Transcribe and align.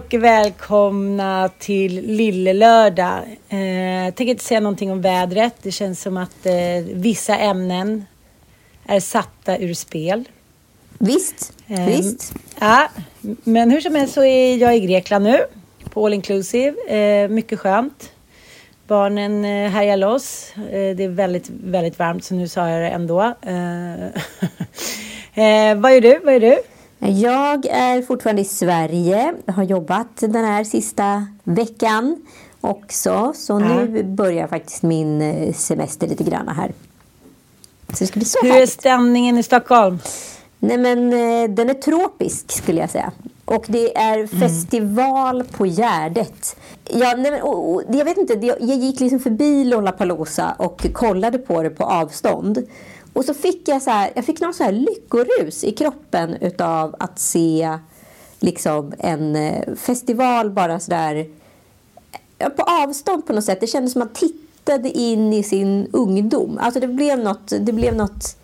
Och 0.00 0.14
välkomna 0.14 1.50
till 1.58 2.06
Lillelördag. 2.06 3.22
Eh, 3.48 4.04
jag 4.04 4.14
tänker 4.14 4.30
inte 4.30 4.44
säga 4.44 4.60
någonting 4.60 4.92
om 4.92 5.00
vädret. 5.00 5.54
Det 5.62 5.70
känns 5.70 6.02
som 6.02 6.16
att 6.16 6.46
eh, 6.46 6.54
vissa 6.92 7.36
ämnen 7.36 8.04
är 8.86 9.00
satta 9.00 9.58
ur 9.58 9.74
spel. 9.74 10.28
Visst, 10.98 11.52
Eh, 11.68 11.86
visst. 11.86 12.32
Ja, 12.60 12.88
men 13.44 13.70
hur 13.70 13.80
som 13.80 13.94
helst 13.94 14.14
så 14.14 14.24
är 14.24 14.56
jag 14.56 14.76
i 14.76 14.80
Grekland 14.80 15.24
nu 15.24 15.38
på 15.90 16.06
all 16.06 16.14
inclusive. 16.14 16.96
Eh, 16.96 17.28
mycket 17.28 17.58
skönt. 17.60 18.12
Barnen 18.86 19.44
eh, 19.44 19.70
härjar 19.70 19.96
loss. 19.96 20.52
Eh, 20.56 20.96
det 20.96 21.04
är 21.04 21.08
väldigt, 21.08 21.50
väldigt 21.50 21.98
varmt 21.98 22.24
så 22.24 22.34
nu 22.34 22.48
sa 22.48 22.68
jag 22.68 22.82
det 22.82 22.88
ändå. 22.88 23.16
Vad 25.76 25.94
gör 25.94 26.00
du? 26.00 26.20
Vad 26.24 26.32
gör 26.32 26.40
du? 26.40 26.58
Jag 27.00 27.66
är 27.66 28.02
fortfarande 28.02 28.42
i 28.42 28.44
Sverige. 28.44 29.34
Jag 29.46 29.52
har 29.52 29.62
jobbat 29.62 30.06
den 30.16 30.44
här 30.44 30.64
sista 30.64 31.26
veckan 31.44 32.16
också. 32.60 33.32
Så 33.36 33.58
nu 33.58 34.02
börjar 34.02 34.46
faktiskt 34.46 34.82
min 34.82 35.22
eh, 35.22 35.54
semester 35.54 36.06
lite 36.08 36.24
grann 36.24 36.48
här. 36.48 36.72
Så 37.88 37.96
det 37.98 38.06
ska 38.06 38.18
bli 38.18 38.24
så 38.26 38.38
Hur 38.42 38.56
är 38.56 38.66
stämningen 38.66 39.38
i 39.38 39.42
Stockholm? 39.42 39.98
Nej 40.58 40.78
men 40.78 40.98
eh, 41.12 41.50
den 41.50 41.70
är 41.70 41.74
tropisk 41.74 42.52
skulle 42.52 42.80
jag 42.80 42.90
säga. 42.90 43.12
Och 43.44 43.64
det 43.68 43.96
är 43.98 44.26
festival 44.26 45.44
på 45.44 45.66
Gärdet. 45.66 46.56
Ja, 46.84 47.14
nej, 47.18 47.30
men, 47.30 47.42
och, 47.42 47.74
och, 47.74 47.82
jag 47.92 48.04
vet 48.04 48.18
inte, 48.18 48.34
det- 48.34 48.46
jag 48.46 48.60
gick 48.78 49.00
liksom 49.00 49.20
förbi 49.20 49.64
Lollapalooza 49.64 50.54
och 50.58 50.86
kollade 50.92 51.38
på 51.38 51.62
det 51.62 51.70
på 51.70 51.84
avstånd. 51.84 52.58
Och 53.12 53.24
så 53.24 53.34
fick 53.34 53.68
jag 53.68 53.82
så 53.82 53.90
här, 53.90 54.10
jag 54.14 54.24
fick 54.24 54.40
någon 54.40 54.54
så 54.54 54.64
här 54.64 54.72
lyckorus 54.72 55.64
i 55.64 55.72
kroppen 55.72 56.36
utav 56.40 56.96
att 56.98 57.18
se 57.18 57.78
liksom 58.40 58.92
en 58.98 59.36
eh, 59.36 59.74
festival 59.74 60.50
bara 60.50 60.80
så 60.80 60.90
där 60.90 61.26
på 62.56 62.62
avstånd 62.62 63.26
på 63.26 63.32
något 63.32 63.44
sätt. 63.44 63.60
Det 63.60 63.66
kändes 63.66 63.92
som 63.92 64.02
att 64.02 64.08
man 64.08 64.30
tittade 64.30 64.90
in 64.90 65.32
i 65.32 65.42
sin 65.42 65.88
ungdom. 65.92 66.58
Alltså 66.60 66.80
det 66.80 66.88
blev 66.88 67.18
något, 67.18 67.52
det 67.60 67.72
blev 67.72 67.96
något 67.96 68.36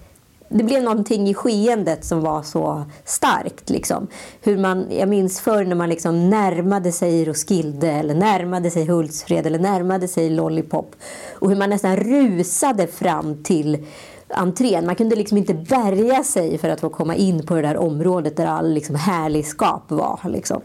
det 0.49 0.65
blev 0.65 0.83
någonting 0.83 1.29
i 1.29 1.35
skeendet 1.35 2.05
som 2.05 2.21
var 2.21 2.43
så 2.43 2.85
starkt. 3.05 3.71
Liksom. 3.71 4.07
Hur 4.41 4.59
man, 4.59 4.87
jag 4.91 5.09
minns 5.09 5.41
förr 5.41 5.65
när 5.65 5.77
man 5.77 5.89
liksom 5.89 6.31
närmade 6.31 6.93
sig 6.93 7.25
Roskilde 7.25 7.91
eller 7.91 8.15
närmade 8.15 8.71
sig 8.71 8.87
Hultsfred 8.87 9.47
eller 9.47 9.59
närmade 9.59 10.09
sig 10.09 10.31
Lollipop. 10.31 10.95
Och 11.33 11.51
hur 11.51 11.57
man 11.57 11.71
nästan 11.71 11.97
rusade 11.97 12.87
fram 12.87 13.43
till 13.43 13.87
entrén. 14.29 14.87
Man 14.87 14.97
kunde 14.97 15.17
liksom 15.17 15.39
inte 15.39 15.55
bärga 15.55 16.25
sig 16.25 16.59
för 16.59 16.69
att 16.69 16.81
få 16.81 16.89
komma 16.89 17.15
in 17.15 17.47
på 17.47 17.55
det 17.55 17.63
där 17.63 17.77
området 17.77 18.37
där 18.37 18.47
all 18.47 18.73
liksom 18.73 18.95
härligskap 18.95 19.83
var. 19.89 20.21
Liksom. 20.25 20.61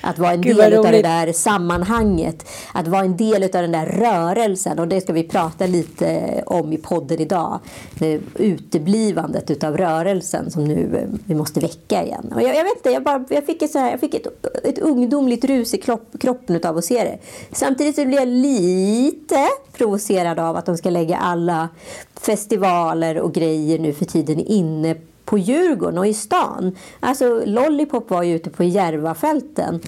Att 0.00 0.18
vara 0.18 0.32
en 0.32 0.40
del 0.40 0.74
av 0.74 0.84
det 0.84 1.02
där 1.02 1.32
sammanhanget. 1.32 2.46
Att 2.74 2.88
vara 2.88 3.02
en 3.02 3.16
del 3.16 3.42
av 3.42 3.50
den 3.50 3.72
där 3.72 3.86
rörelsen. 3.86 4.78
Och 4.78 4.88
det 4.88 5.00
ska 5.00 5.12
vi 5.12 5.22
prata 5.22 5.66
lite 5.66 6.42
om 6.46 6.72
i 6.72 6.78
podden 6.78 7.20
idag. 7.20 7.60
Det 7.98 8.20
uteblivandet 8.34 9.50
utav 9.50 9.76
rörelsen 9.76 10.50
som 10.50 10.64
nu 10.64 10.96
eh, 10.96 11.20
vi 11.26 11.34
måste 11.34 11.60
väcka 11.60 12.04
igen. 12.04 12.32
Och 12.34 12.42
jag, 12.42 12.56
jag 12.56 12.64
vet 12.64 12.76
inte, 12.76 12.90
jag, 12.90 13.02
bara, 13.02 13.24
jag 13.28 13.46
fick, 13.46 13.62
ett, 13.62 13.70
så 13.70 13.78
här, 13.78 13.90
jag 13.90 14.00
fick 14.00 14.14
ett, 14.14 14.26
ett 14.64 14.78
ungdomligt 14.78 15.44
rus 15.44 15.74
i 15.74 15.78
kropp, 15.78 16.20
kroppen 16.20 16.56
utav 16.56 16.76
att 16.76 16.84
se 16.84 17.04
det. 17.04 17.18
Samtidigt 17.52 17.96
så 17.96 18.04
blir 18.04 18.18
jag 18.18 18.28
lite 18.28 19.48
provocerad 19.72 20.38
av 20.38 20.56
att 20.56 20.66
de 20.66 20.76
ska 20.76 20.90
lägga 20.90 21.16
alla 21.16 21.68
festivaler 22.20 23.18
och 23.18 23.32
grejer 23.32 23.78
nu 23.78 23.92
för 23.92 24.04
tiden 24.04 24.38
inne 24.38 24.96
på 25.30 25.38
Djurgården 25.38 25.98
och 25.98 26.06
i 26.06 26.14
stan. 26.14 26.76
Alltså 27.00 27.42
Lollipop 27.46 28.10
var 28.10 28.22
ju 28.22 28.34
ute 28.34 28.50
på 28.50 28.64
Järvafälten. 28.64 29.80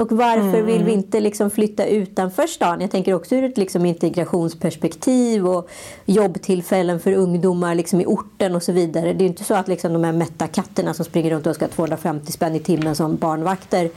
Och 0.00 0.12
varför 0.12 0.62
vill 0.62 0.84
vi 0.84 0.92
inte 0.92 1.20
liksom 1.20 1.50
flytta 1.50 1.86
utanför 1.86 2.46
stan? 2.46 2.80
Jag 2.80 2.90
tänker 2.90 3.14
också 3.14 3.34
ur 3.34 3.44
ett 3.44 3.58
liksom 3.58 3.86
integrationsperspektiv 3.86 5.46
och 5.46 5.68
jobbtillfällen 6.06 7.00
för 7.00 7.12
ungdomar 7.12 7.74
liksom 7.74 8.00
i 8.00 8.06
orten 8.06 8.54
och 8.54 8.62
så 8.62 8.72
vidare. 8.72 9.12
Det 9.12 9.24
är 9.24 9.26
inte 9.26 9.44
så 9.44 9.54
att 9.54 9.68
liksom 9.68 9.92
de 9.92 10.04
här 10.04 10.12
mätta 10.12 10.46
katterna 10.46 10.94
som 10.94 11.04
springer 11.04 11.30
runt 11.30 11.46
och 11.46 11.54
ska 11.54 11.64
ha 11.64 11.70
250 11.70 12.32
spänn 12.32 12.54
i 12.54 12.60
timmen 12.60 12.96
som 12.96 13.16
barnvakter 13.16 13.90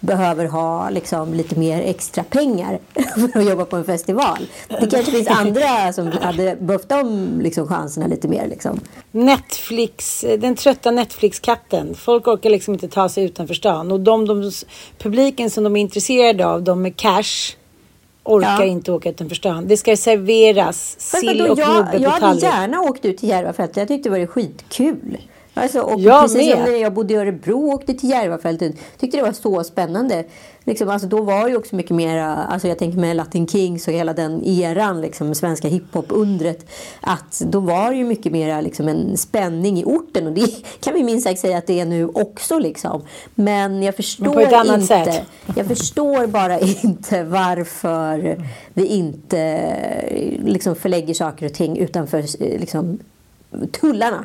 behöver 0.00 0.44
ha 0.44 0.90
liksom 0.90 1.34
lite 1.34 1.58
mer 1.58 1.82
extra 1.82 2.24
pengar 2.24 2.78
för 3.32 3.40
att 3.40 3.48
jobba 3.48 3.64
på 3.64 3.76
en 3.76 3.84
festival. 3.84 4.38
Det 4.68 4.90
kanske 4.90 5.12
finns 5.12 5.28
andra 5.28 5.92
som 5.92 6.12
hade 6.12 6.56
behövt 6.60 6.88
de 6.88 7.28
liksom 7.40 7.68
chanserna 7.68 8.06
lite 8.06 8.28
mer. 8.28 8.46
Liksom. 8.48 8.80
Netflix, 9.10 10.24
den 10.38 10.56
trötta 10.56 10.90
Netflix-katten. 10.90 11.94
Folk 11.94 12.28
orkar 12.28 12.50
liksom 12.50 12.74
inte 12.74 12.88
ta 12.88 13.08
sig 13.08 13.24
utanför 13.24 13.54
stan. 13.54 13.92
Och 13.92 14.00
de, 14.00 14.26
de 14.26 14.50
publiken 14.98 15.49
som 15.50 15.64
de 15.64 15.76
är 15.76 15.80
intresserade 15.80 16.46
av, 16.46 16.62
de 16.62 16.82
med 16.82 16.96
cash, 16.96 17.56
orkar 18.24 18.48
Ja. 18.60 18.64
inte 18.64 18.92
åka 18.92 19.10
utanför 19.10 19.36
stan. 19.36 19.66
Det 19.68 19.76
ska 19.76 19.96
serveras 19.96 21.00
sill 21.00 21.40
och 21.42 21.58
jag, 21.58 21.76
nubbe 21.76 21.90
jag 21.92 22.02
på 22.04 22.08
hade 22.10 22.20
tallrik. 22.20 22.42
gärna 22.42 22.80
åkt 22.80 23.04
ut 23.04 23.18
till 23.18 23.28
Järvafältet. 23.28 23.76
Jag 23.76 23.88
tyckte 23.88 24.08
det 24.08 24.18
var 24.18 24.26
skitkul. 24.26 25.18
Alltså, 25.60 25.80
och 25.80 26.00
Jag 26.00 26.22
precis 26.22 26.50
som 26.50 26.60
med. 26.62 26.70
när 26.72 26.78
jag 26.78 26.92
bodde 26.94 27.14
i 27.14 27.16
Örebro 27.16 27.58
och 27.68 27.74
åkte 27.74 27.94
till 27.94 28.10
Järvafältet. 28.10 28.74
tyckte 28.98 29.16
det 29.16 29.22
var 29.22 29.32
så 29.32 29.64
spännande. 29.64 30.24
Liksom, 30.64 30.88
alltså, 30.88 31.08
då 31.08 31.22
var 31.22 31.44
det 31.44 31.50
ju 31.50 31.56
också 31.56 31.76
mycket 31.76 31.96
mer, 31.96 32.18
alltså, 32.18 32.68
jag 32.68 32.78
tänker 32.78 32.98
med 32.98 33.16
Latin 33.16 33.46
Kings 33.46 33.88
och 33.88 33.94
hela 33.94 34.12
den 34.12 34.44
eran, 34.44 35.00
liksom, 35.00 35.34
svenska 35.34 35.68
hiphop-undret. 35.68 36.66
Att 37.00 37.40
då 37.46 37.60
var 37.60 37.90
det 37.90 37.96
ju 37.96 38.04
mycket 38.04 38.32
mer 38.32 38.62
liksom, 38.62 38.88
en 38.88 39.16
spänning 39.16 39.78
i 39.78 39.84
orten. 39.84 40.26
Och 40.26 40.32
det 40.32 40.64
kan 40.80 40.94
vi 40.94 41.02
minst 41.02 41.26
sagt 41.26 41.40
säga 41.40 41.58
att 41.58 41.66
det 41.66 41.80
är 41.80 41.84
nu 41.86 42.06
också. 42.06 42.58
Liksom. 42.58 43.02
Men 43.34 43.82
jag 43.82 43.96
förstår 43.96 44.54
annat 44.54 44.80
inte. 44.80 44.86
sätt. 44.86 45.22
Jag 45.56 45.66
förstår 45.66 46.26
bara 46.26 46.58
inte 46.82 47.22
varför 47.24 48.44
vi 48.74 48.86
inte 48.86 49.70
liksom 50.44 50.74
förlägger 50.76 51.14
saker 51.14 51.46
och 51.46 51.54
ting 51.54 51.78
utanför 51.78 52.24
liksom, 52.58 52.98
tullarna. 53.80 54.24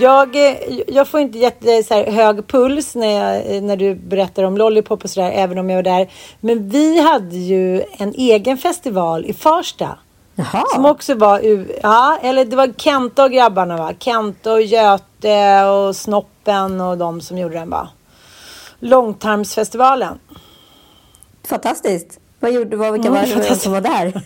Jag, 0.00 0.36
eh, 0.36 0.56
jag 0.88 1.08
får 1.08 1.20
inte 1.20 1.38
jätte, 1.38 1.82
så 1.82 1.94
här, 1.94 2.10
hög 2.10 2.46
puls 2.46 2.94
när, 2.94 3.06
jag, 3.06 3.56
eh, 3.56 3.62
när 3.62 3.76
du 3.76 3.94
berättar 3.94 4.42
om 4.42 4.56
Lollipop 4.56 5.04
och 5.04 5.10
sådär, 5.10 5.30
även 5.34 5.58
om 5.58 5.70
jag 5.70 5.76
var 5.76 5.82
där. 5.82 6.10
Men 6.40 6.68
vi 6.68 7.00
hade 7.00 7.36
ju 7.36 7.84
en 7.92 8.14
egen 8.14 8.58
festival 8.58 9.24
i 9.26 9.32
Farsta. 9.32 9.98
Jaha. 10.34 10.64
Som 10.74 10.84
också 10.86 11.14
var, 11.14 11.40
ja, 11.82 12.18
eller 12.22 12.44
det 12.44 12.56
var 12.56 12.72
Kenta 12.76 13.24
och 13.24 13.30
grabbarna 13.32 13.76
va? 13.76 13.92
Kenta 13.98 14.52
och 14.52 14.62
Göte 14.62 15.64
och 15.64 15.96
Snoppen 15.96 16.80
och 16.80 16.98
de 16.98 17.20
som 17.20 17.38
gjorde 17.38 17.54
den 17.54 17.70
va? 17.70 17.88
Långtarmsfestivalen. 18.78 20.18
Fantastiskt. 21.48 22.18
Vad 22.40 22.52
gjorde 22.52 22.76
vad, 22.76 22.92
vilka 22.92 23.08
Mm, 23.08 23.20
var 23.20 23.48
det 23.48 23.56
som 23.56 23.72
var 23.72 23.80
där? 23.80 24.22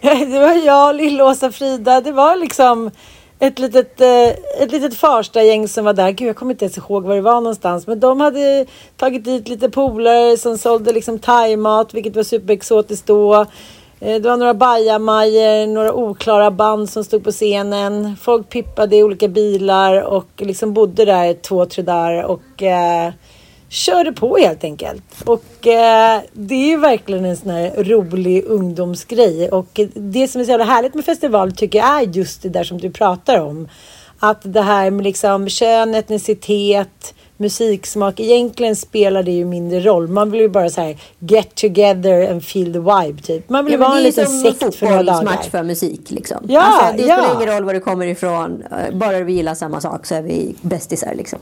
Det 0.30 0.38
var 0.38 0.66
jag, 0.66 0.96
Lill-Åsa, 0.96 1.52
Frida. 1.52 2.00
Det 2.00 2.12
var 2.12 2.36
liksom 2.36 2.90
ett 3.38 3.58
litet, 3.58 4.00
eh, 4.00 4.62
ett 4.62 4.72
litet 4.72 4.94
Farsta-gäng 4.94 5.68
som 5.68 5.84
var 5.84 5.92
där. 5.92 6.10
Gud, 6.10 6.28
jag 6.28 6.36
kommer 6.36 6.52
inte 6.52 6.64
ens 6.64 6.78
ihåg 6.78 7.04
var 7.04 7.14
det 7.14 7.20
var 7.20 7.40
någonstans. 7.40 7.86
Men 7.86 8.00
de 8.00 8.20
hade 8.20 8.66
tagit 8.96 9.24
dit 9.24 9.48
lite 9.48 9.70
polare 9.70 10.36
som 10.36 10.58
sålde 10.58 10.92
liksom 10.92 11.18
thaimat, 11.18 11.94
vilket 11.94 12.16
var 12.16 12.22
superexotiskt 12.22 13.06
då. 13.06 13.46
Eh, 14.00 14.20
det 14.20 14.28
var 14.28 14.36
några 14.36 14.54
bajamajor, 14.54 15.66
några 15.66 15.92
oklara 15.92 16.50
band 16.50 16.90
som 16.90 17.04
stod 17.04 17.24
på 17.24 17.30
scenen. 17.30 18.16
Folk 18.20 18.48
pippade 18.48 18.96
i 18.96 19.02
olika 19.02 19.28
bilar 19.28 20.02
och 20.02 20.28
liksom 20.36 20.74
bodde 20.74 21.04
där 21.04 21.34
två, 21.34 21.66
tre 21.66 21.82
dagar 21.82 22.22
och 22.22 22.62
eh, 22.62 23.12
körde 23.74 24.12
på 24.12 24.36
helt 24.36 24.64
enkelt. 24.64 25.02
Och 25.26 25.66
eh, 25.66 26.20
det 26.32 26.54
är 26.54 26.66
ju 26.68 26.76
verkligen 26.76 27.24
en 27.24 27.36
sån 27.36 27.50
här 27.50 27.84
rolig 27.84 28.44
ungdomsgrej. 28.44 29.48
Och 29.48 29.80
det 29.94 30.28
som 30.28 30.40
är 30.40 30.44
så 30.44 30.50
jävla 30.50 30.64
härligt 30.64 30.94
med 30.94 31.04
festival 31.04 31.52
tycker 31.52 31.78
jag 31.78 32.02
är 32.02 32.06
just 32.06 32.42
det 32.42 32.48
där 32.48 32.64
som 32.64 32.78
du 32.78 32.90
pratar 32.90 33.40
om. 33.40 33.68
Att 34.18 34.40
det 34.42 34.62
här 34.62 34.90
med 34.90 35.04
liksom 35.04 35.48
kön, 35.48 35.94
etnicitet, 35.94 37.14
musiksmak. 37.36 38.20
Egentligen 38.20 38.76
spelar 38.76 39.22
det 39.22 39.30
ju 39.30 39.44
mindre 39.44 39.80
roll. 39.80 40.08
Man 40.08 40.30
vill 40.30 40.40
ju 40.40 40.48
bara 40.48 40.70
så 40.70 40.80
här 40.80 40.96
get 41.18 41.54
together 41.54 42.30
and 42.30 42.44
feel 42.44 42.72
the 42.72 42.78
vibe 42.78 43.22
typ. 43.22 43.48
Man 43.48 43.64
vill 43.64 43.74
ju 43.74 43.80
Ja, 43.80 43.86
vara 43.88 43.98
en 43.98 44.02
liten 44.04 44.26
sekt 44.26 44.74
för 44.74 44.86
några 44.86 45.02
dagar. 45.02 45.22
match 45.24 45.48
för 45.50 45.62
musik 45.62 46.10
liksom. 46.10 46.38
Ja, 46.48 46.60
alltså, 46.60 47.02
det 47.02 47.08
ja. 47.08 47.16
spelar 47.16 47.42
ingen 47.42 47.54
roll 47.54 47.64
var 47.64 47.74
du 47.74 47.80
kommer 47.80 48.06
ifrån. 48.06 48.62
Eh, 48.70 48.94
Bara 48.96 49.20
vi 49.20 49.32
gillar 49.32 49.54
samma 49.54 49.80
sak 49.80 50.06
så 50.06 50.14
är 50.14 50.22
vi 50.22 50.54
bästisar 50.60 51.14
liksom. 51.14 51.38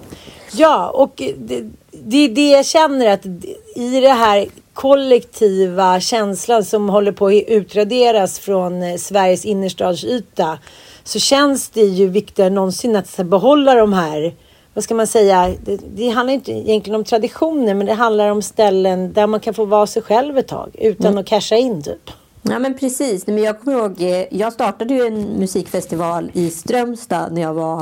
Ja, 0.53 0.91
och 0.91 1.23
det, 1.39 1.71
det 2.05 2.17
är 2.17 2.29
det 2.29 2.51
jag 2.51 2.67
känner 2.67 3.07
att 3.07 3.27
i 3.75 4.01
det 4.01 4.09
här 4.09 4.47
kollektiva 4.73 6.01
känslan 6.01 6.65
som 6.65 6.89
håller 6.89 7.13
på 7.13 7.27
att 7.27 7.33
utraderas 7.49 8.39
från 8.39 8.83
eh, 8.83 8.97
Sveriges 8.97 9.45
innerstadsyta 9.45 10.59
så 11.05 11.19
känns 11.19 11.69
det 11.69 11.81
ju 11.81 12.09
viktigare 12.09 12.47
än 12.47 12.55
någonsin 12.55 12.97
att 12.97 13.17
behålla 13.17 13.75
de 13.75 13.93
här 13.93 14.35
vad 14.75 14.85
ska 14.85 14.95
man 14.95 15.07
säga? 15.07 15.55
Det, 15.65 15.81
det 15.97 16.09
handlar 16.09 16.35
inte 16.35 16.53
egentligen 16.53 16.95
om 16.95 17.05
traditioner 17.05 17.75
men 17.75 17.87
det 17.87 17.95
handlar 17.95 18.31
om 18.31 18.43
ställen 18.43 19.13
där 19.13 19.27
man 19.27 19.41
kan 19.41 19.55
få 19.55 19.65
vara 19.65 19.87
sig 19.87 20.03
själv 20.03 20.39
ett 20.39 20.49
tag 20.49 20.71
utan 20.79 21.19
att 21.19 21.27
casha 21.27 21.57
in 21.57 21.83
typ. 21.83 22.11
Ja 22.43 22.59
men 22.59 22.79
precis. 22.79 23.27
Men 23.27 23.39
jag 23.39 23.61
kommer 23.61 23.79
ihåg, 23.79 24.03
eh, 24.03 24.25
jag 24.31 24.53
startade 24.53 24.95
ju 24.95 25.07
en 25.07 25.23
musikfestival 25.23 26.31
i 26.35 26.51
Strömstad 26.51 27.33
när 27.33 27.43
jag 27.43 27.55
var 27.55 27.81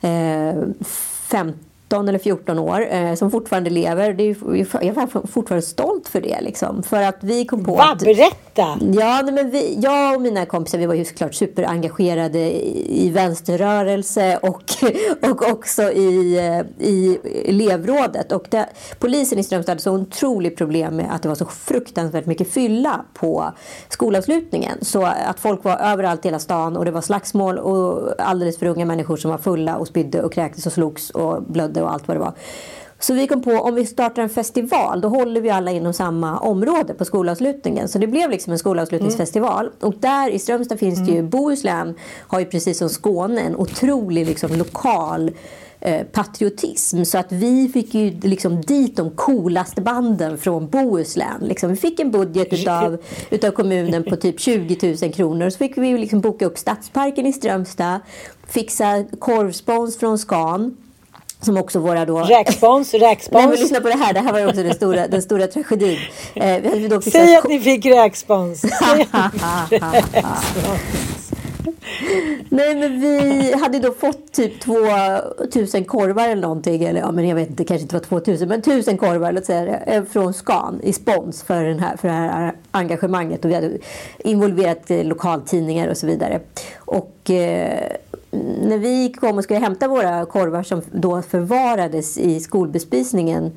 eh, 0.00 0.54
15 1.28 1.65
eller 1.92 2.18
14 2.18 2.58
år 2.58 2.86
eh, 2.90 3.14
som 3.14 3.30
fortfarande 3.30 3.70
lever. 3.70 4.12
Det 4.12 4.30
är, 4.30 4.36
jag 4.84 4.96
är 4.96 5.26
fortfarande 5.26 5.66
stolt 5.66 6.08
för 6.08 6.20
det. 6.20 6.40
Liksom, 6.40 6.82
för 6.82 7.02
att 7.02 7.18
vi 7.20 7.44
kom 7.44 7.64
på 7.64 7.74
Va? 7.74 7.84
att... 7.92 7.98
Berätta! 7.98 8.78
Ja, 8.92 9.20
nej, 9.24 9.32
men 9.32 9.50
vi, 9.50 9.78
jag 9.80 10.14
och 10.14 10.20
mina 10.20 10.46
kompisar 10.46 10.78
vi 10.78 10.86
var 10.86 10.94
ju 10.94 11.04
såklart 11.04 11.34
superengagerade 11.34 12.38
i, 12.38 13.06
i 13.06 13.10
vänsterrörelse 13.10 14.38
och, 14.42 14.62
och 15.30 15.50
också 15.50 15.82
i, 15.82 16.38
eh, 16.38 16.86
i 16.86 17.18
elevrådet. 17.44 18.32
Och 18.32 18.46
det, 18.50 18.68
polisen 18.98 19.38
i 19.38 19.44
Strömstad 19.44 19.72
hade 19.72 19.82
så 19.82 19.92
otroligt 19.92 20.56
problem 20.56 20.96
med 20.96 21.14
att 21.14 21.22
det 21.22 21.28
var 21.28 21.36
så 21.36 21.46
fruktansvärt 21.46 22.26
mycket 22.26 22.50
fylla 22.52 23.04
på 23.14 23.52
skolavslutningen. 23.88 24.78
Så 24.82 25.02
att 25.04 25.40
folk 25.40 25.64
var 25.64 25.76
överallt 25.76 26.24
i 26.24 26.28
hela 26.28 26.38
stan 26.38 26.76
och 26.76 26.84
det 26.84 26.90
var 26.90 27.00
slagsmål 27.00 27.58
och 27.58 28.14
alldeles 28.18 28.58
för 28.58 28.66
unga 28.66 28.84
människor 28.84 29.16
som 29.16 29.30
var 29.30 29.38
fulla 29.38 29.76
och 29.76 29.86
spydde 29.86 30.22
och 30.22 30.32
kräktes 30.32 30.66
och 30.66 30.72
slogs 30.72 31.10
och 31.10 31.42
blödde 31.42 31.75
och 31.82 31.92
allt 31.92 32.08
vad 32.08 32.16
det 32.16 32.20
var. 32.20 32.32
Så 32.98 33.14
vi 33.14 33.26
kom 33.26 33.42
på 33.42 33.50
om 33.52 33.74
vi 33.74 33.86
startar 33.86 34.22
en 34.22 34.28
festival 34.28 35.00
då 35.00 35.08
håller 35.08 35.40
vi 35.40 35.50
alla 35.50 35.70
inom 35.70 35.92
samma 35.92 36.38
område 36.38 36.94
på 36.94 37.04
skolavslutningen. 37.04 37.88
Så 37.88 37.98
det 37.98 38.06
blev 38.06 38.30
liksom 38.30 38.52
en 38.52 38.58
skolavslutningsfestival. 38.58 39.70
Och 39.80 39.94
där 40.00 40.30
i 40.30 40.38
Strömstad 40.38 40.78
finns 40.78 41.06
det 41.06 41.12
ju, 41.12 41.22
Bohuslän 41.22 41.94
har 42.18 42.40
ju 42.40 42.46
precis 42.46 42.78
som 42.78 42.88
Skåne 42.88 43.40
en 43.40 43.56
otrolig 43.56 44.26
liksom 44.26 44.54
lokal 44.54 45.30
eh, 45.80 46.06
patriotism. 46.06 47.04
Så 47.04 47.18
att 47.18 47.32
vi 47.32 47.68
fick 47.68 47.94
ju 47.94 48.20
liksom 48.20 48.60
dit 48.60 48.96
de 48.96 49.10
coolaste 49.10 49.80
banden 49.80 50.38
från 50.38 50.68
Bohuslän. 50.68 51.40
Liksom, 51.40 51.70
vi 51.70 51.76
fick 51.76 52.00
en 52.00 52.10
budget 52.10 52.52
utav, 52.52 52.98
utav 53.30 53.50
kommunen 53.50 54.04
på 54.04 54.16
typ 54.16 54.40
20 54.40 54.96
000 55.02 55.12
kronor. 55.12 55.50
Så 55.50 55.58
fick 55.58 55.78
vi 55.78 55.98
liksom 55.98 56.20
boka 56.20 56.46
upp 56.46 56.58
Stadsparken 56.58 57.26
i 57.26 57.32
Strömstad, 57.32 58.00
fixa 58.46 59.04
korvspons 59.18 59.98
från 59.98 60.18
Scan. 60.18 60.76
Som 61.46 61.56
också 61.56 61.78
våra 61.78 62.04
då... 62.04 62.18
Räkspons, 62.20 62.92
Nej 62.92 63.00
men 63.00 63.10
räkspons. 63.10 63.60
lyssna 63.60 63.80
på 63.80 63.88
det 63.88 63.96
här, 63.96 64.12
det 64.12 64.20
här 64.20 64.32
var 64.32 64.40
ju 64.40 64.46
också 64.46 64.62
den 64.62 64.74
stora, 64.74 65.08
den 65.08 65.22
stora 65.22 65.46
tragedin. 65.46 65.98
Eh, 66.34 66.60
vi 66.60 66.88
fixat 66.88 67.12
Säg 67.12 67.36
att 67.36 67.48
ni 67.48 67.60
fick 67.60 67.86
räkspons. 67.86 68.60
Säg 68.60 69.06
att 69.10 69.32
ni 69.32 69.38
fick 69.68 69.82
räkspons. 69.82 71.32
Nej 72.48 72.74
men 72.74 73.00
vi 73.00 73.52
hade 73.62 73.78
då 73.78 73.92
fått 73.92 74.32
typ 74.32 74.60
2000 74.60 75.84
korvar 75.84 76.28
eller 76.28 76.42
någonting. 76.42 76.84
Eller 76.84 77.00
ja 77.00 77.12
men 77.12 77.28
jag 77.28 77.36
vet 77.36 77.50
inte, 77.50 77.64
kanske 77.64 77.82
inte 77.82 77.94
var 77.94 78.00
2000 78.00 78.48
men 78.48 78.60
1000 78.60 78.98
korvar 78.98 79.32
låt 79.32 79.44
säga 79.44 79.64
det, 79.64 79.94
eh, 79.94 80.04
från 80.04 80.34
Scan 80.34 80.80
i 80.82 80.92
spons 80.92 81.42
för, 81.42 81.64
den 81.64 81.78
här, 81.78 81.96
för 81.96 82.08
det 82.08 82.14
här 82.14 82.54
engagemanget. 82.70 83.44
Och 83.44 83.50
vi 83.50 83.54
hade 83.54 83.78
involverat 84.18 84.90
eh, 84.90 85.04
lokaltidningar 85.04 85.88
och 85.88 85.96
så 85.96 86.06
vidare. 86.06 86.40
Och 86.76 87.30
eh, 87.30 87.96
när 88.30 88.78
vi 88.78 89.12
kom 89.12 89.38
och 89.38 89.44
skulle 89.44 89.60
hämta 89.60 89.88
våra 89.88 90.26
korvar 90.26 90.62
som 90.62 90.82
då 90.92 91.22
förvarades 91.22 92.18
i 92.18 92.40
skolbespisningen 92.40 93.52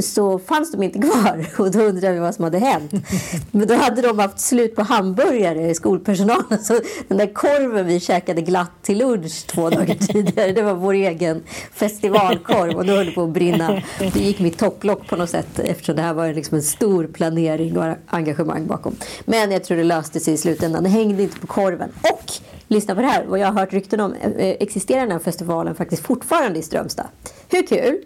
så 0.00 0.38
fanns 0.38 0.72
de 0.72 0.82
inte 0.82 0.98
kvar 1.08 1.46
och 1.58 1.70
då 1.70 1.80
undrade 1.80 2.14
vi 2.14 2.20
vad 2.20 2.34
som 2.34 2.44
hade 2.44 2.58
hänt. 2.58 2.92
Men 3.50 3.68
då 3.68 3.74
hade 3.74 4.02
de 4.02 4.18
haft 4.18 4.40
slut 4.40 4.76
på 4.76 4.82
hamburgare, 4.82 5.74
skolpersonalen. 5.74 6.64
Så 6.64 6.80
den 7.08 7.18
där 7.18 7.34
korven 7.34 7.86
vi 7.86 8.00
käkade 8.00 8.42
glatt 8.42 8.70
till 8.82 8.98
lunch 8.98 9.46
två 9.46 9.70
dagar 9.70 9.94
tidigare, 10.12 10.52
det 10.52 10.62
var 10.62 10.74
vår 10.74 10.94
egen 10.94 11.42
festivalkorv 11.74 12.76
och 12.76 12.86
då 12.86 12.92
höll 12.92 13.06
det 13.06 13.12
på 13.12 13.22
att 13.22 13.30
brinna. 13.30 13.82
Det 13.98 14.16
gick 14.16 14.38
mitt 14.38 14.58
topplock 14.58 15.08
på 15.08 15.16
något 15.16 15.30
sätt 15.30 15.58
eftersom 15.58 15.96
det 15.96 16.02
här 16.02 16.14
var 16.14 16.32
liksom 16.32 16.56
en 16.56 16.62
stor 16.62 17.06
planering 17.06 17.78
och 17.78 17.94
engagemang 18.06 18.66
bakom. 18.66 18.96
Men 19.24 19.50
jag 19.50 19.64
tror 19.64 19.76
det 19.76 19.84
löste 19.84 20.20
sig 20.20 20.34
i 20.34 20.36
slutändan. 20.36 20.82
Det 20.82 20.88
hängde 20.88 21.22
inte 21.22 21.38
på 21.38 21.46
korven. 21.46 21.90
Och 22.02 22.32
lyssna 22.72 22.94
på 22.94 23.00
det 23.00 23.06
här, 23.06 23.24
vad 23.24 23.38
jag 23.38 23.46
har 23.46 23.60
hört 23.60 23.72
rykten 23.72 24.00
om, 24.00 24.14
eh, 24.14 24.30
existerar 24.38 25.00
den 25.00 25.12
här 25.12 25.18
festivalen 25.18 25.74
faktiskt 25.74 26.02
fortfarande 26.06 26.58
i 26.58 26.62
Strömstad. 26.62 27.06
Hur 27.48 27.66
kul? 27.66 27.98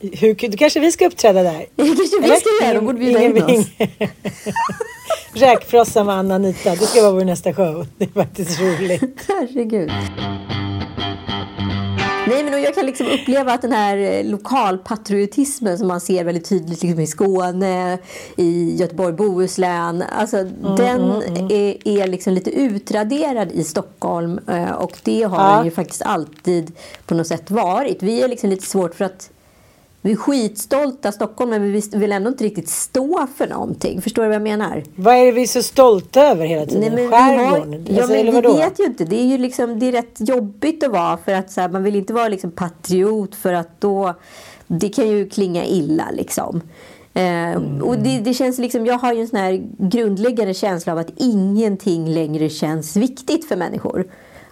Hur, 0.00 0.34
kul- 0.34 0.50
då 0.50 0.56
kanske 0.56 0.80
vi 0.80 0.92
ska 0.92 1.06
uppträda 1.06 1.42
där. 1.42 1.66
kanske 1.76 2.20
vi 2.20 2.36
ska 2.40 2.64
göra, 2.64 2.74
de 2.74 2.86
borde 2.86 2.98
bjuda 2.98 3.22
in 3.22 3.42
oss. 3.42 3.66
Räkfrossa 5.32 6.04
med 6.04 6.14
Anna 6.14 6.34
Anita. 6.34 6.70
Det 6.70 6.86
ska 6.86 7.02
vara 7.02 7.12
vår 7.12 7.24
nästa 7.24 7.54
show. 7.54 7.86
Det 7.98 8.04
är 8.04 8.08
faktiskt 8.08 8.60
roligt. 8.60 9.24
Herregud. 9.28 9.90
Nej, 12.28 12.44
men 12.44 12.62
jag 12.62 12.74
kan 12.74 12.86
liksom 12.86 13.06
uppleva 13.06 13.52
att 13.52 13.62
den 13.62 13.72
här 13.72 13.96
eh, 13.96 14.24
lokalpatriotismen 14.24 15.78
som 15.78 15.88
man 15.88 16.00
ser 16.00 16.24
väldigt 16.24 16.48
tydligt 16.48 16.82
liksom 16.82 17.00
i 17.00 17.06
Skåne, 17.06 17.98
i 18.36 18.76
Göteborg, 18.76 19.12
Bohuslän. 19.12 20.04
Alltså, 20.18 20.44
den 20.76 21.00
är, 21.50 21.88
är 21.88 22.06
liksom 22.06 22.32
lite 22.32 22.50
utraderad 22.50 23.52
i 23.52 23.64
Stockholm 23.64 24.40
eh, 24.48 24.70
och 24.70 24.98
det 25.04 25.22
har 25.22 25.38
Ja. 25.50 25.56
den 25.56 25.64
ju 25.64 25.70
faktiskt 25.70 26.02
alltid 26.02 26.72
på 27.06 27.14
något 27.14 27.26
sätt 27.26 27.50
varit. 27.50 28.02
Vi 28.02 28.22
är 28.22 28.28
liksom 28.28 28.50
lite 28.50 28.66
svårt 28.66 28.94
för 28.94 29.04
att 29.04 29.30
vi 30.02 30.12
är 30.12 30.16
skitstolta 30.16 31.12
Stockholm 31.12 31.50
men 31.50 31.72
vi 31.72 31.82
vill 31.94 32.12
ändå 32.12 32.28
inte 32.30 32.44
riktigt 32.44 32.68
stå 32.68 33.26
för 33.36 33.46
någonting. 33.46 34.02
Förstår 34.02 34.22
du 34.22 34.28
vad 34.28 34.34
jag 34.34 34.42
menar? 34.42 34.82
Vad 34.96 35.14
är 35.14 35.24
det 35.26 35.32
vi 35.32 35.42
är 35.42 35.46
så 35.46 35.62
stolta 35.62 36.26
över 36.26 36.46
hela 36.46 36.66
tiden? 36.66 36.80
Nej, 36.80 36.90
men 36.90 36.96
vi, 36.96 37.16
har, 37.16 37.36
Skärgården? 37.36 37.84
ja, 37.88 37.96
Alltså, 38.02 38.12
men 38.16 38.26
vi 38.26 38.32
vadå? 38.32 38.56
vet 38.56 38.80
ju 38.80 38.84
inte. 38.84 39.04
Det 39.04 39.16
är 39.20 39.26
ju 39.26 39.38
liksom, 39.38 39.78
det 39.78 39.86
är 39.88 39.92
rätt 39.92 40.16
jobbigt 40.28 40.84
att 40.84 40.92
vara 40.92 41.16
för 41.16 41.32
att 41.32 41.50
så 41.50 41.60
här, 41.60 41.68
man 41.68 41.82
vill 41.82 41.96
inte 41.96 42.12
vara 42.12 42.28
liksom 42.28 42.50
patriot 42.50 43.34
för 43.34 43.52
att 43.52 43.80
då 43.80 44.14
det 44.66 44.88
kan 44.88 45.08
ju 45.08 45.28
klinga 45.28 45.64
illa 45.64 46.04
liksom. 46.12 46.60
Eh, 47.14 47.80
och 47.82 47.98
det, 47.98 48.18
det 48.18 48.34
känns 48.34 48.58
liksom, 48.58 48.86
jag 48.86 48.98
har 48.98 49.12
ju 49.12 49.20
en 49.20 49.28
sån 49.28 49.38
här 49.38 49.66
grundläggande 49.78 50.54
känsla 50.54 50.92
av 50.92 50.98
att 50.98 51.12
ingenting 51.16 52.08
längre 52.08 52.48
känns 52.48 52.96
viktigt 52.96 53.48
för 53.48 53.56
människor. 53.56 54.06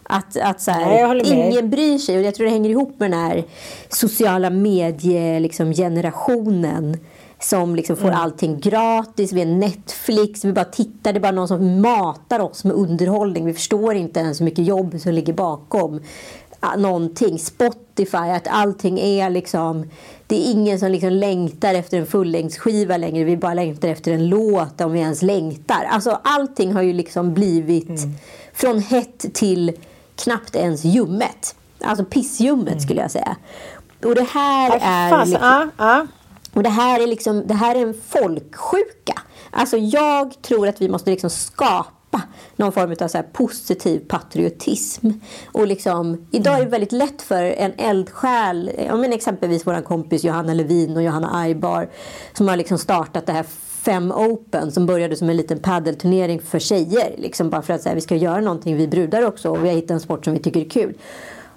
Att, 0.09 0.37
att 0.37 0.61
så 0.61 0.71
här, 0.71 1.15
Nej, 1.15 1.33
ingen 1.33 1.71
bryr 1.71 1.99
sig. 1.99 2.19
Och 2.19 2.23
jag 2.23 2.35
tror 2.35 2.45
det 2.45 2.51
hänger 2.53 2.71
ihop 2.71 3.01
med 3.01 3.11
den 3.11 3.21
här 3.21 3.45
sociala 3.89 4.51
medie 4.51 5.41
liksom, 5.41 5.73
generationen 5.73 6.97
som 7.41 7.77
liksom 7.77 7.97
får 7.97 8.11
allting 8.11 8.61
gratis. 8.61 9.33
Vi 9.33 9.43
är 9.43 9.47
Netflix, 9.47 10.45
vi 10.45 10.53
bara 10.53 10.65
tittar. 10.65 11.13
Det 11.13 11.19
är 11.19 11.21
bara 11.21 11.33
någon 11.33 11.49
som 11.49 11.81
matar 11.81 12.41
oss 12.41 12.65
med 12.65 12.77
underhållning. 12.77 13.45
Vi 13.45 13.53
förstår 13.55 13.95
inte 13.95 14.21
ens 14.21 14.41
hur 14.41 14.45
mycket 14.45 14.65
jobb 14.67 15.01
som 15.01 15.13
ligger 15.13 15.33
bakom 15.33 16.01
ah, 16.61 16.77
någonting. 16.77 17.39
Spotify, 17.39 18.17
att 18.17 18.49
allting 18.49 18.99
är 18.99 19.31
liksom... 19.31 19.91
Det 20.27 20.37
är 20.37 20.53
ingen 20.53 20.79
som 20.79 20.91
liksom 20.91 21.11
längtar 21.11 21.75
efter 21.75 21.99
en 21.99 22.07
fullängdsskiva 22.07 22.97
längre. 22.97 23.25
Vi 23.25 23.37
bara 23.37 23.55
längtar 23.55 23.89
efter 23.89 24.13
en 24.13 24.29
låt 24.29 24.81
om 24.81 24.93
vi 24.93 25.01
ens 25.01 25.23
längtar. 25.23 25.87
Alltså 25.91 26.21
allting 26.25 26.73
har 26.73 26.83
ju 26.83 26.93
liksom 26.93 27.35
blivit 27.35 28.01
från 28.53 28.79
hett 28.79 29.35
till 29.35 29.73
knappt 30.17 30.57
ens 30.57 30.85
ljummet. 30.85 31.57
Alltså 31.81 32.05
pissljummet 32.05 32.83
skulle 32.83 33.01
jag 33.01 33.11
säga. 33.11 33.37
Och 34.05 34.15
det 34.15 34.27
här 34.33 34.71
för 34.71 34.79
är... 34.83 35.11
fan, 35.11 35.29
liksom- 35.29 35.49
ja, 35.49 35.69
ja. 35.77 36.07
och 36.53 36.63
det 36.63 36.69
här 36.69 37.01
är 37.01 37.07
liksom, 37.07 37.47
det 37.47 37.55
här 37.55 37.75
är 37.75 37.83
en 37.83 37.95
folksjuka. 38.09 39.21
Alltså 39.51 39.77
jag 39.77 40.43
tror 40.43 40.69
att 40.69 40.81
vi 40.81 40.89
måste 40.89 41.11
liksom 41.11 41.31
skapa 41.31 42.23
någon 42.57 42.73
form 42.73 42.97
av 43.01 43.09
så 43.09 43.23
positiv 43.33 43.99
patriotism. 44.09 45.11
Och 45.53 45.67
liksom, 45.67 46.27
idag 46.31 46.59
är 46.59 46.65
det 46.65 46.71
väldigt 46.71 46.93
lätt 46.93 47.23
för 47.23 47.43
en 47.43 47.73
eldsjäl, 47.79 48.71
men 48.77 49.13
exempelvis 49.13 49.67
vår 49.67 49.83
kompis 49.83 50.25
Johanna 50.25 50.55
Levin 50.55 50.97
och 50.97 51.03
Johanna 51.03 51.41
Aibar 51.41 51.91
som 52.33 52.49
har 52.49 52.57
liksom 52.57 52.79
startat 52.79 53.27
det 53.27 53.33
här 53.33 53.47
Fem 53.87 54.13
Open 54.13 54.73
som 54.73 54.87
började 54.87 55.17
som 55.17 55.31
en 55.31 55.37
liten 55.37 55.59
paddelturnering 55.59 56.41
för 56.41 56.59
tjejer. 56.59 57.15
Liksom 57.17 57.51
bara 57.51 57.63
för 57.63 57.75
att 57.75 57.83
säga 57.83 57.95
vi 57.95 58.01
ska 58.01 58.17
göra 58.17 58.41
någonting 58.41 58.77
vi 58.77 58.89
brudar 58.89 59.23
också 59.23 59.51
och 59.51 59.65
vi 59.65 59.69
har 59.69 59.75
hittat 59.75 59.91
en 59.91 60.01
sport 60.01 60.25
som 60.25 60.35
vi 60.35 60.41
tycker 60.41 60.61
är 60.61 60.69
kul. 60.69 60.95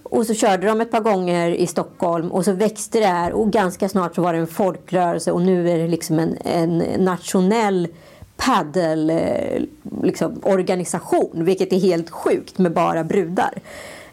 Och 0.04 0.26
så 0.26 0.34
körde 0.34 0.68
de 0.68 0.82
ett 0.82 0.92
par 0.92 1.00
gånger 1.00 1.50
i 1.50 1.68
Stockholm 1.68 2.32
och 2.32 2.46
så 2.46 2.52
växte 2.52 3.00
det 3.00 3.06
här 3.06 3.34
och 3.34 3.52
ganska 3.52 3.90
snart 3.90 4.16
så 4.16 4.22
var 4.22 4.34
det 4.34 4.40
en 4.40 4.48
folkrörelse 4.48 5.32
och 5.32 5.42
nu 5.42 5.70
är 5.70 5.78
det 5.78 5.88
liksom 5.88 6.20
en, 6.20 6.38
en 6.44 6.78
nationell 6.98 7.88
paddelorganisation 8.38 11.20
eh, 11.20 11.26
liksom, 11.30 11.46
vilket 11.46 11.74
är 11.74 11.80
helt 11.80 12.10
sjukt 12.10 12.58
med 12.58 12.74
bara 12.74 13.04
brudar. 13.04 13.54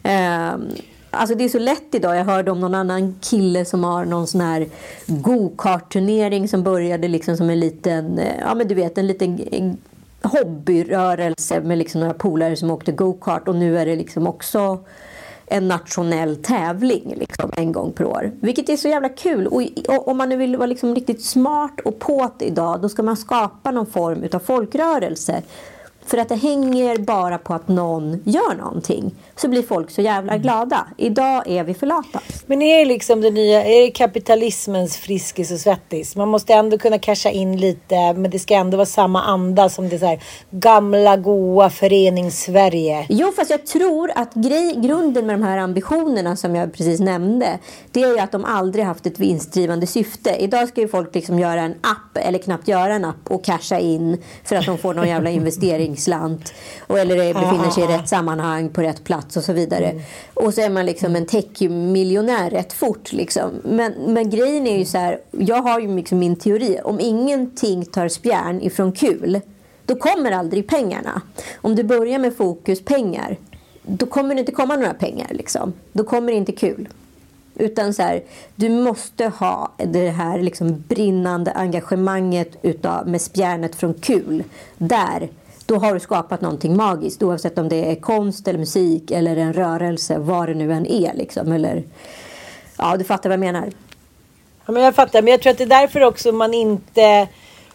Um, 0.05 0.69
Alltså 1.11 1.35
det 1.35 1.45
är 1.45 1.49
så 1.49 1.59
lätt 1.59 1.95
idag. 1.95 2.17
Jag 2.17 2.25
hörde 2.25 2.51
om 2.51 2.61
någon 2.61 2.75
annan 2.75 3.15
kille 3.21 3.65
som 3.65 3.85
har 3.85 4.05
någon 4.05 4.27
sån 4.27 4.41
här 4.41 4.67
go-kart-turnering 5.07 6.49
som 6.49 6.63
började 6.63 7.09
liksom 7.09 7.37
som 7.37 7.51
en 7.51 7.61
liten, 7.61 8.19
eh, 8.19 8.41
ja 8.41 8.55
men 8.55 8.69
du 8.69 8.75
vet 8.75 8.99
en 8.99 9.07
liten 9.07 9.77
hobbyrörelse 10.23 11.61
med 11.61 11.79
liksom 11.79 12.01
några 12.01 12.15
polare 12.15 12.57
som 12.57 12.71
åkte 12.71 12.93
go-kart 12.93 13.49
och 13.49 13.55
nu 13.55 13.79
är 13.79 13.87
det 13.87 13.97
liksom 13.97 14.27
också 14.27 14.79
en 15.47 15.69
nationell 15.69 16.37
tävling 16.37 17.15
liksom, 17.17 17.51
en 17.57 17.73
gång 17.73 17.93
per 17.93 18.05
år. 18.05 18.33
Vilket 18.41 18.69
är 18.69 18.77
så 18.77 18.89
jävla 18.89 19.09
kul. 19.09 19.47
Och, 19.47 19.63
och 19.89 20.09
om 20.09 20.17
man 20.17 20.29
nu 20.29 20.37
vill 20.37 20.57
vara 20.57 20.67
liksom 20.67 20.95
riktigt 20.95 21.25
smart 21.25 21.81
och 21.85 21.99
påt 21.99 22.43
idag 22.43 22.81
då 22.81 22.89
ska 22.89 23.03
man 23.03 23.17
skapa 23.17 23.71
någon 23.71 23.87
form 23.87 24.29
av 24.33 24.39
folkrörelse 24.39 25.43
för 26.07 26.19
att 26.19 26.29
det 26.29 26.35
hänger 26.35 26.99
bara 26.99 27.39
på 27.39 27.55
att 27.55 27.69
någon 27.69 28.23
gör 28.25 28.55
någonting 28.55 29.15
så 29.37 29.49
blir 29.49 29.63
folk 29.63 29.91
så 29.91 30.03
jävla 30.03 30.33
mm. 30.33 30.43
glada. 30.43 30.87
Idag 30.97 31.43
är 31.47 31.65
vi 31.65 31.75
för 31.75 31.87
lata. 31.87 32.21
Men 32.47 32.63
är 32.63 32.79
det 32.79 32.85
liksom 32.85 33.21
det 33.21 33.31
nya, 33.31 33.65
är 33.65 33.83
det 33.83 33.91
kapitalismens 33.91 34.97
Friskis 34.97 35.51
och 35.51 35.59
Svettis? 35.59 36.17
Man 36.17 36.29
måste 36.29 36.55
ändå 36.55 36.79
kunna 36.79 36.99
casha 36.99 37.31
in 37.31 37.61
lite 37.61 38.13
men 38.13 38.31
det 38.31 38.39
ska 38.39 38.55
ändå 38.55 38.77
vara 38.77 38.87
samma 38.87 39.23
anda 39.23 39.69
som 39.69 39.89
det 39.89 39.99
så 39.99 40.19
gamla 40.51 41.17
goa 41.17 41.71
förenings-Sverige. 41.71 43.07
Jo 43.09 43.33
fast 43.37 43.51
jag 43.51 43.67
tror 43.67 44.11
att 44.15 44.35
grej, 44.35 44.75
grunden 44.77 45.27
med 45.27 45.35
de 45.35 45.43
här 45.43 45.59
ambitionerna 45.59 46.37
som 46.37 46.55
jag 46.55 46.73
precis 46.73 47.01
nämnde 47.01 47.59
det 47.93 48.03
är 48.03 48.09
ju 48.09 48.19
att 48.19 48.33
de 48.33 48.45
aldrig 48.45 48.85
haft 48.85 49.07
ett 49.07 49.21
vinstdrivande 49.21 49.87
syfte. 49.87 50.31
Idag 50.39 50.69
ska 50.69 50.81
ju 50.81 50.89
folk 50.89 51.15
liksom 51.15 51.39
göra 51.39 51.61
en 51.61 51.73
app 51.73 52.17
eller 52.17 52.39
knappt 52.39 52.69
göra 52.69 52.95
en 52.95 53.05
app 53.05 53.31
och 53.31 53.45
casha 53.45 53.79
in 53.79 54.23
för 54.45 54.57
att 54.57 54.67
de 54.67 54.79
får 54.79 54.95
någon 54.95 55.09
jävla 55.09 55.31
investeringsslant 55.97 56.55
och 56.87 56.99
eller 56.99 57.35
befinner 57.35 57.71
sig 57.71 57.85
i 57.85 57.87
rätt 57.87 58.09
sammanhang 58.09 58.69
på 58.69 58.83
rätt 58.83 59.05
plats 59.05 59.17
plats 59.17 59.37
och 59.37 59.45
så 59.45 59.53
vidare. 59.53 59.91
Mm. 59.91 60.03
Och 60.35 60.55
så 60.55 60.61
är 60.61 60.71
man 60.71 60.87
liksom 60.87 61.17
en 61.17 61.27
techmiljonär 61.27 62.51
rätt 62.51 62.73
fort. 62.73 63.13
Liksom. 63.13 63.51
Men, 63.65 63.93
men 63.93 64.31
grejen 64.31 64.67
är 64.67 64.79
ju 64.79 64.85
så 64.85 64.99
här, 64.99 65.21
jag 65.31 65.63
har 65.63 65.81
ju 65.81 65.97
liksom 65.97 66.19
min 66.19 66.37
teori. 66.37 66.79
Om 66.85 67.01
ingenting 67.01 67.85
tar 67.85 68.09
spjärn 68.09 68.61
ifrån 68.61 68.93
kul, 68.93 69.41
då 69.87 69.95
kommer 69.95 70.33
aldrig 70.33 70.67
pengarna. 70.67 71.23
Om 71.63 71.75
du 71.75 71.83
börjar 71.83 72.19
med 72.19 72.37
fokus 72.37 72.85
pengar, 72.85 73.37
då 73.83 74.07
kommer 74.07 74.35
det 74.35 74.41
inte 74.41 74.53
komma 74.53 74.77
några 74.77 74.95
pengar. 74.95 75.29
Liksom. 75.31 75.73
Då 75.93 76.05
kommer 76.05 76.33
det 76.33 76.39
inte 76.39 76.53
kul. 76.53 76.89
Utan 77.59 77.95
så 77.95 78.03
här, 78.03 78.23
du 78.57 78.69
måste 78.69 79.29
ha 79.29 79.73
det 79.79 80.11
här 80.11 80.39
liksom 80.39 80.85
brinnande 80.89 81.53
engagemanget 81.53 82.57
utav, 82.63 83.09
med 83.09 83.21
spjärnet 83.21 83.75
från 83.75 83.95
kul. 83.95 84.45
Där 84.79 85.29
då 85.67 85.77
har 85.77 85.95
du 85.95 86.01
skapat 86.01 86.41
någonting 86.41 86.77
magiskt 86.77 87.23
oavsett 87.23 87.59
om 87.59 87.69
det 87.69 87.91
är 87.91 87.95
konst 87.95 88.49
eller 88.49 88.59
musik 88.59 89.11
eller 89.11 89.37
en 89.37 89.53
rörelse, 89.53 90.19
vad 90.19 90.49
det 90.49 90.55
nu 90.55 90.73
än 90.73 90.87
är. 90.87 91.15
Liksom. 91.15 91.53
Eller, 91.53 91.85
ja, 92.79 92.97
du 92.97 93.05
fattar 93.05 93.31
vad 93.31 93.33
jag 93.33 93.41
menar. 93.41 93.73
Ja, 94.67 94.73
men 94.73 94.83
jag 94.83 94.95
fattar, 94.95 95.23
men 95.23 95.31
jag 95.31 95.43
tror 95.43 95.51
att 95.51 95.59
det 95.59 95.65
är 95.65 95.69
därför 95.81 96.01
också 96.01 96.33
man 96.33 96.55
inte 96.55 97.29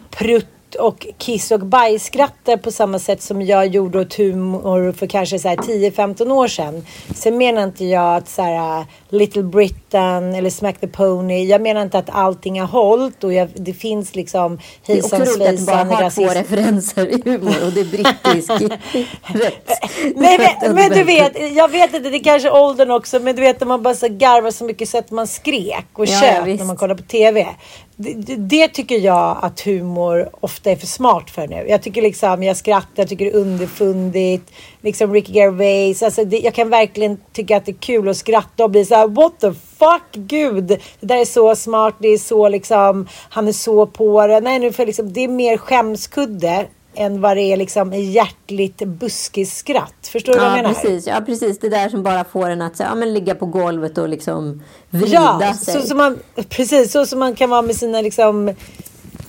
pruttar 0.09 0.60
och 0.75 1.07
kiss 1.17 1.51
och 1.51 1.59
bajsskrattar 1.59 2.57
på 2.57 2.71
samma 2.71 2.99
sätt 2.99 3.21
som 3.21 3.41
jag 3.41 3.67
gjorde 3.67 3.99
åt 3.99 4.13
humor 4.13 4.91
för 4.91 5.07
kanske 5.07 5.37
10-15 5.37 6.31
år 6.31 6.47
sedan. 6.47 6.85
Sen 7.15 7.37
menar 7.37 7.63
inte 7.63 7.85
jag 7.85 8.15
att 8.15 8.29
så 8.29 8.41
här, 8.41 8.85
Little 9.09 9.43
Britain 9.43 10.35
eller 10.35 10.49
Smack 10.49 10.79
the 10.79 10.87
Pony. 10.87 11.45
Jag 11.45 11.61
menar 11.61 11.81
inte 11.81 11.97
att 11.97 12.09
allting 12.09 12.61
har 12.61 12.67
hållit 12.67 13.23
och 13.23 13.33
jag, 13.33 13.49
det 13.55 13.73
finns 13.73 14.15
liksom 14.15 14.59
hejsan 14.87 15.01
svejsan. 15.09 15.19
Det 15.19 15.45
är 15.45 15.53
också 15.53 15.61
roligt 15.61 15.69
att 15.69 15.87
du 15.87 15.95
bara 15.95 16.03
har 16.03 16.09
två 16.09 16.27
referenser 16.27 17.07
i 17.07 17.21
humor 17.25 17.55
och 17.65 17.71
det 17.71 17.81
är 17.81 17.85
brittisk 17.85 18.51
rätt. 19.23 19.69
Nej, 20.15 20.57
men, 20.61 20.75
men, 20.75 20.89
du 20.89 21.03
vet, 21.03 21.55
jag 21.55 21.67
vet 21.67 21.93
inte, 21.93 22.09
det 22.09 22.17
är 22.17 22.23
kanske 22.23 22.51
åldern 22.51 22.91
också, 22.91 23.19
men 23.19 23.35
du 23.35 23.41
vet 23.41 23.59
när 23.59 23.67
man 23.67 23.83
bara 23.83 23.95
så 23.95 24.07
garvar 24.07 24.51
så 24.51 24.63
mycket 24.63 24.89
så 24.89 24.97
att 24.97 25.11
man 25.11 25.27
skrek 25.27 25.87
och 25.93 26.05
ja, 26.05 26.19
tjöt 26.19 26.59
när 26.59 26.65
man 26.65 26.77
kollar 26.77 26.95
på 26.95 27.03
TV. 27.03 27.47
Det, 27.95 28.35
det, 28.35 28.67
tycker 28.67 28.99
jag 28.99 29.37
att 29.41 29.61
humor 29.61 30.29
ofta 30.39 30.71
är 30.71 30.75
för 30.75 30.87
smart 30.87 31.29
för 31.29 31.47
nu. 31.47 31.65
Jag 31.67 31.81
tycker 31.81 32.01
liksom, 32.01 32.43
jag 32.43 32.57
skrattar, 32.57 32.89
jag 32.95 33.09
tycker 33.09 33.25
det 33.25 33.31
är 33.31 33.37
underfundigt. 33.37 34.51
Liksom 34.81 35.13
Ricky 35.13 35.33
Gervais, 35.33 36.03
alltså 36.03 36.25
det, 36.25 36.39
jag 36.39 36.53
kan 36.53 36.69
verkligen 36.69 37.17
tycka 37.33 37.57
att 37.57 37.65
det 37.65 37.71
är 37.71 37.75
kul 37.75 38.09
att 38.09 38.17
skratta 38.17 38.63
och 38.63 38.69
bli 38.69 38.85
så 38.85 38.95
här, 38.95 39.07
what 39.07 39.39
the 39.39 39.53
fuck, 39.53 40.11
gud. 40.13 40.67
Det 40.99 41.05
där 41.05 41.17
är 41.17 41.25
så 41.25 41.55
smart, 41.55 41.95
det 41.99 42.07
är 42.07 42.17
så 42.17 42.49
liksom, 42.49 43.07
han 43.29 43.47
är 43.47 43.51
så 43.51 43.85
på 43.85 44.27
det. 44.27 44.39
Nej, 44.39 44.59
nu 44.59 44.71
för 44.71 44.85
liksom, 44.85 45.13
det 45.13 45.23
är 45.23 45.27
mer 45.27 45.57
skämskudde 45.57 46.67
än 46.93 47.21
vad 47.21 47.37
det 47.37 47.41
är 47.41 47.57
liksom 47.57 47.93
hjärtligt 47.93 48.77
buskisskratt. 48.77 50.07
Förstår 50.11 50.33
du 50.33 50.39
ja, 50.39 50.43
vad 50.43 50.57
jag 50.57 50.63
menar? 50.63 50.73
Precis, 50.73 51.07
ja, 51.07 51.21
precis. 51.25 51.59
Det 51.59 51.69
där 51.69 51.89
som 51.89 52.03
bara 52.03 52.23
får 52.23 52.49
en 52.49 52.61
att 52.61 52.79
ja, 52.79 52.95
men 52.95 53.13
ligga 53.13 53.35
på 53.35 53.45
golvet 53.45 53.97
och 53.97 54.09
liksom 54.09 54.63
vrida 54.89 55.37
ja, 55.41 55.53
sig. 55.53 55.73
Så 55.73 55.87
som 55.87 55.97
man, 55.97 56.19
precis, 56.49 56.91
så 56.91 57.05
som 57.05 57.19
man 57.19 57.35
kan 57.35 57.49
vara 57.49 57.61
med 57.61 57.75
sina 57.75 58.01
liksom 58.01 58.55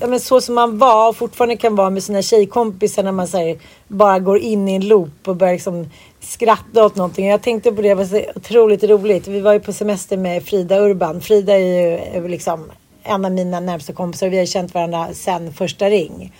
ja, 0.01 0.07
men 0.07 0.21
så 0.21 0.41
som 0.41 0.55
man 0.55 0.79
var 0.79 1.09
och 1.09 1.17
fortfarande 1.17 1.57
kan 1.57 1.77
vara 1.77 1.91
med 1.91 2.03
sina 2.03 2.23
tjejkompisar 2.23 3.03
när 3.03 3.13
man 3.13 3.27
här, 3.33 3.59
bara 3.89 4.19
går 4.19 4.39
in 4.39 4.69
i 4.69 4.75
en 4.75 4.89
loop 4.89 5.29
och 5.29 5.37
börjar 5.37 5.53
liksom 5.53 5.91
skratta 6.21 6.85
åt 6.85 6.97
någonting. 6.97 7.27
Jag 7.27 7.43
tänkte 7.43 7.73
på 7.73 7.83
det, 7.83 7.89
det 7.89 7.95
var 7.95 8.05
så 8.05 8.23
otroligt 8.35 8.85
roligt. 8.85 9.29
Vi 9.29 9.41
var 9.41 9.53
ju 9.53 9.61
på 9.61 9.73
semester 9.73 10.17
med 10.17 10.45
Frida 10.45 10.79
Urban. 10.81 11.21
Frida 11.21 11.53
är 11.53 12.19
ju 12.19 12.29
liksom 12.29 12.71
en 13.03 13.25
av 13.25 13.33
mina 13.33 13.61
närmsta 13.61 13.93
kompisar. 13.93 14.29
Vi 14.29 14.39
har 14.39 14.47
känt 14.47 14.75
varandra 14.75 15.09
sedan 15.15 15.53
första 15.53 15.91
ring. 15.91 16.33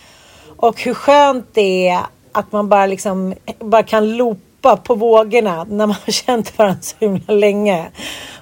Och 0.63 0.83
hur 0.83 0.95
skönt 0.95 1.47
det 1.53 1.89
är 1.89 2.01
att 2.33 2.53
man 2.53 2.69
bara 2.69 2.87
liksom 2.87 3.35
bara 3.59 3.83
kan 3.83 4.17
loopa 4.17 4.77
på 4.77 4.95
vågorna 4.95 5.65
när 5.65 5.87
man 5.87 5.97
har 6.05 6.13
känt 6.13 6.59
varandra 6.59 6.83
så 6.83 6.95
himla 7.01 7.35
länge. 7.35 7.91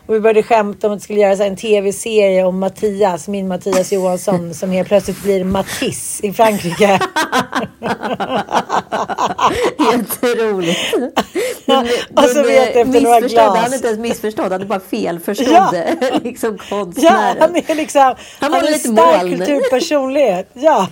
Och 0.07 0.15
vi 0.15 0.21
började 0.21 0.43
skämta 0.43 0.87
om 0.87 0.93
att 0.93 0.99
det 0.99 1.05
skulle 1.05 1.21
göras 1.21 1.41
en 1.41 1.57
tv-serie 1.57 2.45
om 2.45 2.59
Mattias, 2.59 3.29
min 3.29 3.49
Mattias 3.49 3.93
Johansson, 3.93 4.55
som 4.61 4.71
helt 4.71 4.89
plötsligt 4.89 5.23
blir 5.23 5.45
Matisse 5.45 6.27
i 6.27 6.33
Frankrike. 6.33 7.01
Jätteroligt. 9.93 10.95
Men, 11.67 11.87
och 12.17 12.25
så 12.25 12.43
vet 12.43 12.77
efter 12.77 13.01
några 13.01 13.21
glas. 13.21 13.57
Han 13.57 13.73
är 13.73 13.75
inte 13.75 13.87
ens 13.87 14.01
missförstådd, 14.01 14.53
han 14.53 14.61
är 14.61 14.67
bara 14.67 14.81
felförstådde. 14.81 15.97
Ja. 16.01 16.19
liksom 16.23 16.59
konstnären. 16.59 17.37
Ja, 17.39 17.47
han 17.47 17.57
är 17.57 17.75
liksom, 17.75 18.15
han, 18.39 18.53
han 18.53 18.65
är 18.65 18.73
en 18.73 18.79
stark 18.79 19.21
kulturpersonlighet. 19.21 20.51
Ja. 20.53 20.89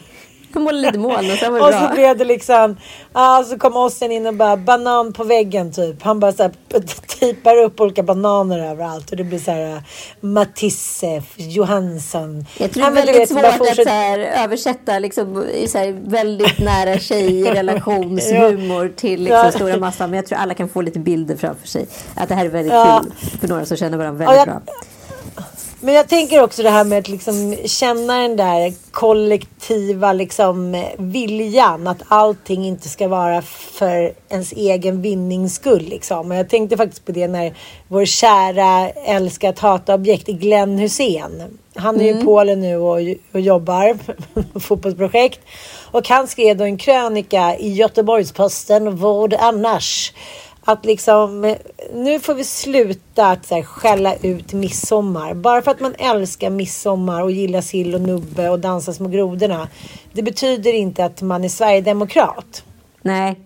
Han 0.52 0.62
målade 0.62 0.86
lite 0.86 0.98
moln 0.98 1.30
och 1.30 1.38
sen 1.38 1.52
var 1.52 1.58
det 1.58 1.64
Och 1.64 1.70
bra. 1.70 1.88
så 1.88 1.94
blev 1.94 2.18
det 2.18 2.24
liksom, 2.24 2.76
ja 3.12 3.44
så 3.48 3.58
kom 3.58 3.76
Ossian 3.76 4.12
in 4.12 4.26
och 4.26 4.34
bara 4.34 4.56
banan 4.56 5.12
på 5.12 5.24
väggen 5.24 5.72
typ. 5.72 6.02
Han 6.02 6.20
bara 6.20 6.32
så 6.32 6.42
här 6.42 6.52
tejpar 7.18 7.56
upp 7.56 7.80
olika 7.80 8.02
bananer 8.02 8.70
överallt 8.70 9.10
och 9.10 9.16
det 9.16 9.24
blir 9.24 9.38
så 9.38 9.50
här 9.50 9.74
uh, 9.74 9.80
Matisse, 10.20 11.22
Johansson. 11.36 12.46
Jag 12.58 12.72
tror 12.72 12.82
det 12.82 13.00
är 13.00 13.06
väldigt 13.06 13.28
svårt 13.28 13.44
att 13.44 13.76
så 13.76 13.88
här, 13.88 14.18
översätta 14.18 14.98
liksom 14.98 15.44
så 15.68 15.78
här, 15.78 16.10
väldigt 16.10 16.58
nära 16.58 16.98
tjejrelationshumor 16.98 18.88
till 18.96 19.20
liksom 19.20 19.36
ja. 19.44 19.52
stora 19.52 19.76
massan. 19.76 20.10
Men 20.10 20.16
jag 20.16 20.26
tror 20.26 20.38
alla 20.38 20.54
kan 20.54 20.68
få 20.68 20.80
lite 20.80 20.98
bilder 20.98 21.36
framför 21.36 21.68
sig. 21.68 21.86
Att 22.14 22.28
det 22.28 22.34
här 22.34 22.44
är 22.44 22.48
väldigt 22.48 22.72
ja. 22.72 23.02
kul 23.02 23.12
för 23.40 23.48
några 23.48 23.64
som 23.64 23.76
känner 23.76 23.98
varandra 23.98 24.26
väldigt 24.26 24.46
ja, 24.46 24.52
jag, 24.52 24.62
bra. 24.64 24.74
Men 25.80 25.94
jag 25.94 26.08
tänker 26.08 26.42
också 26.42 26.62
det 26.62 26.70
här 26.70 26.84
med 26.84 26.98
att 26.98 27.08
liksom 27.08 27.56
känna 27.64 28.20
den 28.22 28.36
där 28.36 28.72
kollektiva 28.90 30.12
liksom 30.12 30.84
viljan 30.98 31.86
att 31.86 32.02
allting 32.08 32.66
inte 32.66 32.88
ska 32.88 33.08
vara 33.08 33.42
för 33.42 34.12
ens 34.28 34.52
egen 34.52 35.02
vinnings 35.02 35.54
skull. 35.54 35.82
Liksom. 35.82 36.30
Och 36.30 36.36
jag 36.36 36.48
tänkte 36.48 36.76
faktiskt 36.76 37.06
på 37.06 37.12
det 37.12 37.28
när 37.28 37.54
vår 37.88 38.04
kära 38.04 38.90
älskat 38.90 39.58
hata-objekt 39.58 40.26
Glenn 40.26 40.78
Hussein. 40.78 41.58
Han 41.74 42.00
är 42.00 42.08
mm. 42.08 42.22
i 42.22 42.24
Polen 42.24 42.60
nu 42.60 42.76
och, 42.76 42.98
och 43.32 43.40
jobbar 43.40 43.98
på 44.52 44.60
fotbollsprojekt. 44.60 45.40
Och 45.90 46.08
han 46.08 46.28
skrev 46.28 46.56
då 46.56 46.64
en 46.64 46.78
krönika 46.78 47.56
i 47.56 47.72
Göteborgs-Posten, 47.72 48.96
Vad 48.96 49.34
annars? 49.34 50.12
Att 50.70 50.84
liksom, 50.84 51.56
nu 51.94 52.20
får 52.20 52.34
vi 52.34 52.44
sluta 52.44 53.26
att 53.26 53.46
så 53.46 53.54
här, 53.54 53.62
skälla 53.62 54.14
ut 54.14 54.52
midsommar. 54.52 55.34
Bara 55.34 55.62
för 55.62 55.70
att 55.70 55.80
man 55.80 55.94
älskar 55.94 56.50
midsommar 56.50 57.22
och 57.22 57.30
gillar 57.30 57.60
sill 57.60 57.94
och 57.94 58.00
nubbe 58.00 58.48
och 58.48 58.58
dansa 58.58 58.92
små 58.92 59.08
grodorna. 59.08 59.68
Det 60.12 60.22
betyder 60.22 60.72
inte 60.72 61.04
att 61.04 61.22
man 61.22 61.44
är 61.44 61.48
Sverigedemokrat. 61.48 62.64
Nej. 63.02 63.36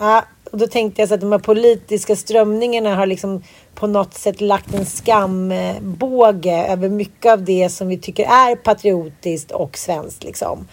Ja, 0.00 0.24
Och 0.50 0.58
då 0.58 0.66
tänkte 0.66 1.02
jag 1.02 1.08
så 1.08 1.14
att 1.14 1.20
de 1.20 1.32
här 1.32 1.38
politiska 1.38 2.16
strömningarna 2.16 2.96
har 2.96 3.06
liksom 3.06 3.42
på 3.74 3.86
något 3.86 4.14
sätt 4.14 4.40
lagt 4.40 4.74
en 4.74 4.86
skambåge 4.86 6.66
över 6.68 6.88
mycket 6.88 7.32
av 7.32 7.44
det 7.44 7.68
som 7.68 7.88
vi 7.88 7.98
tycker 7.98 8.24
är 8.24 8.56
patriotiskt 8.56 9.50
och 9.50 9.78
svenskt 9.78 10.24
liksom. 10.24 10.68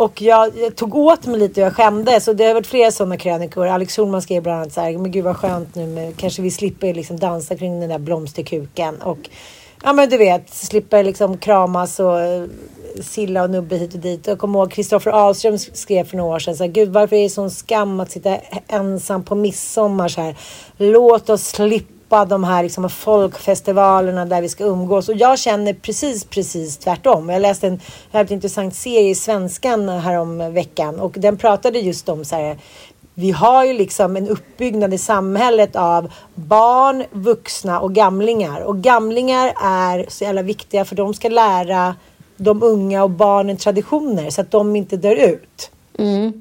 Och 0.00 0.22
jag, 0.22 0.58
jag, 0.58 0.76
tog 0.76 0.94
åt 0.94 1.26
mig 1.26 1.40
lite 1.40 1.60
och 1.60 1.66
jag 1.66 1.76
skämdes. 1.76 2.28
Och 2.28 2.36
det 2.36 2.44
har 2.44 2.54
varit 2.54 2.66
flera 2.66 2.90
sådana 2.90 3.16
krönikor. 3.16 3.66
Alex 3.66 3.96
Schulman 3.96 4.22
skrev 4.22 4.42
bland 4.42 4.58
annat 4.60 4.72
så 4.72 4.80
här, 4.80 4.98
men 4.98 5.10
gud 5.10 5.24
vad 5.24 5.36
skönt 5.36 5.74
nu, 5.74 5.86
med, 5.86 6.16
kanske 6.16 6.42
vi 6.42 6.50
slipper 6.50 6.94
liksom 6.94 7.18
dansa 7.18 7.56
kring 7.56 7.80
den 7.80 7.88
där 7.88 7.98
blomsterkuken. 7.98 9.02
Och 9.02 9.18
ja 9.82 9.92
men 9.92 10.08
du 10.08 10.16
vet, 10.16 10.54
slipper 10.54 11.04
liksom 11.04 11.38
kramas 11.38 12.00
och 12.00 12.20
eh, 12.20 12.44
silla 13.02 13.42
och 13.42 13.50
nubbe 13.50 13.76
hit 13.76 13.94
och 13.94 14.00
dit. 14.00 14.26
Jag 14.26 14.38
kommer 14.38 14.58
ihåg 14.58 14.72
Kristoffer 14.72 15.10
Ahlström 15.10 15.58
skrev 15.58 16.04
för 16.04 16.16
några 16.16 16.34
år 16.34 16.38
sedan 16.38 16.56
så 16.56 16.64
här, 16.64 16.70
gud 16.70 16.88
varför 16.88 17.16
är 17.16 17.22
det 17.22 17.30
sån 17.30 17.50
skam 17.50 18.00
att 18.00 18.10
sitta 18.10 18.36
ensam 18.68 19.24
på 19.24 19.34
midsommar 19.34 20.08
så 20.08 20.20
här. 20.20 20.36
Låt 20.76 21.30
oss 21.30 21.42
slippa 21.46 21.99
slippa 22.10 22.24
de 22.24 22.44
här 22.44 22.62
liksom 22.62 22.90
folkfestivalerna 22.90 24.24
där 24.24 24.42
vi 24.42 24.48
ska 24.48 24.64
umgås. 24.64 25.08
Och 25.08 25.16
jag 25.16 25.38
känner 25.38 25.74
precis, 25.74 26.24
precis 26.24 26.78
tvärtom. 26.78 27.28
Jag 27.28 27.42
läste 27.42 27.66
en 27.66 27.80
väldigt 28.12 28.30
intressant 28.30 28.74
serie 28.74 29.10
i 29.10 29.14
Svenskan 29.14 29.88
härom 29.88 30.54
veckan 30.54 31.00
och 31.00 31.12
den 31.16 31.36
pratade 31.36 31.78
just 31.78 32.08
om 32.08 32.24
så 32.24 32.36
här 32.36 32.58
vi 33.14 33.30
har 33.30 33.64
ju 33.64 33.72
liksom 33.72 34.16
en 34.16 34.28
uppbyggnad 34.28 34.94
i 34.94 34.98
samhället 34.98 35.76
av 35.76 36.12
barn, 36.34 37.04
vuxna 37.12 37.80
och 37.80 37.94
gamlingar. 37.94 38.60
Och 38.60 38.78
gamlingar 38.82 39.52
är 39.62 40.06
så 40.08 40.24
jävla 40.24 40.42
viktiga 40.42 40.84
för 40.84 40.96
de 40.96 41.14
ska 41.14 41.28
lära 41.28 41.94
de 42.36 42.62
unga 42.62 43.04
och 43.04 43.10
barnen 43.10 43.56
traditioner 43.56 44.30
så 44.30 44.40
att 44.40 44.50
de 44.50 44.76
inte 44.76 44.96
dör 44.96 45.16
ut. 45.16 45.70
Mm. 45.98 46.32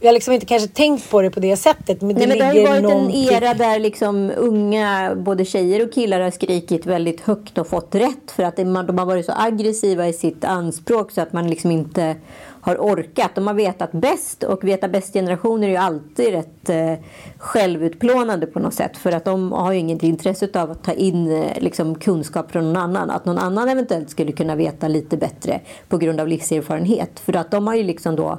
Jag 0.00 0.08
har 0.08 0.12
liksom 0.12 0.34
inte 0.34 0.46
kanske 0.46 0.68
tänkt 0.68 1.10
på 1.10 1.22
det 1.22 1.30
på 1.30 1.40
det 1.40 1.56
sättet. 1.56 2.02
Men 2.02 2.14
det, 2.14 2.26
Nej, 2.26 2.28
men 2.28 2.38
det 2.38 2.44
har 2.44 2.52
ju 2.52 2.66
varit 2.66 2.82
någonting... 2.82 3.28
en 3.28 3.34
era 3.34 3.54
där 3.54 3.78
liksom 3.78 4.32
unga, 4.36 5.14
både 5.16 5.44
tjejer 5.44 5.86
och 5.86 5.92
killar 5.92 6.20
har 6.20 6.30
skrikit 6.30 6.86
väldigt 6.86 7.20
högt 7.20 7.58
och 7.58 7.66
fått 7.66 7.94
rätt. 7.94 8.30
För 8.30 8.42
att 8.42 8.56
de 8.56 8.76
har 8.76 9.06
varit 9.06 9.26
så 9.26 9.32
aggressiva 9.36 10.08
i 10.08 10.12
sitt 10.12 10.44
anspråk 10.44 11.10
så 11.10 11.20
att 11.20 11.32
man 11.32 11.50
liksom 11.50 11.70
inte 11.70 12.16
har 12.60 12.76
orkat. 12.76 13.30
De 13.34 13.46
har 13.46 13.54
vetat 13.54 13.92
bäst 13.92 14.42
och 14.42 14.64
veta 14.64 14.88
bäst-generationer 14.88 15.66
är 15.66 15.70
ju 15.70 15.76
alltid 15.76 16.28
rätt 16.30 16.70
eh, 16.70 16.92
självutplånande 17.38 18.46
på 18.46 18.58
något 18.58 18.74
sätt. 18.74 18.96
För 18.96 19.12
att 19.12 19.24
de 19.24 19.52
har 19.52 19.72
ju 19.72 19.78
inget 19.78 20.02
intresse 20.02 20.48
av 20.54 20.70
att 20.70 20.84
ta 20.84 20.92
in 20.92 21.32
eh, 21.32 21.62
liksom, 21.62 21.94
kunskap 21.94 22.50
från 22.52 22.64
någon 22.64 22.76
annan. 22.76 23.10
Att 23.10 23.24
någon 23.24 23.38
annan 23.38 23.68
eventuellt 23.68 24.10
skulle 24.10 24.32
kunna 24.32 24.56
veta 24.56 24.88
lite 24.88 25.16
bättre 25.16 25.60
på 25.88 25.98
grund 25.98 26.20
av 26.20 26.28
livserfarenhet. 26.28 27.20
För 27.20 27.36
att 27.36 27.50
de 27.50 27.66
har 27.66 27.74
ju 27.74 27.82
liksom 27.82 28.16
då 28.16 28.38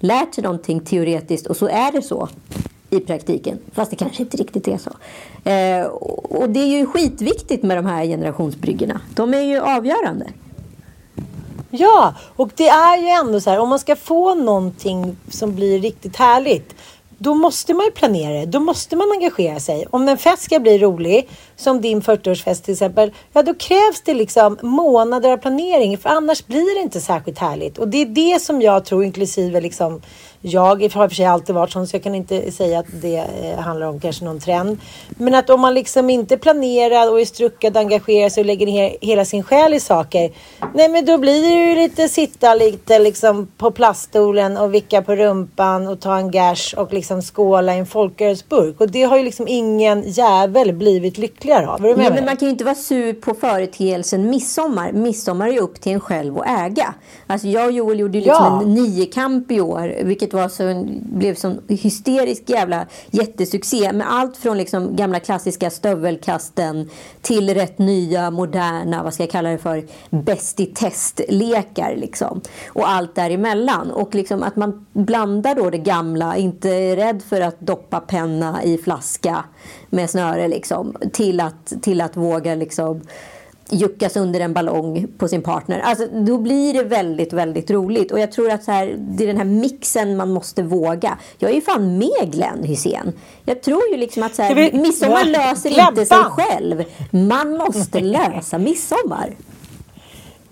lärt 0.00 0.34
sig 0.34 0.44
någonting 0.44 0.80
teoretiskt 0.80 1.46
och 1.46 1.56
så 1.56 1.68
är 1.68 1.92
det 1.92 2.02
så 2.02 2.28
i 2.90 3.00
praktiken. 3.00 3.58
Fast 3.72 3.90
det 3.90 3.96
kanske 3.96 4.22
inte 4.22 4.36
riktigt 4.36 4.68
är 4.68 4.78
så. 4.78 4.90
Eh, 5.50 5.86
och 6.40 6.50
det 6.50 6.60
är 6.60 6.78
ju 6.78 6.86
skitviktigt 6.86 7.62
med 7.62 7.76
de 7.76 7.86
här 7.86 8.04
generationsbryggorna. 8.04 9.00
De 9.14 9.34
är 9.34 9.40
ju 9.40 9.60
avgörande. 9.60 10.26
Ja, 11.70 12.14
och 12.36 12.50
det 12.56 12.68
är 12.68 12.98
ju 12.98 13.08
ändå 13.08 13.40
så 13.40 13.50
här 13.50 13.58
om 13.58 13.68
man 13.68 13.78
ska 13.78 13.96
få 13.96 14.34
någonting 14.34 15.16
som 15.30 15.54
blir 15.54 15.80
riktigt 15.80 16.16
härligt 16.16 16.74
då 17.22 17.34
måste 17.34 17.74
man 17.74 17.84
ju 17.84 17.90
planera 17.90 18.40
det. 18.40 18.46
Då 18.46 18.60
måste 18.60 18.96
man 18.96 19.12
engagera 19.12 19.60
sig. 19.60 19.86
Om 19.90 20.08
en 20.08 20.18
fest 20.18 20.42
ska 20.42 20.60
bli 20.60 20.78
rolig, 20.78 21.28
som 21.60 21.80
din 21.80 22.02
40-årsfest 22.02 22.64
till 22.64 22.72
exempel, 22.72 23.12
ja 23.32 23.42
då 23.42 23.54
krävs 23.54 24.02
det 24.04 24.14
liksom 24.14 24.58
månader 24.62 25.32
av 25.32 25.36
planering. 25.36 25.98
För 25.98 26.08
annars 26.08 26.46
blir 26.46 26.74
det 26.74 26.82
inte 26.82 27.00
särskilt 27.00 27.38
härligt. 27.38 27.78
Och 27.78 27.88
det 27.88 28.02
är 28.02 28.06
det 28.06 28.42
som 28.42 28.62
jag 28.62 28.84
tror, 28.84 29.04
inklusive 29.04 29.60
liksom 29.60 30.00
jag 30.42 30.60
har 30.60 30.82
i 30.82 30.86
och 30.88 30.92
för 30.92 31.08
sig 31.08 31.24
alltid 31.24 31.54
varit 31.54 31.72
sån 31.72 31.86
så 31.86 31.96
jag 31.96 32.02
kan 32.02 32.14
inte 32.14 32.52
säga 32.52 32.78
att 32.78 32.86
det 33.02 33.16
eh, 33.16 33.58
handlar 33.58 33.86
om 33.86 34.00
kanske 34.00 34.24
någon 34.24 34.40
trend. 34.40 34.78
Men 35.08 35.34
att 35.34 35.50
om 35.50 35.60
man 35.60 35.74
liksom 35.74 36.10
inte 36.10 36.36
planerar 36.36 37.10
och 37.10 37.20
är 37.20 37.24
struckad, 37.24 37.76
engagerar 37.76 38.28
sig 38.28 38.40
och 38.40 38.46
lägger 38.46 38.66
ner 38.66 38.96
hela 39.00 39.24
sin 39.24 39.42
själ 39.42 39.74
i 39.74 39.80
saker. 39.80 40.32
Nej 40.74 40.88
men 40.88 41.04
då 41.04 41.18
blir 41.18 41.42
det 41.42 41.48
ju 41.48 41.74
lite 41.74 42.08
sitta 42.08 42.54
lite 42.54 42.98
liksom 42.98 43.48
på 43.56 43.70
plaststolen 43.70 44.56
och 44.56 44.74
vicka 44.74 45.02
på 45.02 45.16
rumpan 45.16 45.88
och 45.88 46.00
ta 46.00 46.16
en 46.16 46.30
gash 46.30 46.74
och 46.76 46.92
liksom 46.92 47.22
skåla 47.22 47.74
i 47.74 47.78
en 47.78 47.86
folkölsburk. 47.86 48.80
Och 48.80 48.90
det 48.90 49.02
har 49.02 49.16
ju 49.16 49.22
liksom 49.22 49.48
ingen 49.48 50.02
jävel 50.06 50.72
blivit 50.72 51.18
lyckligare 51.50 51.68
av. 51.68 52.02
Ja, 52.02 52.10
men 52.14 52.24
man 52.24 52.36
kan 52.36 52.48
ju 52.48 52.52
inte 52.52 52.64
vara 52.64 52.74
sur 52.74 53.12
på 53.12 53.34
företeelsen 53.34 54.30
midsommar. 54.30 54.92
Midsommar 54.92 55.48
är 55.48 55.52
ju 55.52 55.58
upp 55.58 55.80
till 55.80 55.92
en 55.92 56.00
själv 56.00 56.38
att 56.38 56.48
äga. 56.48 56.94
Alltså 57.26 57.48
jag 57.48 57.66
och 57.66 57.72
Joel 57.72 58.00
gjorde 58.00 58.18
ju 58.18 58.24
liksom 58.24 58.44
ja. 58.44 58.62
en 58.62 58.74
niokamp 58.74 59.50
i 59.50 59.60
år. 59.60 59.94
Vilket 60.02 60.32
var 60.32 60.48
så, 60.48 60.86
blev 61.02 61.34
sån 61.34 61.60
hysterisk 61.68 62.42
jävla 62.46 62.86
jättesuccé. 63.10 63.92
Med 63.92 64.12
allt 64.12 64.36
från 64.36 64.56
liksom 64.56 64.96
gamla 64.96 65.20
klassiska 65.20 65.70
stövelkasten 65.70 66.90
till 67.20 67.54
rätt 67.54 67.78
nya, 67.78 68.30
moderna, 68.30 69.02
vad 69.02 69.14
ska 69.14 69.22
jag 69.22 69.30
kalla 69.30 69.48
det 69.48 69.58
för, 69.58 69.84
bäst 70.10 70.60
i 70.60 70.66
test-lekar. 70.66 71.96
Liksom. 71.96 72.40
Och 72.68 72.90
allt 72.90 73.14
däremellan. 73.14 73.90
Och 73.90 74.14
liksom 74.14 74.42
att 74.42 74.56
man 74.56 74.86
blandar 74.92 75.54
då 75.54 75.70
det 75.70 75.78
gamla, 75.78 76.36
inte 76.36 76.68
är 76.70 76.96
rädd 76.96 77.22
för 77.28 77.40
att 77.40 77.60
doppa 77.60 78.00
penna 78.00 78.62
i 78.62 78.78
flaska 78.78 79.44
med 79.90 80.10
snöre 80.10 80.48
liksom, 80.48 80.96
till 81.12 81.40
att, 81.40 81.72
till 81.82 82.00
att 82.00 82.16
våga 82.16 82.54
liksom 82.54 83.00
juckas 83.70 84.16
under 84.16 84.40
en 84.40 84.52
ballong 84.52 85.06
på 85.18 85.28
sin 85.28 85.42
partner. 85.42 85.80
Alltså, 85.80 86.06
då 86.06 86.38
blir 86.38 86.74
det 86.74 86.82
väldigt, 86.82 87.32
väldigt 87.32 87.70
roligt. 87.70 88.12
Och 88.12 88.20
jag 88.20 88.32
tror 88.32 88.50
att 88.50 88.64
så 88.64 88.72
här, 88.72 88.96
det 88.98 89.24
är 89.24 89.26
den 89.26 89.36
här 89.36 89.44
mixen 89.44 90.16
man 90.16 90.30
måste 90.32 90.62
våga. 90.62 91.18
Jag 91.38 91.50
är 91.50 91.54
ju 91.54 91.60
fan 91.60 91.98
med 91.98 92.32
Glenn 92.32 92.64
Hussein. 92.64 93.12
Jag 93.44 93.62
tror 93.62 93.82
ju 93.90 93.96
liksom 93.96 94.22
att 94.22 94.34
så 94.34 94.42
här, 94.42 94.72
midsommar 94.72 95.24
löser 95.24 95.88
inte 95.88 96.06
sig 96.06 96.18
själv. 96.18 96.84
Man 97.10 97.56
måste 97.56 98.00
lösa 98.00 98.58
midsommar. 98.58 99.36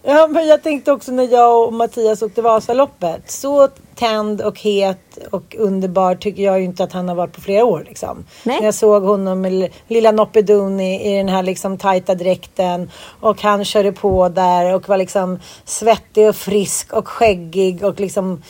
Ja, 0.03 0.29
men 0.31 0.47
jag 0.47 0.63
tänkte 0.63 0.93
också 0.93 1.13
när 1.13 1.33
jag 1.33 1.67
och 1.67 1.73
Mattias 1.73 2.23
åkte 2.23 2.43
Vasaloppet. 2.43 3.31
Så 3.31 3.69
tänd 3.99 4.41
och 4.41 4.59
het 4.59 5.19
och 5.31 5.57
underbar 5.59 6.15
tycker 6.15 6.43
jag 6.43 6.59
ju 6.59 6.65
inte 6.65 6.85
att 6.85 6.93
han 6.93 7.09
har 7.09 7.15
varit 7.15 7.33
på 7.33 7.41
flera 7.41 7.65
år. 7.65 7.85
Liksom. 7.89 8.25
När 8.43 8.63
jag 8.63 8.75
såg 8.75 9.03
honom 9.03 9.41
med 9.41 9.69
lilla 9.89 10.13
Noppeduni 10.13 11.15
i 11.15 11.17
den 11.17 11.29
här 11.29 11.43
liksom 11.43 11.79
tajta 11.79 12.15
dräkten 12.15 12.91
och 13.21 13.43
han 13.43 13.65
körde 13.65 13.93
på 13.93 14.29
där 14.29 14.75
och 14.75 14.89
var 14.89 14.97
liksom 14.97 15.39
svettig 15.65 16.29
och 16.29 16.37
frisk 16.37 16.93
och 16.93 17.09
skäggig 17.09 17.85
och 17.85 18.01
liksom 18.01 18.43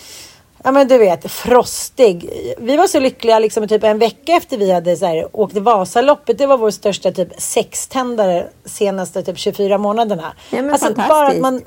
Ja 0.65 0.73
men 0.73 0.89
du 0.89 0.99
vet, 0.99 1.31
frostig. 1.31 2.31
Vi 2.59 2.77
var 2.77 2.87
så 2.87 3.01
lyckliga 3.01 3.39
liksom 3.39 3.69
typ 3.69 3.85
en 3.85 3.99
vecka 3.99 4.33
efter 4.33 4.57
vi 4.57 4.73
hade 4.73 4.97
så 4.97 5.07
här, 5.07 5.29
åkt 5.33 5.57
Vasaloppet. 5.57 6.39
Det 6.39 6.47
var 6.47 6.59
vår 6.59 6.71
största 6.71 7.11
typ 7.13 7.29
sextändare 7.39 8.47
senaste 8.65 9.23
typ 9.23 9.39
24 9.39 9.79
månaderna. 9.79 10.33
Ja, 10.51 10.63
men 10.63 10.71
alltså, 10.71 10.87
fantastiskt. 10.87 11.09
Bara 11.09 11.29
att 11.29 11.39
man, 11.39 11.63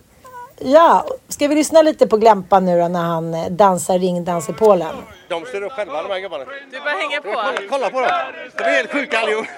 Ja, 0.64 1.06
ska 1.28 1.48
vi 1.48 1.56
lyssna 1.56 1.82
lite 1.82 2.08
på 2.08 2.18
Glämpan 2.18 2.66
nu 2.66 2.80
då 2.80 2.88
när 2.88 3.04
han 3.04 3.34
eh, 3.34 3.50
dansar 3.50 4.00
ringdans 4.00 4.50
i 4.50 4.54
Polen? 4.54 4.96
De 5.28 5.46
styr 5.46 5.62
upp 5.62 5.72
själva 5.72 6.04
de 6.04 6.12
här 6.12 6.20
gubbarna. 6.20 6.46
Du 6.72 6.80
bara 6.80 6.90
hänga 6.90 7.22
på. 7.22 7.32
Kolla, 7.34 7.68
kolla 7.70 7.90
på 7.90 8.02
dem. 8.02 8.10
De 8.58 8.64
är 8.64 8.72
helt 8.72 8.92
sjuka 8.92 9.20
allihop. 9.20 9.46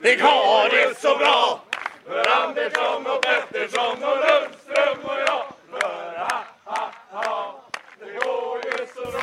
Vi 0.00 0.20
har 0.20 0.68
det 0.68 1.00
så 1.00 1.16
bra 1.16 1.60
för 2.06 2.42
Andersson 2.42 3.06
och 3.06 3.22
Pettersson 3.22 3.96
och 4.02 4.16
Lundström 4.16 4.98
och 5.04 5.18
jag. 5.26 5.42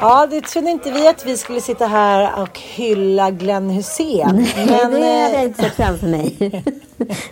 Ja, 0.02 0.28
det 0.28 0.42
trodde 0.42 0.70
inte 0.70 0.92
vi 0.92 1.08
att 1.08 1.26
vi 1.26 1.38
skulle 1.38 1.62
sitta 1.62 1.88
här 1.88 2.42
och 2.42 2.60
hylla 2.60 3.32
Glenn 3.32 3.70
Hussein. 3.70 4.48
Nej, 4.56 4.68
men, 4.68 4.92
det 4.92 5.22
hade 5.24 5.34
jag 5.34 5.44
inte 5.44 5.64
sett 5.64 5.76
framför 5.76 6.08
mig. 6.08 6.36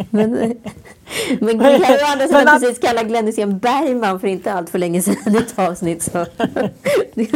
men, 0.10 0.58
men 1.40 1.58
Glenn 1.58 1.84
Andersson 2.12 2.36
har 2.36 2.56
att... 2.56 2.62
precis 2.62 2.80
kallat 2.80 3.06
Glenn 3.06 3.26
Hysén 3.26 3.60
Bergman 3.60 4.20
för 4.20 4.28
inte 4.28 4.54
allt 4.54 4.70
för 4.70 4.80
länge 4.80 5.02
sedan 5.02 5.36
i 5.36 5.38
ett 5.38 5.60
avsnitt. 5.60 6.04
Så 6.04 6.26
det 7.14 7.32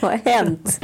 har 0.00 0.20
hänt. 0.24 0.80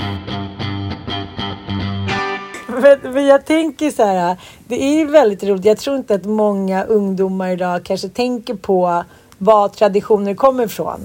Men, 3.02 3.26
jag 3.26 3.44
tänker 3.44 3.90
så 3.90 4.04
här, 4.04 4.36
det 4.68 4.82
är 4.82 4.98
ju 4.98 5.06
väldigt 5.06 5.44
roligt. 5.44 5.64
Jag 5.64 5.78
tror 5.78 5.96
inte 5.96 6.14
att 6.14 6.24
många 6.24 6.84
ungdomar 6.84 7.50
idag 7.50 7.84
kanske 7.84 8.08
tänker 8.08 8.54
på 8.54 9.04
var 9.38 9.68
traditioner 9.68 10.34
kommer 10.34 10.64
ifrån. 10.64 11.00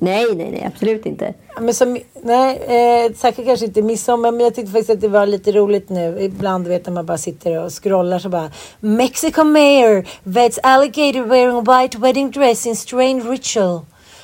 Nej, 0.00 0.34
nej, 0.34 0.50
nej, 0.50 0.70
absolut 0.74 1.06
inte. 1.06 1.34
Men 1.60 1.74
som, 1.74 1.98
nej, 2.22 2.56
eh, 2.56 3.12
säkert 3.14 3.46
kanske 3.46 3.66
inte 3.66 3.82
midsommar, 3.82 4.32
men 4.32 4.40
jag 4.40 4.54
tyckte 4.54 4.72
faktiskt 4.72 4.90
att 4.90 5.00
det 5.00 5.08
var 5.08 5.26
lite 5.26 5.52
roligt 5.52 5.88
nu. 5.88 6.18
Ibland 6.20 6.68
vet 6.68 6.86
när 6.86 6.92
man 6.92 7.06
bara 7.06 7.18
sitter 7.18 7.64
och 7.64 7.82
scrollar 7.82 8.18
så 8.18 8.28
bara 8.28 8.50
Mexico 8.80 9.44
mayor 9.44 10.06
vets 10.22 10.58
alligator 10.62 11.22
wearing 11.22 11.64
white 11.64 11.98
wedding 11.98 12.30
dress 12.30 12.66
in 12.66 12.76
strange 12.76 13.22
ritual. 13.22 13.80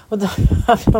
Och 0.09 0.19
då 0.19 0.29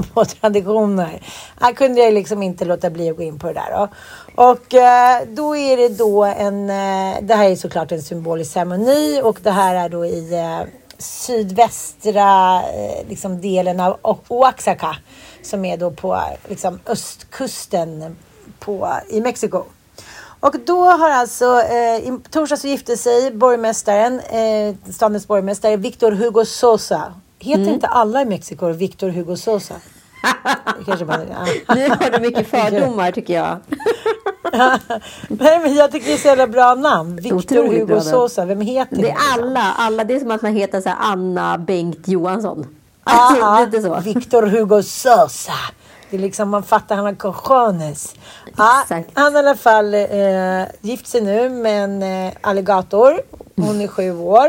på 0.15 0.25
traditioner. 0.25 1.23
Här 1.61 1.73
kunde 1.73 2.01
jag 2.01 2.15
liksom 2.15 2.43
inte 2.43 2.65
låta 2.65 2.91
bli 2.91 3.11
att 3.11 3.17
gå 3.17 3.23
in 3.23 3.39
på 3.39 3.47
det 3.47 3.53
där. 3.53 3.71
Då. 3.73 3.89
Och 4.35 4.75
eh, 4.75 5.23
då 5.29 5.57
är 5.57 5.77
det 5.77 5.89
då 5.89 6.25
en, 6.25 6.71
eh, 6.71 7.17
det 7.23 7.35
här 7.35 7.51
är 7.51 7.57
såklart 7.57 7.93
en 7.93 8.03
symbolisk 8.03 8.53
ceremoni 8.53 9.21
och 9.23 9.39
det 9.43 9.51
här 9.51 9.75
är 9.75 9.89
då 9.89 10.07
i 10.07 10.35
eh, 10.35 10.61
sydvästra 11.05 12.63
eh, 12.63 13.09
liksom 13.09 13.41
delen 13.41 13.81
av 13.81 14.21
Oaxaca 14.29 14.97
som 15.43 15.65
är 15.65 15.77
då 15.77 15.91
på 15.91 16.23
liksom, 16.49 16.81
östkusten 16.87 18.17
på, 18.59 18.99
i 19.09 19.21
Mexiko. 19.21 19.65
Och 20.41 20.55
då 20.67 20.85
har 20.85 21.11
alltså, 21.11 21.61
eh, 21.61 21.97
i 21.97 22.19
torsdags 22.31 22.63
så 22.63 22.69
gifte 22.69 22.97
sig 22.97 23.31
borgmästaren, 23.31 24.21
eh, 24.21 24.93
stadens 24.93 25.29
borgmästare 25.29 25.77
Victor 25.77 26.13
Hugo 26.13 26.45
Sosa. 26.45 27.15
Heter 27.39 27.73
inte 27.73 27.87
alla 27.87 28.23
i 28.23 28.25
Mexiko 28.25 28.69
Victor 28.69 29.09
Hugo 29.09 29.37
Sosa? 29.37 29.75
Kanske 30.87 31.05
bara, 31.05 31.25
ja. 31.25 31.75
Nu 31.75 31.89
har 31.89 32.11
du 32.11 32.21
mycket 32.21 32.47
fördomar 32.51 33.13
tycker 33.13 33.35
jag. 33.35 33.59
Nej, 35.29 35.61
men 35.63 35.75
jag 35.75 35.93
tycker 35.93 36.07
det 36.07 36.13
är 36.13 36.19
så 36.19 36.29
jävla 36.29 36.47
bra 36.47 36.75
namn. 36.75 37.17
Victor 37.17 37.67
Hugo. 37.67 38.01
Sosa, 38.01 38.45
vem 38.45 38.61
heter 38.61 38.97
Det 38.97 39.11
är 39.11 39.17
alla, 39.33 39.73
alla. 39.79 40.05
Det 40.05 40.15
är 40.15 40.21
som 40.21 40.31
att 40.31 40.43
man 40.43 40.57
heter 40.57 40.81
så 40.81 40.89
här 40.89 40.97
Anna 41.01 41.59
Bengt 41.59 42.09
Johansson. 42.09 42.67
Alltså, 43.05 43.37
ja. 43.41 43.65
lite 43.65 43.83
så. 43.83 44.01
Victor 44.01 44.43
Hugo 44.43 44.83
Sosa. 44.83 45.53
Det 46.11 46.17
är 46.17 46.21
liksom, 46.21 46.51
man 46.51 46.63
fattar, 46.63 46.97
han 46.97 47.05
har 47.05 47.15
cojones. 47.15 48.15
Ja, 48.57 48.85
han 48.89 49.05
har 49.15 49.33
i 49.33 49.37
alla 49.37 49.57
fall 49.57 49.95
eh, 49.95 50.65
gift 50.81 51.07
sig 51.07 51.21
nu 51.21 51.49
med 51.49 51.85
en 51.85 52.03
eh, 52.03 52.33
alligator. 52.41 53.21
Hon 53.57 53.81
är 53.81 53.89
sju 53.89 54.19
år. 54.19 54.49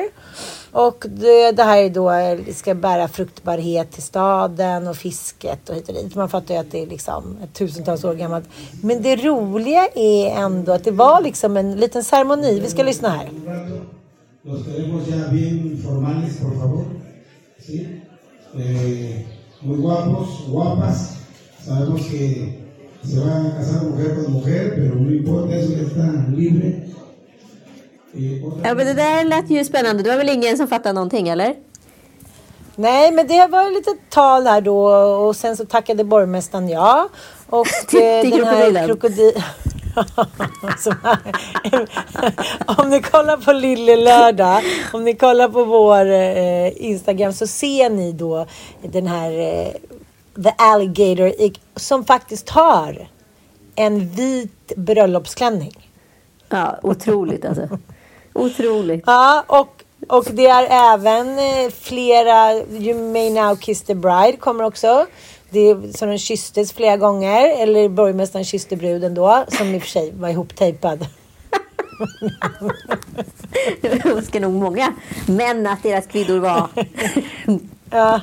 Och 0.75 1.05
det, 1.09 1.51
det 1.51 1.63
här 1.63 1.77
är 1.77 1.89
då, 1.89 2.11
eh, 2.11 2.53
ska 2.53 2.75
bära 2.75 3.07
fruktbarhet 3.07 3.91
till 3.91 4.03
staden 4.03 4.87
och 4.87 4.95
fisket 4.95 5.69
och 5.69 5.75
hit 5.75 5.89
och 5.89 5.95
dit. 5.95 6.15
Man 6.15 6.29
fattar 6.29 6.53
ju 6.53 6.59
att 6.59 6.71
det 6.71 6.81
är 6.81 6.87
liksom 6.87 7.37
ett 7.43 7.53
tusentals 7.53 8.03
år 8.03 8.13
gammalt. 8.13 8.45
Men 8.81 9.01
det 9.01 9.15
roliga 9.15 9.87
är 9.95 10.29
ändå 10.29 10.71
att 10.71 10.83
det 10.83 10.91
var 10.91 11.21
liksom 11.21 11.57
en 11.57 11.75
liten 11.75 12.03
ceremoni. 12.03 12.59
Vi 12.59 12.69
ska 12.69 12.83
lyssna 12.83 13.09
här. 13.09 13.29
Eh, 18.55 19.19
muy 19.61 19.77
guapos, 19.77 20.29
guapas. 20.47 21.17
Sabemos 21.65 22.01
que 22.07 22.53
se 23.03 23.19
van 23.19 23.45
a 23.45 23.57
casar 23.57 23.83
mujer 23.83 24.15
con 24.15 24.33
mujer, 24.33 24.73
pero 24.75 24.95
no 24.95 25.11
importa, 25.11 25.55
eso 25.55 25.73
ya 25.73 25.81
está 25.81 26.29
libre. 26.29 26.84
Ja, 28.63 28.73
men 28.75 28.85
det 28.85 28.93
där 28.93 29.23
lät 29.23 29.49
ju 29.49 29.65
spännande. 29.65 30.03
Det 30.03 30.09
var 30.09 30.17
väl 30.17 30.29
ingen 30.29 30.57
som 30.57 30.67
fattade 30.67 30.93
någonting 30.93 31.29
eller? 31.29 31.55
Nej, 32.75 33.11
men 33.11 33.27
det 33.27 33.47
var 33.47 33.71
lite 33.71 33.95
tal 34.09 34.47
här 34.47 34.61
då 34.61 34.85
och 35.27 35.35
sen 35.35 35.57
så 35.57 35.65
tackade 35.65 36.03
borgmästaren 36.03 36.69
ja. 36.69 37.09
Och 37.49 37.67
Till- 37.87 38.03
eh, 38.03 38.21
till 38.21 38.31
den 38.31 38.45
här 38.45 38.87
krokodilen. 38.87 39.43
om 42.77 42.89
ni 42.89 43.01
kollar 43.01 43.37
på 43.37 43.53
Lille 43.53 43.95
Lördag, 43.95 44.61
om 44.93 45.03
ni 45.03 45.15
kollar 45.15 45.49
på 45.49 45.63
vår 45.63 46.05
eh, 46.11 46.85
Instagram 46.85 47.33
så 47.33 47.47
ser 47.47 47.89
ni 47.89 48.11
då 48.11 48.45
den 48.81 49.07
här 49.07 49.31
eh, 49.31 49.71
The 50.43 50.53
Alligator 50.57 51.31
som 51.75 52.05
faktiskt 52.05 52.49
har 52.49 53.07
en 53.75 54.09
vit 54.09 54.73
bröllopsklänning. 54.75 55.91
Ja, 56.49 56.79
otroligt 56.83 57.45
alltså. 57.45 57.67
Otroligt. 58.35 59.03
Ja, 59.05 59.43
och, 59.47 59.83
och 60.07 60.25
det 60.31 60.47
är 60.47 60.93
även 60.93 61.39
eh, 61.39 61.71
flera, 61.81 62.53
You 62.53 63.11
may 63.11 63.29
now 63.29 63.55
kiss 63.55 63.81
the 63.81 63.95
bride 63.95 64.37
kommer 64.39 64.63
också. 64.63 65.05
Det 65.49 65.59
är 65.59 65.97
som 65.97 66.09
den 66.09 66.19
kysstes 66.19 66.73
flera 66.73 66.97
gånger, 66.97 67.61
eller 67.61 67.89
borgmästaren 67.89 68.45
kysste 68.45 68.75
bruden 68.75 69.13
då, 69.13 69.45
som 69.47 69.75
i 69.75 69.77
och 69.77 69.81
för 69.81 69.89
sig 69.89 70.11
var 70.11 70.29
ihoptejpad. 70.29 71.07
Det 73.81 74.05
önskar 74.05 74.39
nog 74.39 74.53
många 74.53 74.93
män 75.27 75.67
att 75.67 75.83
deras 75.83 76.07
kvinnor 76.07 76.39
var. 76.39 76.67
Ja. 77.91 78.21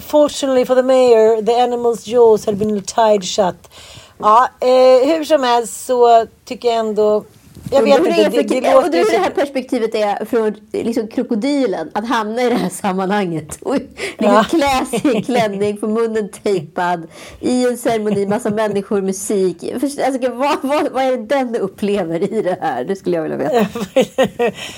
Fortunately 0.00 0.64
for 0.64 0.74
the 0.74 0.82
mayor, 0.82 1.42
the 1.42 1.52
animal's 1.52 2.08
jaws 2.08 2.46
had 2.46 2.56
been 2.56 2.82
tied 2.82 3.24
shut. 3.24 3.70
Ja, 4.18 4.48
eh, 4.60 5.08
hur 5.08 5.24
som 5.24 5.42
helst 5.42 5.86
så 5.86 6.26
tycker 6.44 6.68
jag 6.68 6.78
ändå... 6.78 7.24
Jag 7.70 7.82
vet 7.82 7.98
inte, 7.98 8.10
hur 8.10 8.30
det, 8.30 8.42
det, 8.42 8.56
undrar 8.56 8.74
låter 8.74 8.98
hur 8.98 9.12
det 9.12 9.18
här 9.18 9.30
perspektivet 9.30 9.94
är 9.94 10.24
från 10.24 10.54
liksom, 10.72 11.08
krokodilen 11.08 11.90
att 11.94 12.08
hamna 12.08 12.42
i 12.42 12.48
det 12.48 12.54
här 12.54 12.68
sammanhanget. 12.68 13.58
Och 13.62 13.74
liksom 14.18 14.44
klä 14.44 14.86
sig 15.00 15.18
i 15.18 15.22
klänning, 15.22 15.76
få 15.76 15.86
munnen 15.86 16.28
tejpad, 16.28 17.06
i 17.40 17.66
en 17.66 17.78
ceremoni, 17.78 18.26
massa 18.26 18.50
människor, 18.50 19.02
musik. 19.02 19.64
Alltså, 19.72 20.30
vad, 20.30 20.58
vad, 20.62 20.92
vad 20.92 21.04
är 21.04 21.16
det 21.16 21.26
den 21.26 21.56
upplever 21.56 22.32
i 22.34 22.42
det 22.42 22.58
här? 22.60 22.84
Det 22.84 22.96
skulle 22.96 23.16
jag 23.16 23.22
vilja 23.22 23.36
veta. 23.36 23.66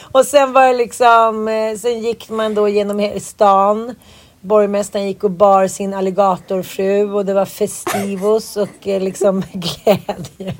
och 0.13 0.27
sen 0.27 0.53
var 0.53 0.67
det 0.67 0.73
liksom, 0.73 1.49
eh, 1.49 1.77
sen 1.77 2.01
gick 2.01 2.31
man 2.31 2.55
då 2.55 2.69
genom 2.69 3.21
stan. 3.21 3.95
Borgmästaren 4.41 5.07
gick 5.07 5.25
och 5.25 5.31
bar 5.31 5.67
sin 5.67 5.95
alligatorfru 5.95 7.13
och 7.13 7.27
det 7.27 7.35
var 7.35 7.45
festivos 7.45 8.57
och 8.57 8.89
eh, 8.89 9.03
liksom 9.03 9.43
glädje. 9.53 10.55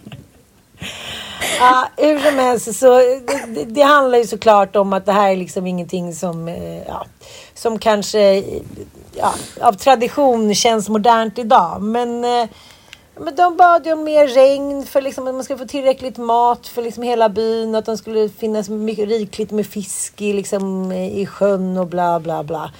Ja, 1.61 1.89
hur 1.97 2.19
som 2.19 2.39
helst 2.39 2.79
så 2.79 2.99
det, 3.49 3.65
det, 3.65 3.83
handlar 3.83 4.19
ju 4.19 4.27
såklart 4.27 4.77
om 4.77 4.93
att 4.93 5.07
det 5.07 5.13
här 5.13 5.33
är 5.33 5.37
liksom 5.37 5.67
ingenting 5.67 6.15
som, 6.15 6.49
eh, 6.49 6.83
ja, 6.87 7.07
som 7.55 7.79
kanske 7.79 8.45
ja, 9.15 9.35
av 9.61 9.73
tradition 9.73 10.55
känns 10.55 10.89
modernt 10.89 11.39
idag. 11.39 11.83
Men 11.83 12.25
eh, 12.25 12.49
men 13.17 13.35
de 13.35 13.57
bad 13.57 13.87
ju 13.87 13.93
om 13.93 14.05
mer 14.05 14.27
regn 14.27 14.87
för 14.87 15.03
liksom 15.03 15.29
att 15.29 15.35
man 15.35 15.45
skulle 15.45 15.59
få 15.59 15.65
tillräckligt 15.65 16.19
mat 16.19 16.67
för 16.67 16.83
liksom 16.83 17.03
hela 17.03 17.29
byn. 17.29 17.75
Att 17.75 17.87
det 17.87 17.97
skulle 17.97 18.29
finnas 18.29 18.69
mycket 18.69 19.09
rikligt 19.09 19.51
med 19.51 19.67
fisk 19.67 20.21
i, 20.21 20.33
liksom, 20.33 20.93
eh, 20.93 21.19
i 21.19 21.27
sjön 21.27 21.79
och 21.79 21.87
bla 21.87 22.21
bla 22.21 22.43
bla. 22.43 22.71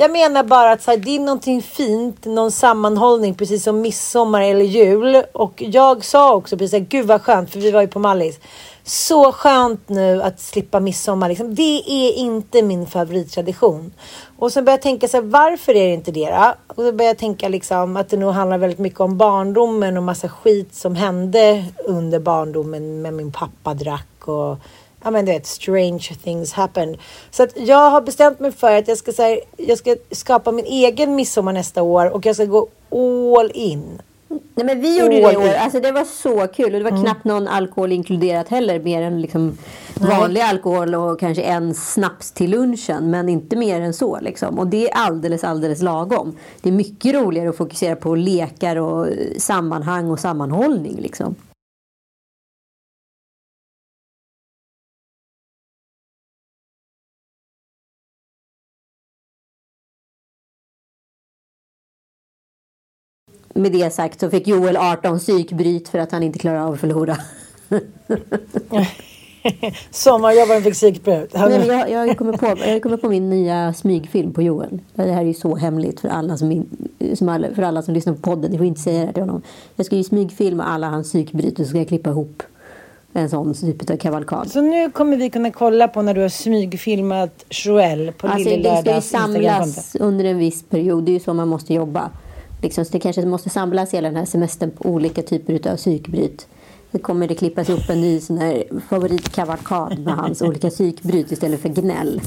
Jag 0.00 0.10
menar 0.10 0.44
bara 0.44 0.72
att 0.72 0.82
så 0.82 0.90
här, 0.90 0.98
det 0.98 1.16
är 1.16 1.20
någonting 1.20 1.62
fint, 1.62 2.24
någon 2.24 2.52
sammanhållning 2.52 3.34
precis 3.34 3.64
som 3.64 3.80
midsommar 3.80 4.42
eller 4.42 4.64
jul. 4.64 5.22
Och 5.32 5.62
jag 5.62 6.04
sa 6.04 6.34
också 6.34 6.56
precis 6.56 6.70
så 6.70 6.76
här, 6.76 6.84
gud 6.84 7.06
vad 7.06 7.22
skönt, 7.22 7.50
för 7.50 7.60
vi 7.60 7.70
var 7.70 7.80
ju 7.80 7.88
på 7.88 7.98
Mallis. 7.98 8.40
Så 8.84 9.32
skönt 9.32 9.88
nu 9.88 10.22
att 10.22 10.40
slippa 10.40 10.80
midsommar. 10.80 11.28
Liksom. 11.28 11.54
Det 11.54 11.82
är 11.86 12.12
inte 12.12 12.62
min 12.62 12.86
favorittradition. 12.86 13.92
Och 14.38 14.52
så 14.52 14.62
började 14.62 14.72
jag 14.72 14.82
tänka 14.82 15.08
så 15.08 15.16
här, 15.16 15.24
varför 15.24 15.74
är 15.76 15.88
det 15.88 15.94
inte 15.94 16.12
det 16.12 16.30
då? 16.30 16.54
Och 16.66 16.74
så 16.74 16.82
började 16.82 17.04
jag 17.04 17.18
tänka 17.18 17.48
liksom 17.48 17.96
att 17.96 18.08
det 18.08 18.16
nog 18.16 18.32
handlar 18.32 18.58
väldigt 18.58 18.78
mycket 18.78 19.00
om 19.00 19.18
barndomen 19.18 19.96
och 19.96 20.02
massa 20.02 20.28
skit 20.28 20.74
som 20.74 20.94
hände 20.94 21.64
under 21.84 22.18
barndomen 22.18 23.02
med 23.02 23.14
min 23.14 23.32
pappa 23.32 23.74
drack 23.74 24.28
och 24.28 24.56
ja 25.08 25.12
men 25.12 25.24
du 25.24 25.32
vet, 25.32 25.46
strange 25.46 26.08
things 26.22 26.52
happen. 26.52 26.96
Så 27.30 27.42
att 27.42 27.52
jag 27.56 27.90
har 27.90 28.00
bestämt 28.00 28.40
mig 28.40 28.52
för 28.52 28.76
att 28.76 28.88
jag 28.88 28.98
ska, 28.98 29.12
så 29.12 29.22
här, 29.22 29.40
jag 29.56 29.78
ska 29.78 29.96
skapa 30.10 30.52
min 30.52 30.64
egen 30.64 31.14
midsommar 31.14 31.52
nästa 31.52 31.82
år 31.82 32.10
och 32.10 32.26
jag 32.26 32.34
ska 32.34 32.44
gå 32.44 32.68
all 33.38 33.50
in. 33.54 34.02
Nej, 34.28 34.66
men 34.66 34.80
vi 34.80 34.98
gjorde 34.98 35.14
ju 35.14 35.22
det 35.22 35.32
i 35.32 35.36
år. 35.36 35.54
Alltså, 35.54 35.80
det 35.80 35.92
var 35.92 36.04
så 36.04 36.46
kul. 36.46 36.74
Och 36.74 36.80
det 36.80 36.90
var 36.90 37.02
knappt 37.02 37.24
någon 37.24 37.48
alkohol 37.48 37.92
inkluderat 37.92 38.48
heller. 38.48 38.80
Mer 38.80 39.02
än 39.02 39.20
liksom 39.20 39.58
vanlig 39.94 40.40
alkohol 40.40 40.94
och 40.94 41.20
kanske 41.20 41.42
en 41.42 41.74
snaps 41.74 42.32
till 42.32 42.50
lunchen. 42.50 43.10
Men 43.10 43.28
inte 43.28 43.56
mer 43.56 43.80
än 43.80 43.94
så. 43.94 44.20
Liksom. 44.20 44.58
Och 44.58 44.66
det 44.66 44.90
är 44.90 44.94
alldeles, 44.94 45.44
alldeles 45.44 45.82
lagom. 45.82 46.36
Det 46.62 46.68
är 46.68 46.72
mycket 46.72 47.14
roligare 47.14 47.48
att 47.48 47.56
fokusera 47.56 47.96
på 47.96 48.14
lekar 48.14 48.76
och 48.76 49.06
sammanhang 49.38 50.10
och 50.10 50.20
sammanhållning. 50.20 50.96
Liksom. 51.00 51.34
Med 63.54 63.72
det 63.72 63.90
sagt 63.90 64.20
så 64.20 64.30
fick 64.30 64.46
Joel 64.46 64.76
18 64.76 65.18
psykbryt 65.18 65.88
för 65.88 65.98
att 65.98 66.12
han 66.12 66.22
inte 66.22 66.38
klarar 66.38 66.66
av 66.66 66.72
att 66.72 66.80
förlora. 66.80 67.16
Sommarjobbaren 69.90 70.62
fick 70.62 70.74
psykbryt. 70.74 71.34
Nej, 71.34 71.58
men 71.58 71.66
jag, 71.66 72.08
jag, 72.08 72.18
kommer 72.18 72.32
på, 72.32 72.46
jag 72.66 72.82
kommer 72.82 72.96
på 72.96 73.08
min 73.08 73.30
nya 73.30 73.74
smygfilm 73.74 74.32
på 74.32 74.42
Joel. 74.42 74.78
Det 74.94 75.02
här 75.02 75.22
är 75.22 75.26
ju 75.26 75.34
så 75.34 75.56
hemligt 75.56 76.00
för 76.00 76.08
alla 76.08 76.36
som, 76.36 76.66
som 77.14 77.28
alla, 77.28 77.48
för 77.54 77.62
alla 77.62 77.82
som 77.82 77.94
lyssnar 77.94 78.14
på 78.14 78.20
podden. 78.20 78.50
Jag 78.50 78.58
får 78.58 78.66
inte 78.66 78.80
säga 78.80 79.00
det 79.00 79.06
här 79.06 79.12
till 79.12 79.22
honom. 79.22 79.42
Jag 79.76 79.86
ska 79.86 79.96
ju 79.96 80.04
smygfilma 80.04 80.64
alla 80.64 80.88
hans 80.88 81.08
psykbryt 81.08 81.58
och 81.58 81.66
så 81.66 81.68
ska 81.68 81.78
jag 81.78 81.88
klippa 81.88 82.10
ihop 82.10 82.42
en 83.12 83.30
sån 83.30 83.54
typ 83.54 83.90
av 83.90 83.96
kavalkad. 83.96 84.50
Så 84.50 84.60
nu 84.60 84.90
kommer 84.90 85.16
vi 85.16 85.30
kunna 85.30 85.50
kolla 85.50 85.88
på 85.88 86.02
när 86.02 86.14
du 86.14 86.20
har 86.20 86.28
smygfilmat 86.28 87.44
Joel 87.50 88.12
på 88.12 88.26
Alltså, 88.26 88.48
Lille 88.48 88.70
det 88.70 88.76
ska 88.76 88.78
ju 88.78 88.84
Lördags 88.84 89.08
samlas 89.08 89.96
under 90.00 90.24
en 90.24 90.38
viss 90.38 90.62
period. 90.62 91.04
Det 91.04 91.10
är 91.10 91.14
ju 91.14 91.20
så 91.20 91.34
man 91.34 91.48
måste 91.48 91.74
jobba. 91.74 92.10
Liksom, 92.62 92.84
så 92.84 92.92
det 92.92 93.00
kanske 93.00 93.26
måste 93.26 93.50
samlas 93.50 93.94
hela 93.94 94.08
den 94.08 94.16
här 94.16 94.24
semestern 94.24 94.70
på 94.70 94.88
olika 94.88 95.22
typer 95.22 95.70
av 95.72 95.76
psykbryt. 95.76 96.46
Det 96.90 96.98
kommer 96.98 97.28
det 97.28 97.34
klippas 97.34 97.68
upp 97.70 97.90
en 97.90 98.00
ny 98.00 98.20
sån 98.20 98.38
här 98.38 98.64
favoritkavalkad 98.88 99.98
med 99.98 100.14
hans 100.14 100.42
olika 100.42 100.70
psykbryt 100.70 101.32
istället 101.32 101.60
för 101.60 101.68
gnäll. 101.68 102.20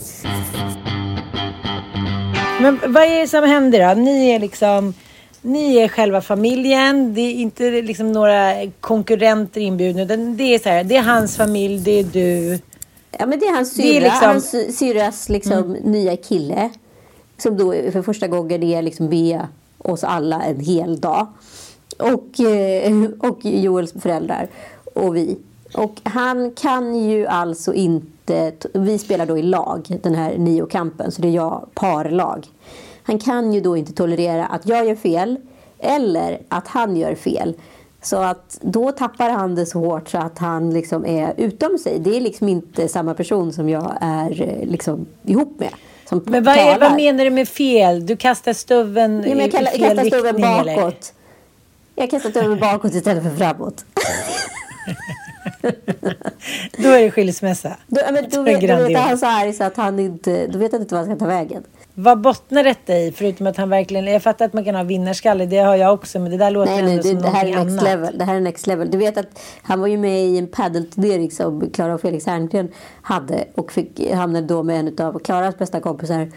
Men 2.62 2.80
vad 2.88 3.04
är 3.04 3.20
det 3.22 3.28
som 3.28 3.44
händer 3.44 3.96
då? 3.96 4.02
Ni 4.02 4.30
är 4.30 4.40
liksom 4.40 4.94
ni 5.42 5.78
är 5.78 5.88
själva 5.88 6.22
familjen. 6.22 7.14
Det 7.14 7.22
är 7.22 7.34
inte 7.34 7.82
liksom 7.82 8.12
några 8.12 8.54
konkurrenter 8.80 9.62
inbjudna. 9.62 10.02
utan 10.02 10.38
Det 10.38 10.44
är 10.56 10.60
så 10.60 10.70
här, 10.70 10.84
det 10.84 10.96
är 10.96 11.02
hans 11.02 11.38
familj, 11.38 11.80
det 11.80 12.00
är 12.00 12.04
du. 12.04 12.60
Ja, 13.20 13.26
men 13.26 13.40
det 13.40 13.46
är 13.46 13.56
hans 13.56 13.74
Det 13.74 13.82
är 13.82 13.94
syrra, 13.94 14.04
liksom- 14.04 14.28
hans 14.28 14.78
syrras 14.78 15.30
liksom 15.30 15.72
nya 15.72 16.18
kille. 16.18 16.70
Som 17.38 17.58
då 17.58 17.74
för 17.92 18.02
första 18.02 18.28
gången 18.28 18.64
är 18.64 18.82
liksom 18.82 19.10
Bea 19.10 19.48
oss 19.84 20.04
alla 20.04 20.42
en 20.44 20.60
hel 20.60 21.00
dag. 21.00 21.28
Och, 21.98 22.40
eh, 22.40 23.10
och 23.20 23.46
Joels 23.46 23.94
föräldrar 23.94 24.48
och 24.94 25.16
vi. 25.16 25.38
Och 25.74 25.96
han 26.04 26.52
kan 26.52 26.96
ju 26.96 27.28
alltså 27.28 27.74
inte... 27.74 28.52
Vi 28.74 28.98
spelar 28.98 29.26
då 29.26 29.38
i 29.38 29.42
lag, 29.42 30.00
den 30.04 30.16
här 30.16 30.38
niokampen, 30.38 31.12
så 31.12 31.22
det 31.22 31.28
är 31.28 31.32
jag 31.32 31.68
parlag. 31.74 32.48
Han 33.04 33.20
kan 33.20 33.54
ju 33.54 33.62
då 33.62 33.78
inte 33.78 33.94
tolerera 33.94 34.46
att 34.46 34.68
jag 34.68 34.88
gör 34.88 34.96
fel 34.96 35.38
eller 35.80 36.42
att 36.50 36.68
han 36.68 36.96
gör 36.96 37.16
fel. 37.16 37.56
Så 38.02 38.18
att 38.18 38.60
då 38.62 38.92
tappar 38.92 39.30
han 39.30 39.56
det 39.56 39.66
så 39.66 39.80
hårt 39.80 40.10
så 40.10 40.18
att 40.18 40.38
han 40.40 40.74
liksom 40.74 41.06
är 41.06 41.34
utom 41.38 41.78
sig. 41.78 42.00
Det 42.00 42.18
är 42.18 42.22
liksom 42.22 42.50
inte 42.50 42.88
samma 42.88 43.14
person 43.14 43.54
som 43.54 43.70
jag 43.70 43.98
är 44.02 44.42
eh, 44.42 44.70
liksom 44.70 45.06
ihop 45.26 45.60
med. 45.60 45.74
Som 46.12 46.24
Men 46.26 46.44
vad, 46.44 46.58
är, 46.58 46.80
vad 46.80 46.96
menar 46.96 47.24
du 47.24 47.30
med 47.30 47.48
fel? 47.50 48.06
Du 48.06 48.16
kastar 48.18 48.54
stuven 48.54 49.24
Ja, 49.28 49.36
jag 49.36 49.48
i 49.48 49.52
kallar- 49.52 49.72
fel 49.72 49.82
jag 49.82 49.90
kastar 49.90 50.06
stuven 50.06 50.36
riktning, 50.36 50.58
eller? 50.60 50.76
bakåt. 50.76 51.14
Jag 51.96 52.10
kastar 52.10 52.30
stuven 52.30 52.60
bakåt 52.60 52.94
istället 52.94 53.24
för 53.24 53.30
framåt. 53.36 53.86
Då 56.78 56.90
är 56.90 57.02
det 57.04 57.12
skilsmässa. 57.12 57.78
Då, 57.88 58.02
men 58.14 58.30
då, 58.30 58.42
vet, 58.42 58.62
då 58.62 58.88
vet 58.88 58.98
han 58.98 59.18
så 59.18 59.26
arg 59.26 59.54
så 59.54 59.64
att 59.64 59.78
han 59.78 60.00
inte... 60.00 60.48
Då 60.48 60.60
vet 60.60 60.72
han 60.72 60.82
inte 60.82 60.96
vad 60.96 61.08
han 61.08 61.16
ska 61.18 61.26
ta 61.26 61.30
vägen. 61.30 61.64
Vad 61.94 62.22
bottnar 62.22 62.64
detta 62.64 62.98
i? 62.98 63.12
Förutom 63.12 63.48
att 63.48 63.58
han 63.58 63.70
verkligen... 63.70 64.08
Jag 64.08 64.24
fattar 64.24 64.46
att 64.46 64.54
man 64.54 64.64
kan 64.64 64.76
ha 64.76 64.84
vinnarskalle, 64.84 65.46
det 65.46 65.58
har 65.58 65.76
jag 65.76 65.94
också. 65.94 66.20
Men 66.20 66.32
det 66.32 66.38
där 66.38 66.52
låter 66.52 66.72
Nej, 66.72 66.80
ändå 66.80 66.92
nej, 66.92 66.98
det, 66.98 67.10
som 67.10 67.22
det 67.22 67.30
här 67.30 67.46
är 67.46 67.56
next 67.56 67.72
annat. 67.72 67.84
level. 67.84 68.18
Det 68.18 68.26
här 68.26 68.36
är 68.36 68.40
next 68.40 68.68
level. 68.68 68.92
Du 68.92 68.98
vet 68.98 69.18
att 69.18 69.40
han 69.62 69.80
var 69.80 69.88
ju 69.88 69.98
med 69.98 70.26
i 70.26 70.38
en 70.38 70.48
paddelturnering 70.48 71.32
som 71.32 71.70
Klara 71.70 71.94
och 71.94 72.02
Felix 72.02 72.26
Herngren 72.26 72.68
hade 73.02 73.46
och 73.56 73.72
fick, 73.72 74.12
hamnade 74.14 74.48
då 74.48 74.64
med 74.64 74.80
en 74.80 75.08
av 75.08 75.20
Klaras 75.20 75.58
bästa 75.58 75.80
kompisar 75.80 76.32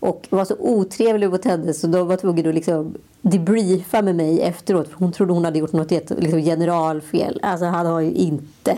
och 0.00 0.26
var 0.30 0.44
så 0.44 0.56
otrevlig 0.58 1.30
mot 1.30 1.44
henne 1.44 1.72
så 1.72 1.86
de 1.86 2.08
var 2.08 2.16
tvungna 2.16 2.48
att 2.48 2.54
liksom 2.54 2.94
debriefa 3.22 4.02
med 4.02 4.14
mig 4.14 4.40
efteråt. 4.42 4.88
För 4.88 4.98
hon 4.98 5.12
trodde 5.12 5.32
hon 5.32 5.44
hade 5.44 5.58
gjort 5.58 5.72
något 5.72 5.90
liksom 5.90 6.42
generalfel. 6.42 7.40
Alltså 7.42 7.66
han 7.66 7.86
har 7.86 8.00
ju 8.00 8.10
inte... 8.10 8.76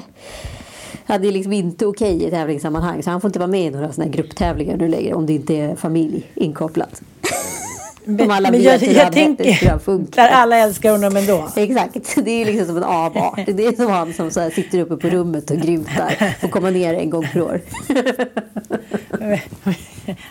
Han 1.09 1.25
är 1.25 1.33
liksom 1.33 1.53
inte 1.53 1.87
okej 1.87 2.25
i 2.25 2.31
tävlingssammanhang. 2.31 3.03
Så 3.03 3.11
han 3.11 3.21
får 3.21 3.29
inte 3.29 3.39
vara 3.39 3.51
med 3.51 3.67
i 3.67 3.71
några 3.71 3.93
såna 3.93 4.05
här 4.05 4.13
grupptävlingar 4.13 4.77
nu 4.77 4.89
längre 4.89 5.15
om 5.15 5.27
det 5.27 5.33
inte 5.33 5.55
är 5.55 5.77
familj 5.77 6.31
inkopplat. 6.35 7.03
Om 8.09 8.31
alla 8.31 8.51
Men 8.51 8.53
vet 8.53 8.63
jag, 8.83 8.89
hur 8.89 8.95
jag 8.97 9.05
han- 9.05 9.13
tänker, 9.13 10.17
där 10.17 10.29
alla 10.29 10.57
älskar 10.57 10.91
honom 10.93 11.17
ändå. 11.17 11.49
Exakt, 11.57 12.15
det 12.25 12.31
är 12.31 12.45
liksom 12.45 12.67
som 12.67 12.77
en 12.77 12.83
avart. 12.83 13.41
Det 13.47 13.67
är 13.67 13.73
som 13.77 13.91
han 13.91 14.13
som 14.15 14.31
så 14.31 14.51
sitter 14.51 14.79
uppe 14.79 14.97
på 14.97 15.09
rummet 15.09 15.51
och 15.51 15.57
grymtar 15.57 16.35
och 16.43 16.51
kommer 16.51 16.71
ner 16.71 16.95
en 16.95 17.11
gång 17.11 17.27
per 17.33 17.43
år. 17.43 17.61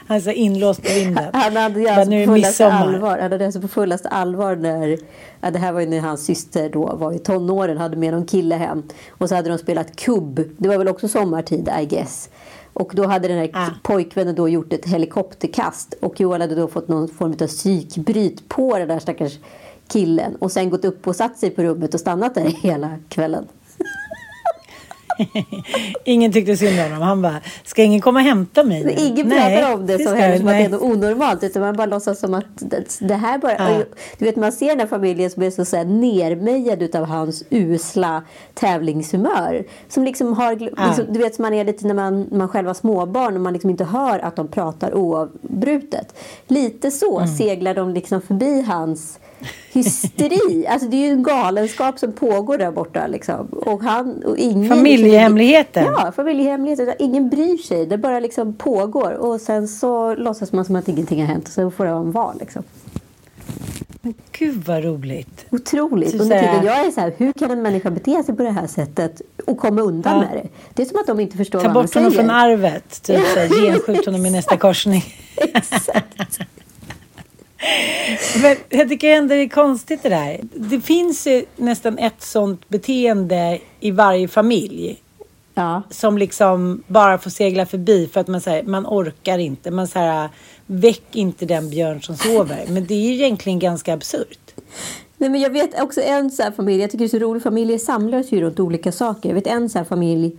Han 0.08 0.18
är 0.18 0.22
så 0.22 0.32
inlåst 0.32 0.84
på 0.84 0.94
vinden. 0.94 1.30
Han 1.34 1.56
hade 1.58 1.80
ju 1.80 1.88
alltså 1.88 2.12
på 2.12 2.26
fullaste 2.34 2.72
allvar, 2.72 3.18
han 3.20 3.32
hade 3.32 3.46
alltså 3.46 3.62
på 3.62 3.68
fullaste 3.68 4.10
allvar 4.10 4.56
när, 4.56 4.98
ja, 5.42 5.52
det 5.52 5.60
här 5.60 5.72
var 5.72 5.80
ju 5.80 5.86
när 5.86 6.00
hans 6.00 6.26
syster 6.26 6.70
då 6.70 6.96
var 6.96 7.14
i 7.14 7.20
tonåren, 7.20 7.78
hade 7.78 7.98
med 7.98 8.14
någon 8.14 8.26
kille 8.26 8.56
hem. 8.56 8.84
Och 9.10 9.30
så 9.30 9.36
hade 9.36 9.50
de 9.50 9.58
spelat 9.58 9.96
kubb, 9.96 10.44
det 10.58 10.70
var 10.70 10.78
väl 10.78 10.88
också 10.88 11.08
sommartid 11.08 11.70
I 11.82 11.86
guess. 11.86 12.30
Och 12.80 12.92
då 12.96 13.06
hade 13.08 13.28
den 13.28 13.38
här 13.38 13.50
Ah. 13.54 13.70
pojkvännen 13.84 14.36
då 14.36 14.50
gjort 14.50 14.74
ett 14.74 14.86
helikopterkast 14.86 15.94
och 16.02 16.20
Joel 16.22 16.42
hade 16.42 16.56
då 16.56 16.68
fått 16.68 16.88
någon 16.88 17.08
form 17.08 17.32
av 17.42 17.48
psykbryt 17.48 18.50
på 18.50 18.78
den 18.78 18.88
där 18.88 19.00
stackars 19.00 19.40
killen 19.88 20.36
och 20.36 20.52
sen 20.52 20.70
gått 20.70 20.86
upp 20.86 21.08
och 21.08 21.16
satt 21.16 21.38
sig 21.38 21.50
på 21.50 21.64
rummet 21.64 21.94
och 21.94 22.00
stannat 22.00 22.36
där 22.36 22.42
hela 22.62 22.98
kvällen. 23.10 23.46
Ingen 26.04 26.32
tyckte 26.34 26.58
synd 26.58 26.80
om 26.80 26.84
honom. 26.86 27.02
Han 27.02 27.22
bara, 27.22 27.36
ska 27.64 27.84
ingen 27.84 28.02
komma 28.02 28.20
och 28.20 28.26
hämta 28.26 28.64
mig? 28.64 28.84
nu?" 28.84 28.92
Ingen 28.92 29.28
Nej, 29.28 29.58
pratar 29.62 29.74
om 29.76 29.88
det, 29.88 29.94
som, 29.98 30.06
ska 30.06 30.14
heller, 30.16 30.30
jag- 30.30 30.40
som 30.40 30.48
att 30.48 30.54
det 30.54 30.64
är 30.64 30.70
något 30.70 30.82
onormalt. 30.82 31.44
Utan 31.44 31.62
man 31.62 31.76
bara 31.76 31.86
låtsas 31.88 32.20
som 32.20 32.34
att 32.34 32.46
det, 32.56 32.98
det 33.00 33.16
här 33.16 33.38
bara... 33.38 33.54
Ja. 33.54 33.84
Du 34.18 34.26
vet, 34.26 34.36
man 34.36 34.52
ser 34.52 34.68
den 34.68 34.80
här 34.80 34.88
familjen 34.88 35.30
som 35.30 35.44
är 35.44 35.50
så, 35.52 35.66
så 35.66 35.78
här, 35.78 35.86
nermejad 35.86 36.96
av 36.96 37.06
hans 37.06 37.44
usla 37.50 38.24
tävlingshumör. 38.54 39.64
Som 39.90 40.04
liksom 40.04 40.34
har... 40.34 40.52
Ja. 40.78 40.86
Liksom, 40.88 41.06
du 41.14 41.20
vet 41.20 41.36
som 41.36 41.44
man 41.44 41.54
är 41.54 41.66
lite 41.66 41.88
när 41.88 41.94
man, 41.94 42.28
man 42.32 42.48
själv 42.50 42.68
var 42.68 42.74
småbarn 42.74 43.36
och 43.36 43.42
man 43.42 43.54
liksom 43.54 43.70
inte 43.70 43.84
hör 43.84 44.20
att 44.20 44.36
de 44.36 44.48
pratar 44.48 44.94
oavbrutet. 44.96 46.14
Lite 46.48 46.92
så 46.92 47.18
Mm. 47.20 47.28
seglar 47.36 47.74
de 47.74 47.94
liksom 47.94 48.22
förbi 48.22 48.62
hans 48.62 49.20
hysteri. 49.72 50.68
Alltså 50.68 50.88
det 50.90 50.98
är 50.98 51.06
ju 51.08 51.12
en 51.12 51.24
galenskap 51.24 52.00
som 52.00 52.12
pågår 52.14 52.58
där 52.58 52.72
borta. 52.72 53.08
Liksom. 53.08 53.48
Och 53.48 53.82
han, 53.82 54.24
och 54.24 54.38
ingen, 54.38 54.70
Familjehemligheten. 54.70 55.84
Ja, 55.86 56.12
familjehemligheten. 56.16 56.94
Ingen 57.00 57.30
bryr 57.30 57.58
sig. 57.58 57.86
Det 57.86 57.98
bara 57.98 58.20
liksom 58.20 58.54
pågår. 58.54 59.12
Och 59.12 59.42
sen 59.42 59.68
så 59.68 60.16
låtsas 60.16 60.52
man 60.52 60.66
som 60.66 60.76
att 60.76 60.88
ingenting 60.88 61.20
har 61.22 61.28
hänt. 61.28 61.48
Och 61.48 61.54
så 61.54 61.72
får 61.72 61.86
det 61.86 61.92
vara 61.92 62.02
en 62.02 62.12
val. 62.12 62.36
Liksom. 62.40 62.64
Gud 64.32 64.64
vad 64.66 64.84
roligt. 64.84 65.46
Otroligt. 65.50 66.12
Så 66.12 66.18
Under 66.18 66.40
tiden 66.40 66.66
jag 66.66 66.86
är 66.86 66.92
så 66.92 67.02
här, 67.02 67.14
hur 67.18 67.34
kan 67.34 67.52
en 67.52 67.62
människa 67.62 67.90
bete 67.90 68.24
sig 68.24 68.36
på 68.36 68.44
det 68.44 68.52
här 68.52 68.68
sättet 68.68 69.22
och 69.46 69.58
komma 69.58 69.82
undan 69.82 70.14
Ja. 70.14 70.20
med 70.20 70.44
det? 70.44 70.50
Det 70.74 70.82
är 70.82 70.86
som 70.86 71.00
att 71.00 71.08
de 71.08 71.20
inte 71.20 71.38
förstår 71.38 71.60
Ta 71.60 71.66
vad 71.68 71.74
man 71.74 71.84
bort 71.84 71.94
honom 71.94 72.12
säger. 72.12 72.24
från 72.24 72.36
arvet. 72.36 73.02
Typ 73.04 73.20
genskjut 73.62 74.06
honom 74.06 74.26
i 74.26 74.30
nästa 74.30 74.58
korsning. 74.58 75.04
Exakt. 75.38 76.40
Men 78.42 78.58
jag 78.70 78.90
tycker 78.90 79.08
ändå 79.08 79.36
det 79.36 79.42
är 79.42 79.50
konstigt 79.50 80.04
det 80.04 80.10
där. 80.10 80.40
Det 80.54 80.82
finns 80.82 81.28
ju 81.28 81.46
nästan 81.56 81.98
ett 81.98 82.22
sånt 82.22 82.70
beteende 82.70 83.60
i 83.80 83.92
varje 83.92 84.28
familj. 84.28 85.02
Ja. 85.54 85.82
Som 85.90 86.18
liksom 86.18 86.84
bara 86.88 87.18
får 87.18 87.30
segla 87.30 87.66
förbi 87.66 88.10
för 88.14 88.20
att 88.20 88.28
man, 88.28 88.42
säger 88.42 88.64
man 88.64 88.86
orkar 88.88 89.38
inte. 89.38 89.72
Man 89.72 89.88
säger 89.88 90.30
väck 90.66 91.16
inte 91.16 91.46
den 91.46 91.70
björn 91.70 92.02
som 92.02 92.18
sover. 92.18 92.66
Men 92.68 92.86
det 92.86 92.94
är 92.94 93.08
ju 93.10 93.14
egentligen 93.14 93.60
ganska 93.60 93.94
absurt. 93.94 94.54
Nej, 95.18 95.30
men 95.30 95.42
jag 95.42 95.50
vet 95.50 95.82
också 95.82 96.02
en 96.02 96.32
så 96.32 96.52
familj, 96.56 96.82
jag 96.82 96.92
tycker 96.92 97.06
det 97.06 97.08
är 97.08 97.20
så 97.20 97.26
roligt, 97.26 97.44
familjer 97.44 97.78
samlas 97.78 98.32
ju 98.32 98.42
runt 98.42 98.60
olika 98.60 98.92
saker. 98.92 99.30
Jag 99.30 99.36
vet 99.36 99.48
en 99.48 99.70
så 99.70 99.84
familj, 99.86 100.38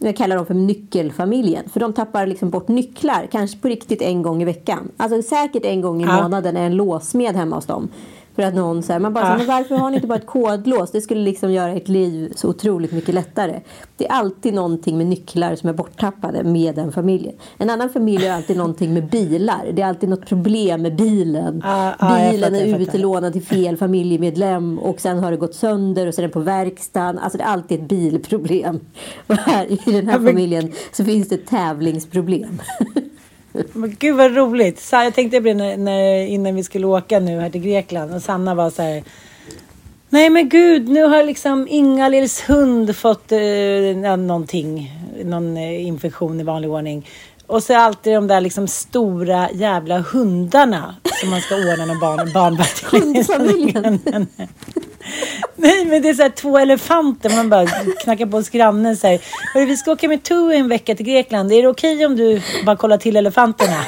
jag 0.00 0.16
kallar 0.16 0.36
dem 0.36 0.46
för 0.46 0.54
nyckelfamiljen. 0.54 1.68
För 1.68 1.80
de 1.80 1.92
tappar 1.92 2.26
liksom 2.26 2.50
bort 2.50 2.68
nycklar, 2.68 3.28
kanske 3.32 3.58
på 3.58 3.68
riktigt 3.68 4.02
en 4.02 4.22
gång 4.22 4.42
i 4.42 4.44
veckan. 4.44 4.90
Alltså 4.96 5.22
säkert 5.22 5.64
en 5.64 5.80
gång 5.80 6.00
i 6.02 6.04
Ja. 6.04 6.22
månaden 6.22 6.56
är 6.56 6.66
en 6.66 6.76
låsmed 6.76 7.36
hemma 7.36 7.56
hos 7.56 7.66
dem. 7.66 7.88
För 8.40 8.46
att 8.46 8.54
någon 8.54 8.82
säger, 8.82 9.00
man 9.00 9.12
bara, 9.14 9.24
så, 9.24 9.32
Ja. 9.32 9.36
men 9.38 9.46
varför 9.46 9.74
har 9.74 9.90
ni 9.90 9.96
inte 9.96 10.08
bara 10.08 10.18
ett 10.18 10.26
kodlås? 10.26 10.90
Det 10.90 11.00
skulle 11.00 11.20
liksom 11.20 11.52
göra 11.52 11.72
ert 11.72 11.88
liv 11.88 12.32
så 12.36 12.48
otroligt 12.48 12.92
mycket 12.92 13.14
lättare. 13.14 13.60
Det 13.96 14.08
är 14.08 14.12
alltid 14.12 14.54
någonting 14.54 14.98
med 14.98 15.06
nycklar 15.06 15.54
som 15.54 15.68
är 15.68 15.72
borttappade 15.72 16.44
med 16.44 16.74
den 16.74 16.92
familjen. 16.92 17.34
En 17.58 17.70
annan 17.70 17.90
familj 17.90 18.26
har 18.26 18.36
alltid 18.36 18.56
någonting 18.56 18.94
med 18.94 19.10
bilar. 19.10 19.70
Det 19.72 19.82
är 19.82 19.86
alltid 19.86 20.08
något 20.08 20.26
problem 20.26 20.82
med 20.82 20.96
bilen. 20.96 21.62
Ja, 21.64 21.94
ja, 22.00 22.30
bilen 22.30 22.52
fattar, 22.52 22.66
är 22.66 22.78
utlånad 22.80 23.32
till 23.32 23.42
fel 23.42 23.76
familjemedlem 23.76 24.78
och 24.78 25.00
sen 25.00 25.18
har 25.18 25.30
det 25.30 25.36
gått 25.36 25.54
sönder 25.54 26.06
och 26.06 26.14
sen 26.14 26.24
är 26.24 26.28
den 26.28 26.32
på 26.32 26.40
verkstaden. 26.40 27.18
Alltså 27.18 27.38
det 27.38 27.44
är 27.44 27.48
alltid 27.48 27.80
ett 27.80 27.88
bilproblem. 27.88 28.80
Och 29.26 29.34
här 29.38 29.66
i 29.88 29.92
den 29.92 30.08
här 30.08 30.18
familjen 30.18 30.72
så 30.92 31.04
finns 31.04 31.28
det 31.28 31.34
ett 31.34 31.46
tävlingsproblem. 31.46 32.60
Men 33.52 33.96
gud 33.98 34.16
vad 34.16 34.36
roligt. 34.36 34.80
Så 34.80 34.96
jag 34.96 35.14
tänkte 35.14 35.40
på 35.40 35.44
det 35.44 35.54
när, 35.54 35.76
när, 35.76 36.26
innan 36.26 36.54
vi 36.54 36.64
skulle 36.64 36.86
åka 36.86 37.20
nu 37.20 37.40
här 37.40 37.50
till 37.50 37.60
Grekland. 37.60 38.14
Och 38.14 38.22
Sanna 38.22 38.54
var 38.54 38.70
så 38.70 38.82
här. 38.82 39.02
Nej 40.08 40.30
men 40.30 40.48
gud, 40.48 40.88
nu 40.88 41.02
har 41.02 41.24
liksom 41.24 41.68
Ingalids 41.70 42.40
hund 42.48 42.96
fått 42.96 43.32
eh, 43.32 44.18
någonting. 44.18 44.92
Någon 45.24 45.56
eh, 45.56 45.86
infektion 45.86 46.40
i 46.40 46.42
vanlig 46.42 46.70
ordning. 46.70 47.06
Och 47.46 47.62
så 47.62 47.76
alltid 47.76 48.14
de 48.14 48.26
där 48.26 48.40
liksom 48.40 48.68
stora 48.68 49.50
jävla 49.50 50.00
hundarna 50.00 50.96
som 51.20 51.30
man 51.30 51.40
ska 51.40 51.54
ordna 51.54 51.86
någon 51.86 52.00
barn, 52.00 52.32
barnvakt. 52.34 52.84
Hundfamiljen. 52.84 53.98
Nej 55.56 55.84
men 55.84 56.02
det 56.02 56.08
är 56.08 56.14
så 56.14 56.22
här 56.22 56.30
två 56.30 56.58
elefanter. 56.58 57.30
Man 57.36 57.50
bara 57.50 57.66
knackar 58.02 58.26
på 58.26 58.36
hos 58.36 58.48
grannen 58.48 58.92
och 58.92 58.98
säger. 58.98 59.20
"Hörru, 59.54 59.66
Vi 59.66 59.76
ska 59.76 59.92
åka 59.92 60.08
med 60.08 60.22
Tui 60.22 60.56
en 60.56 60.68
vecka 60.68 60.94
till 60.94 61.06
Grekland. 61.06 61.52
Är 61.52 61.62
det 61.62 61.68
okej 61.68 62.06
om 62.06 62.16
du 62.16 62.42
bara 62.66 62.76
kollar 62.76 62.98
till 62.98 63.16
elefanterna? 63.16 63.84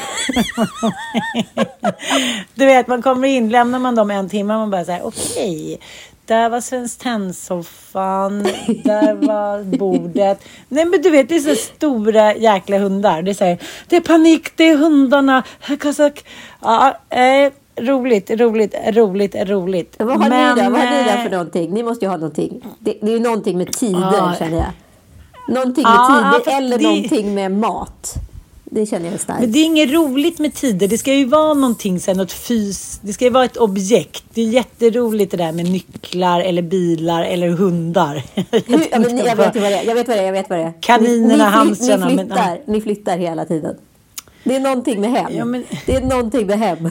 du 2.55 2.67
vet 2.67 2.87
man 2.87 3.03
kommer 3.03 3.29
in. 3.29 3.49
Lämnar 3.49 3.79
man 3.79 3.95
dem 3.95 4.11
en 4.11 4.29
timme. 4.29 4.55
Man 4.57 4.71
bara 4.71 4.85
säger 4.85 5.07
okej. 5.07 5.81
Där 6.27 6.49
var 6.49 6.61
Svenskt 6.61 7.03
Tenn-soffan. 7.03 8.43
Där 8.85 9.15
var 9.27 9.63
bordet. 9.79 10.41
Nej 10.69 10.85
men 10.85 11.03
du 11.03 11.11
vet 11.11 11.29
det 11.29 11.37
är 11.37 11.41
så 11.41 11.55
stora 11.55 12.35
jäkla 12.37 12.79
hundar. 12.79 13.23
Det 13.23 13.31
är 13.31 13.35
så 13.35 13.45
här, 13.45 13.59
det 13.89 13.97
är 13.97 14.01
panik, 14.01 14.57
det 14.57 14.65
är 14.69 14.77
hundarna. 14.77 15.43
Kazak. 15.81 16.25
Ja, 16.61 16.97
eh, 17.11 17.53
roligt, 17.81 18.31
roligt, 18.31 18.75
roligt, 18.87 19.35
roligt. 19.35 19.97
Vad 19.99 20.09
har 20.23 20.29
Men, 20.29 20.57
ni 20.57 20.63
då? 20.63 20.71
Vad 20.71 20.81
har 20.81 20.91
ni 20.91 21.05
där 21.05 21.17
eh, 21.17 21.23
för 21.23 21.31
någonting? 21.31 21.71
Ni 21.75 21.83
måste 21.83 22.05
ju 22.05 22.09
ha 22.11 22.17
någonting. 22.17 22.65
Det, 22.79 22.95
det 23.01 23.07
är 23.07 23.13
ju 23.13 23.19
någonting 23.21 23.59
med 23.59 23.73
tider 23.73 24.01
Ja. 24.01 24.35
känner 24.39 24.57
jag. 24.57 24.73
Någonting 25.55 25.83
med 25.85 25.93
Ja, 25.93 26.41
tider 26.45 26.57
eller 26.57 26.79
det- 26.79 26.85
någonting 26.85 27.35
med 27.35 27.53
mat. 27.53 28.15
Det 28.65 28.87
känner 28.87 29.11
jag 29.11 29.21
starkt. 29.21 29.41
Men 29.41 29.53
det 29.53 29.59
är 29.59 29.65
inget 29.65 29.91
roligt 29.91 30.39
med 30.39 30.55
tider. 30.55 30.89
Det 30.89 30.99
ska 30.99 31.15
ju 31.15 31.25
vara 31.25 31.55
någonting, 31.55 32.01
så 32.01 32.11
här, 32.11 32.19
något 32.19 32.33
fys. 32.33 33.01
Det 33.03 33.13
ska 33.13 33.25
ju 33.25 33.31
vara 33.31 33.45
ett 33.45 33.57
objekt. 33.57 34.25
Det 34.35 34.41
är 34.43 34.47
jätteroligt 34.47 35.31
det 35.31 35.37
där 35.37 35.53
med 35.53 35.71
nycklar 35.71 36.41
eller 36.41 36.63
bilar 36.63 37.25
eller 37.25 37.49
hundar. 37.49 38.15
Hur, 38.35 38.87
ja, 38.91 38.99
men, 38.99 39.17
ni- 39.17 39.23
jag, 39.27 39.37
vet 39.37 39.55
vad 39.55 39.63
det 39.63 39.67
är, 39.77 39.85
jag 39.87 39.95
vet 39.95 40.09
vad 40.09 40.17
det 40.17 40.21
är. 40.23 40.27
Jag 40.27 40.33
vet 40.33 40.51
vad 40.51 40.59
det 40.59 40.65
är. 40.65 40.73
Kaninerna, 40.81 41.29
ni, 41.29 41.37
ni, 41.37 41.43
hamstrarna, 41.45 42.09
Ni 42.09 42.15
men- 42.17 42.27
flyttar, 42.27 42.59
ni 42.67 42.81
flyttar 42.81 43.19
hela 43.19 43.45
tiden. 43.45 43.77
Det 44.45 44.57
är 44.57 44.61
någonting 44.61 45.01
med 45.01 45.11
hem. 45.11 45.27
Ja, 45.37 45.45
men- 45.45 45.65
Det 45.87 45.95
är 45.97 46.01
någonting 46.01 46.47
med 46.47 46.59
hem. 46.59 46.89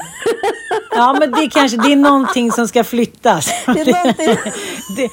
Ja, 0.96 1.16
men 1.20 1.32
det 1.32 1.50
kanske 1.50 1.78
det 1.78 1.92
är 1.92 1.96
någonting 1.96 2.52
som 2.52 2.68
ska 2.68 2.84
flyttas. 2.84 3.48
Det 3.66 3.82
är 3.82 3.86
någonting- 3.94 4.52
det, 4.96 5.10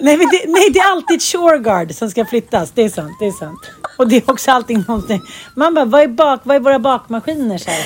nej, 0.00 0.16
det, 0.16 0.44
nej, 0.46 0.70
det 0.72 0.78
är 0.78 0.90
alltid 0.92 1.16
ett 1.16 1.22
shoreguard 1.22 1.94
som 1.94 2.10
ska 2.10 2.24
flyttas. 2.24 2.70
Det 2.74 2.82
är 2.82 2.88
sant. 2.88 3.16
Det 3.20 3.26
är 3.26 3.32
sant. 3.32 3.70
Och 3.98 4.08
det 4.08 4.16
är 4.16 4.30
också 4.30 4.50
alltid 4.50 4.88
någonting. 4.88 5.20
Man 5.56 5.74
bara, 5.74 5.84
vad 5.84 6.02
är, 6.02 6.08
bak, 6.08 6.40
vad 6.44 6.56
är 6.56 6.60
våra 6.60 6.78
bakmaskiner? 6.78 7.58
Så 7.58 7.70
här? 7.70 7.84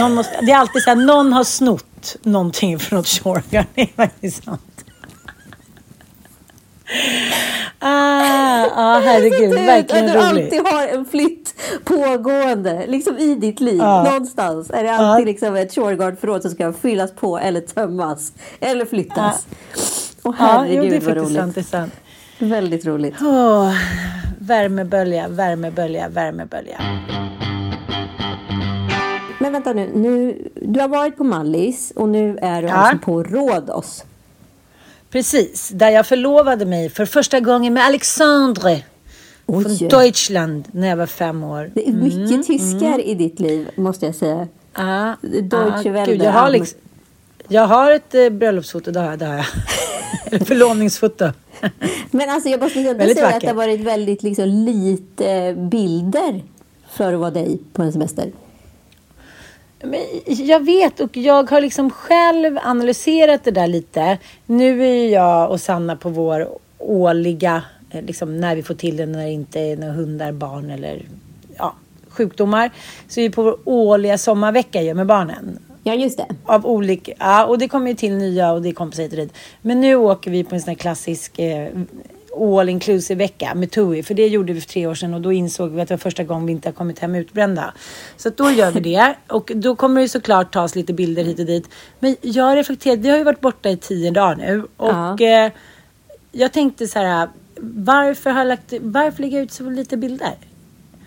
Någon 0.00 0.14
måste, 0.14 0.40
det 0.42 0.52
är 0.52 0.56
alltid 0.56 0.82
så 0.82 0.90
här, 0.90 0.96
någon 0.96 1.32
har 1.32 1.44
snott 1.44 2.16
någonting 2.22 2.78
från 2.78 2.98
ett 3.00 3.08
shoreguard. 3.08 3.66
Det 3.74 3.82
är 3.82 3.88
faktiskt 3.96 4.44
sant. 4.44 4.60
Ah, 7.78 8.66
ah, 8.74 9.00
herregud, 9.04 9.50
verkligen 9.54 10.04
att 10.04 10.12
du 10.12 10.18
roligt. 10.18 10.44
alltid 10.44 10.60
har 10.72 10.86
en 10.88 11.04
flytt 11.04 11.54
pågående 11.84 12.84
liksom 12.86 13.18
i 13.18 13.34
ditt 13.34 13.60
liv. 13.60 13.78
Ja. 13.78 14.02
Någonstans 14.04 14.70
är 14.70 14.82
det 14.84 14.92
alltid 14.92 15.22
Ja. 15.28 15.32
liksom 15.32 15.56
ett 15.56 15.74
shoreguard-förråd 15.74 16.42
som 16.42 16.50
ska 16.50 16.72
fyllas 16.72 17.12
på 17.12 17.38
eller 17.38 17.60
tömmas 17.60 18.32
eller 18.60 18.84
flyttas. 18.84 19.46
Åh 20.22 20.34
Ja, 20.38 20.44
herregud 20.46 20.84
jo, 20.84 20.90
det 20.90 20.96
är 20.96 21.00
vad 21.00 21.16
roligt. 21.16 21.36
sant. 21.36 21.54
Det 21.54 21.60
är 21.60 21.62
sant. 21.64 21.92
Väldigt 22.38 22.86
roligt. 22.86 23.14
Åh, 23.20 23.72
värmebölja, 24.38 25.28
värmebölja, 25.28 26.08
värmebölja. 26.08 26.80
Men 29.38 29.52
vänta 29.52 29.72
nu, 29.72 29.90
nu, 29.94 30.38
du 30.62 30.80
har 30.80 30.88
varit 30.88 31.16
på 31.16 31.24
Mallis 31.24 31.92
och 31.96 32.08
nu 32.08 32.38
är 32.42 32.62
du 32.62 32.68
Ja. 32.68 32.74
alltså 32.74 32.98
på 32.98 33.22
Rhodos. 33.22 34.04
Precis, 35.10 35.68
där 35.68 35.90
jag 35.90 36.06
förlovade 36.06 36.66
mig 36.66 36.90
för 36.90 37.06
första 37.06 37.40
gången 37.40 37.74
med 37.74 37.84
Alexandre 37.84 38.82
Oj. 39.46 39.64
från 39.64 39.88
Deutschland 39.88 40.68
när 40.72 40.88
jag 40.88 40.96
var 40.96 41.06
fem 41.06 41.44
år. 41.44 41.70
Det 41.74 41.88
är 41.88 41.92
mycket 41.92 42.46
tyskar 42.46 43.00
i 43.00 43.14
ditt 43.14 43.40
liv 43.40 43.70
måste 43.76 44.06
jag 44.06 44.14
säga. 44.14 44.48
Ah, 44.72 45.14
Deutsche 45.22 46.02
ah, 46.02 46.04
gud, 46.04 46.22
jag, 46.22 46.32
har 46.32 46.50
liksom, 46.50 46.78
jag 47.48 47.66
har 47.66 47.92
ett 47.92 48.14
eh, 48.14 48.28
bröllopsfoto, 48.28 48.90
det 48.90 49.00
har 49.00 49.10
jag. 49.10 49.18
Det 49.18 49.26
har 49.26 49.34
jag. 49.34 49.46
Eller 50.32 50.44
förlovningsfoto. 50.44 51.32
Men 52.10 52.30
alltså 52.30 52.48
jag 52.48 52.60
måste 52.60 52.80
ändå 52.80 53.04
säga 53.04 53.26
att 53.26 53.40
det 53.40 53.46
har 53.46 53.54
varit 53.54 53.80
väldigt 53.80 54.22
liksom, 54.22 54.44
lite 54.44 55.54
bilder 55.70 56.44
för 56.90 57.12
att 57.12 57.20
vara 57.20 57.30
dig 57.30 57.58
på 57.72 57.82
en 57.82 57.92
semester. 57.92 58.32
Men 59.82 60.00
jag 60.26 60.64
vet 60.64 61.00
och 61.00 61.16
jag 61.16 61.50
har 61.50 61.60
liksom 61.60 61.90
själv 61.90 62.58
analyserat 62.62 63.44
det 63.44 63.50
där 63.50 63.66
lite. 63.66 64.18
Nu 64.46 64.82
är 64.82 64.94
ju 64.94 65.08
jag 65.08 65.50
och 65.50 65.60
Sanna 65.60 65.96
på 65.96 66.08
vår 66.08 66.48
årliga, 66.78 67.62
eh, 67.90 68.02
liksom 68.02 68.40
när 68.40 68.56
vi 68.56 68.62
får 68.62 68.74
till 68.74 68.96
det 68.96 69.06
när 69.06 69.24
det 69.24 69.30
inte 69.30 69.60
är 69.60 69.76
några 69.76 69.92
hundar, 69.92 70.32
barn 70.32 70.70
eller 70.70 71.02
ja, 71.58 71.74
sjukdomar. 72.08 72.70
Så 73.08 73.20
är 73.20 73.24
vi 73.24 73.30
på 73.30 73.42
vår 73.42 73.58
årliga 73.64 74.18
sommarvecka 74.18 74.82
ju 74.82 74.94
med 74.94 75.06
barnen. 75.06 75.58
Ja, 75.82 75.94
just 75.94 76.18
det. 76.18 76.26
Av 76.44 76.66
olika, 76.66 77.12
ja, 77.18 77.44
och 77.46 77.58
det 77.58 77.68
kommer 77.68 77.88
ju 77.88 77.94
till 77.94 78.12
nya 78.12 78.52
och 78.52 78.62
det 78.62 78.68
är 78.68 78.72
kompisar 78.72 79.02
hit 79.02 79.12
och 79.12 79.18
dit. 79.18 79.32
Men 79.62 79.80
nu 79.80 79.94
åker 79.94 80.30
vi 80.30 80.44
på 80.44 80.54
en 80.54 80.60
sån 80.60 80.68
här 80.68 80.74
klassisk 80.74 81.38
eh, 81.38 81.68
all 82.36 82.68
inclusive 82.68 83.18
vecka 83.18 83.54
med 83.54 83.70
TUI. 83.70 84.02
För 84.02 84.14
det 84.14 84.28
gjorde 84.28 84.52
vi 84.52 84.60
för 84.60 84.68
tre 84.68 84.86
år 84.86 84.94
sedan 84.94 85.14
och 85.14 85.20
då 85.20 85.32
insåg 85.32 85.70
vi 85.70 85.80
att 85.80 85.88
det 85.88 85.94
var 85.94 85.98
första 85.98 86.24
gången 86.24 86.46
vi 86.46 86.52
inte 86.52 86.68
har 86.68 86.74
kommit 86.74 86.98
hem 86.98 87.14
utbrända. 87.14 87.74
Så 88.16 88.30
då 88.30 88.50
gör 88.50 88.70
vi 88.70 88.80
det. 88.80 89.14
Och 89.28 89.52
då 89.54 89.76
kommer 89.76 90.00
det 90.00 90.08
såklart 90.08 90.52
tas 90.52 90.74
lite 90.74 90.92
bilder 90.92 91.24
hit 91.24 91.38
och 91.38 91.46
dit. 91.46 91.68
Men 91.98 92.16
jag 92.20 92.56
reflekterade, 92.56 93.02
vi 93.02 93.08
har 93.08 93.16
ju 93.16 93.24
varit 93.24 93.40
borta 93.40 93.70
i 93.70 93.76
tio 93.76 94.10
dagar 94.10 94.36
nu. 94.36 94.66
Och 94.76 95.20
eh, 95.20 95.52
jag 96.32 96.52
tänkte 96.52 96.88
så 96.88 96.98
här, 96.98 97.28
varför, 97.60 98.30
har 98.30 98.40
jag 98.40 98.48
lagt, 98.48 98.72
varför 98.80 99.22
lägger 99.22 99.36
jag 99.36 99.44
ut 99.44 99.52
så 99.52 99.70
lite 99.70 99.96
bilder? 99.96 100.34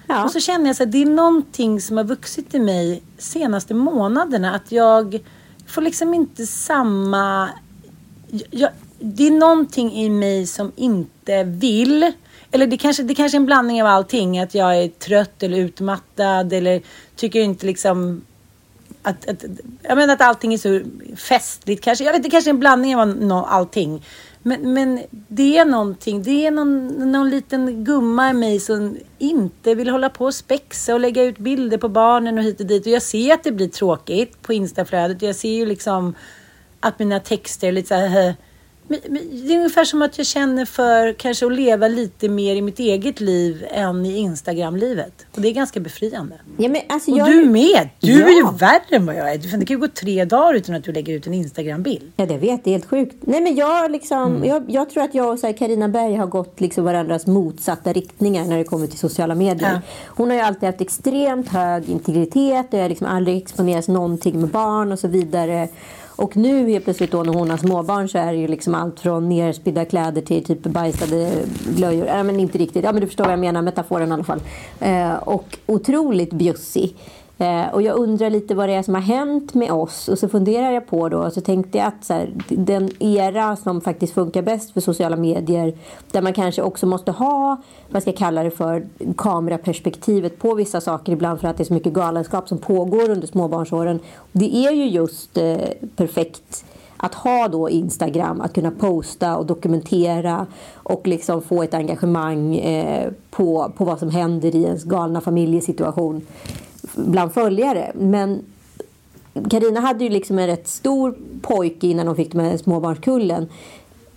Ja. 0.08 0.24
Och 0.24 0.32
så 0.32 0.40
känner 0.40 0.68
jag 0.68 0.76
så 0.76 0.84
att 0.84 0.92
det 0.92 1.02
är 1.02 1.06
någonting 1.06 1.82
som 1.82 1.98
har 1.98 2.04
vuxit 2.04 2.56
i 2.56 2.60
mig 2.60 3.02
senaste 3.18 3.74
månaderna. 3.74 4.56
Att 4.56 4.72
jag 4.72 5.20
får 5.68 5.82
liksom 5.82 6.14
inte 6.14 6.46
samma... 6.46 7.50
Jag, 8.50 8.70
det 9.00 9.28
är 9.28 9.32
någonting 9.32 9.94
i 9.94 10.10
mig 10.10 10.48
som 10.48 10.72
inte 10.76 11.44
vill. 11.44 12.12
Eller 12.52 12.68
det 12.68 12.78
kanske, 12.78 13.04
det 13.04 13.16
kanske 13.16 13.38
är 13.38 13.40
en 13.40 13.46
blandning 13.46 13.82
av 13.82 13.88
allting. 13.88 14.40
Att 14.40 14.56
jag 14.56 14.84
är 14.84 14.88
trött 14.88 15.44
eller 15.44 15.58
utmattad 15.58 16.54
eller 16.54 16.82
tycker 17.16 17.40
inte 17.40 17.66
liksom 17.66 18.22
att, 19.02 19.30
att, 19.30 19.46
jag 19.82 19.98
menar 19.98 20.14
att 20.14 20.22
allting 20.22 20.54
är 20.54 20.58
så 20.58 20.82
festligt 21.16 21.84
kanske. 21.84 22.04
Jag 22.04 22.14
vet 22.14 22.24
det 22.24 22.30
kanske 22.30 22.50
är 22.50 22.54
en 22.54 22.60
blandning 22.60 22.96
av 22.96 23.08
no, 23.08 23.34
allting. 23.34 24.06
Men, 24.44 24.74
men 24.74 25.04
det 25.10 25.58
är 25.58 25.66
någonting, 25.66 26.24
det 26.24 26.46
är 26.46 26.52
någon, 26.52 26.88
någon 27.12 27.30
liten 27.30 27.84
gumma 27.84 28.30
i 28.30 28.34
mig 28.34 28.60
som 28.60 28.98
inte 29.18 29.76
vill 29.76 29.90
hålla 29.90 30.10
på 30.10 30.26
och 30.26 30.36
spexa 30.36 30.94
och 30.94 31.00
lägga 31.00 31.24
ut 31.24 31.38
bilder 31.38 31.78
på 31.78 31.90
barnen 31.90 32.38
och 32.38 32.44
hit 32.44 32.60
och 32.60 32.66
dit. 32.66 32.86
Och 32.86 32.92
jag 32.92 33.02
ser 33.02 33.34
att 33.34 33.44
det 33.44 33.52
blir 33.52 33.68
tråkigt 33.68 34.42
på 34.42 34.54
Instaflödet. 34.54 35.22
Jag 35.22 35.36
ser 35.36 35.54
ju 35.54 35.66
liksom 35.66 36.16
att 36.80 37.00
mina 37.00 37.20
texter 37.20 37.68
är 37.68 37.72
lite 37.72 37.88
så 37.88 37.96
här... 37.96 38.36
Det 38.90 39.54
är 39.54 39.58
ungefär 39.58 39.86
som 39.86 40.02
att 40.02 40.18
jag 40.18 40.28
känner 40.28 40.66
för 40.66 41.14
kanske 41.14 41.46
att 41.46 41.52
leva 41.54 41.88
lite 41.88 42.30
mer 42.30 42.56
i 42.56 42.62
mitt 42.62 42.80
eget 42.80 43.20
liv 43.20 43.66
än 43.72 44.06
i 44.06 44.18
Instagram-livet. 44.18 45.26
Och 45.36 45.42
det 45.42 45.48
är 45.48 45.54
ganska 45.54 45.80
befriande. 45.80 46.36
Ja, 46.58 46.70
men 46.70 46.82
alltså, 46.90 47.12
Och 47.12 47.26
du 47.26 47.46
med! 47.46 47.90
Du 48.00 48.24
är 48.24 48.30
ju 48.30 48.40
Ja. 48.40 48.52
värre 48.60 48.96
än 48.96 49.06
vad 49.06 49.16
jag 49.16 49.34
är. 49.34 49.38
Det 49.38 49.50
kan 49.66 49.76
ju 49.76 49.78
gå 49.78 49.88
tre 49.88 50.26
dagar 50.26 50.54
utan 50.54 50.76
att 50.76 50.84
du 50.84 50.92
lägger 50.92 51.14
ut 51.14 51.28
en 51.28 51.34
Instagram-bild. 51.34 52.12
Ja, 52.16 52.26
det 52.26 52.38
vet. 52.38 52.64
Det 52.64 52.70
är 52.70 52.72
helt 52.72 52.86
sjukt. 52.90 53.16
Nej, 53.22 53.42
men 53.42 53.56
jag, 53.56 53.92
liksom, 53.92 54.36
Mm. 54.36 54.50
jag, 54.50 54.64
jag 54.68 54.90
tror 54.90 55.04
att 55.04 55.16
jag 55.16 55.34
och 55.34 55.58
Carina 55.58 55.88
Berg 55.90 56.16
har 56.16 56.28
gått 56.28 56.60
liksom 56.62 56.84
varandras 56.84 57.28
motsatta 57.28 57.94
riktningar 57.94 58.46
när 58.46 58.58
det 58.58 58.64
kommer 58.64 58.88
till 58.88 59.00
sociala 59.00 59.36
medier. 59.36 59.72
Ja. 59.74 59.80
Hon 60.08 60.30
har 60.30 60.36
ju 60.38 60.42
alltid 60.44 60.64
haft 60.70 60.82
extremt 60.82 61.48
hög 61.50 61.90
integritet 61.90 62.66
och 62.74 62.74
jag 62.80 62.82
har 62.84 62.90
liksom 62.90 63.08
aldrig 63.08 63.38
exponerats 63.38 63.88
någonting 63.88 64.40
med 64.40 64.50
barn 64.50 64.92
och 64.92 65.00
så 65.00 65.08
vidare. 65.08 65.68
Och 66.20 66.38
nu 66.38 66.70
helt 66.70 66.84
plötsligt 66.84 67.12
då 67.12 67.24
när 67.24 67.34
hon 67.34 67.50
har 67.50 67.58
småbarn 67.58 68.10
så 68.10 68.18
är 68.18 68.34
det 68.34 68.40
ju 68.40 68.48
liksom 68.48 68.76
allt 68.76 69.00
från 69.00 69.30
nerspydda 69.30 69.86
kläder 69.86 70.22
till 70.22 70.44
typ 70.44 70.62
bajsade 70.62 71.32
blöjor. 71.76 72.08
Ja, 72.08 72.24
men 72.24 72.40
inte 72.40 72.58
riktigt. 72.58 72.84
Ja, 72.84 72.92
men 72.92 73.02
du 73.02 73.08
förstår 73.08 73.24
vad 73.24 73.34
jag 73.34 73.40
menar, 73.40 73.62
metaforen 73.62 74.10
i 74.10 74.12
alla 74.12 74.24
fall. 74.24 74.42
Eh, 74.80 75.14
och 75.14 75.58
otroligt 75.66 76.34
bjussig. 76.34 76.96
Eh, 77.42 77.74
och 77.74 77.82
jag 77.82 77.98
undrar 77.98 78.30
lite 78.30 78.56
vad 78.56 78.70
det 78.70 78.74
är 78.74 78.84
som 78.84 78.94
har 78.94 79.02
hänt 79.02 79.54
med 79.54 79.72
oss. 79.72 80.08
Och 80.08 80.20
så 80.20 80.30
funderar 80.30 80.72
jag 80.72 80.88
på 80.88 81.10
då, 81.10 81.18
och 81.18 81.34
så 81.34 81.42
tänkte 81.42 81.78
jag 81.78 81.88
att 81.88 82.06
så 82.06 82.14
här, 82.14 82.34
den 82.48 82.90
era 83.00 83.56
som 83.56 83.82
faktiskt 83.82 84.14
funkar 84.14 84.42
bäst 84.42 84.72
för 84.72 84.82
sociala 84.82 85.16
medier, 85.16 85.74
där 86.12 86.22
man 86.22 86.34
kanske 86.34 86.62
också 86.62 86.86
måste 86.86 87.12
ha, 87.12 87.58
vad 87.90 88.02
ska 88.02 88.12
jag 88.12 88.18
kalla 88.18 88.44
det 88.44 88.52
för, 88.52 88.88
kameraperspektivet 89.18 90.40
på 90.40 90.54
vissa 90.54 90.82
saker 90.82 91.14
ibland 91.14 91.40
för 91.40 91.48
att 91.48 91.58
det 91.58 91.64
är 91.64 91.66
så 91.66 91.74
mycket 91.74 91.94
galenskap 91.94 92.48
som 92.48 92.58
pågår 92.58 93.10
under 93.10 93.28
småbarnsåren. 93.28 94.00
Det 94.32 94.56
är 94.56 94.72
ju 94.72 94.86
just 94.86 95.38
eh, 95.38 95.58
perfekt 95.96 96.66
att 96.98 97.14
ha 97.14 97.48
då 97.48 97.70
Instagram, 97.70 98.42
att 98.42 98.54
kunna 98.54 98.72
posta 98.72 99.38
och 99.38 99.46
dokumentera 99.46 100.46
och 100.74 101.08
liksom 101.08 101.42
få 101.42 101.64
ett 101.64 101.74
engagemang 101.74 102.56
eh, 102.56 103.12
på, 103.30 103.72
på 103.78 103.86
vad 103.86 104.00
som 104.00 104.10
händer 104.10 104.56
i 104.56 104.64
ens 104.64 104.84
galna 104.84 105.22
familjesituation 105.22 106.22
bland 107.06 107.34
följare. 107.34 107.92
Men 107.96 108.42
Karina 109.50 109.80
hade 109.80 110.04
ju 110.04 110.10
liksom 110.10 110.40
en 110.40 110.48
rätt 110.48 110.68
stor 110.68 111.16
pojke 111.42 111.88
innan 111.88 112.08
hon 112.08 112.16
fick 112.16 112.32
de 112.32 112.40
här 112.40 112.58
småbarnskullen. 112.58 113.48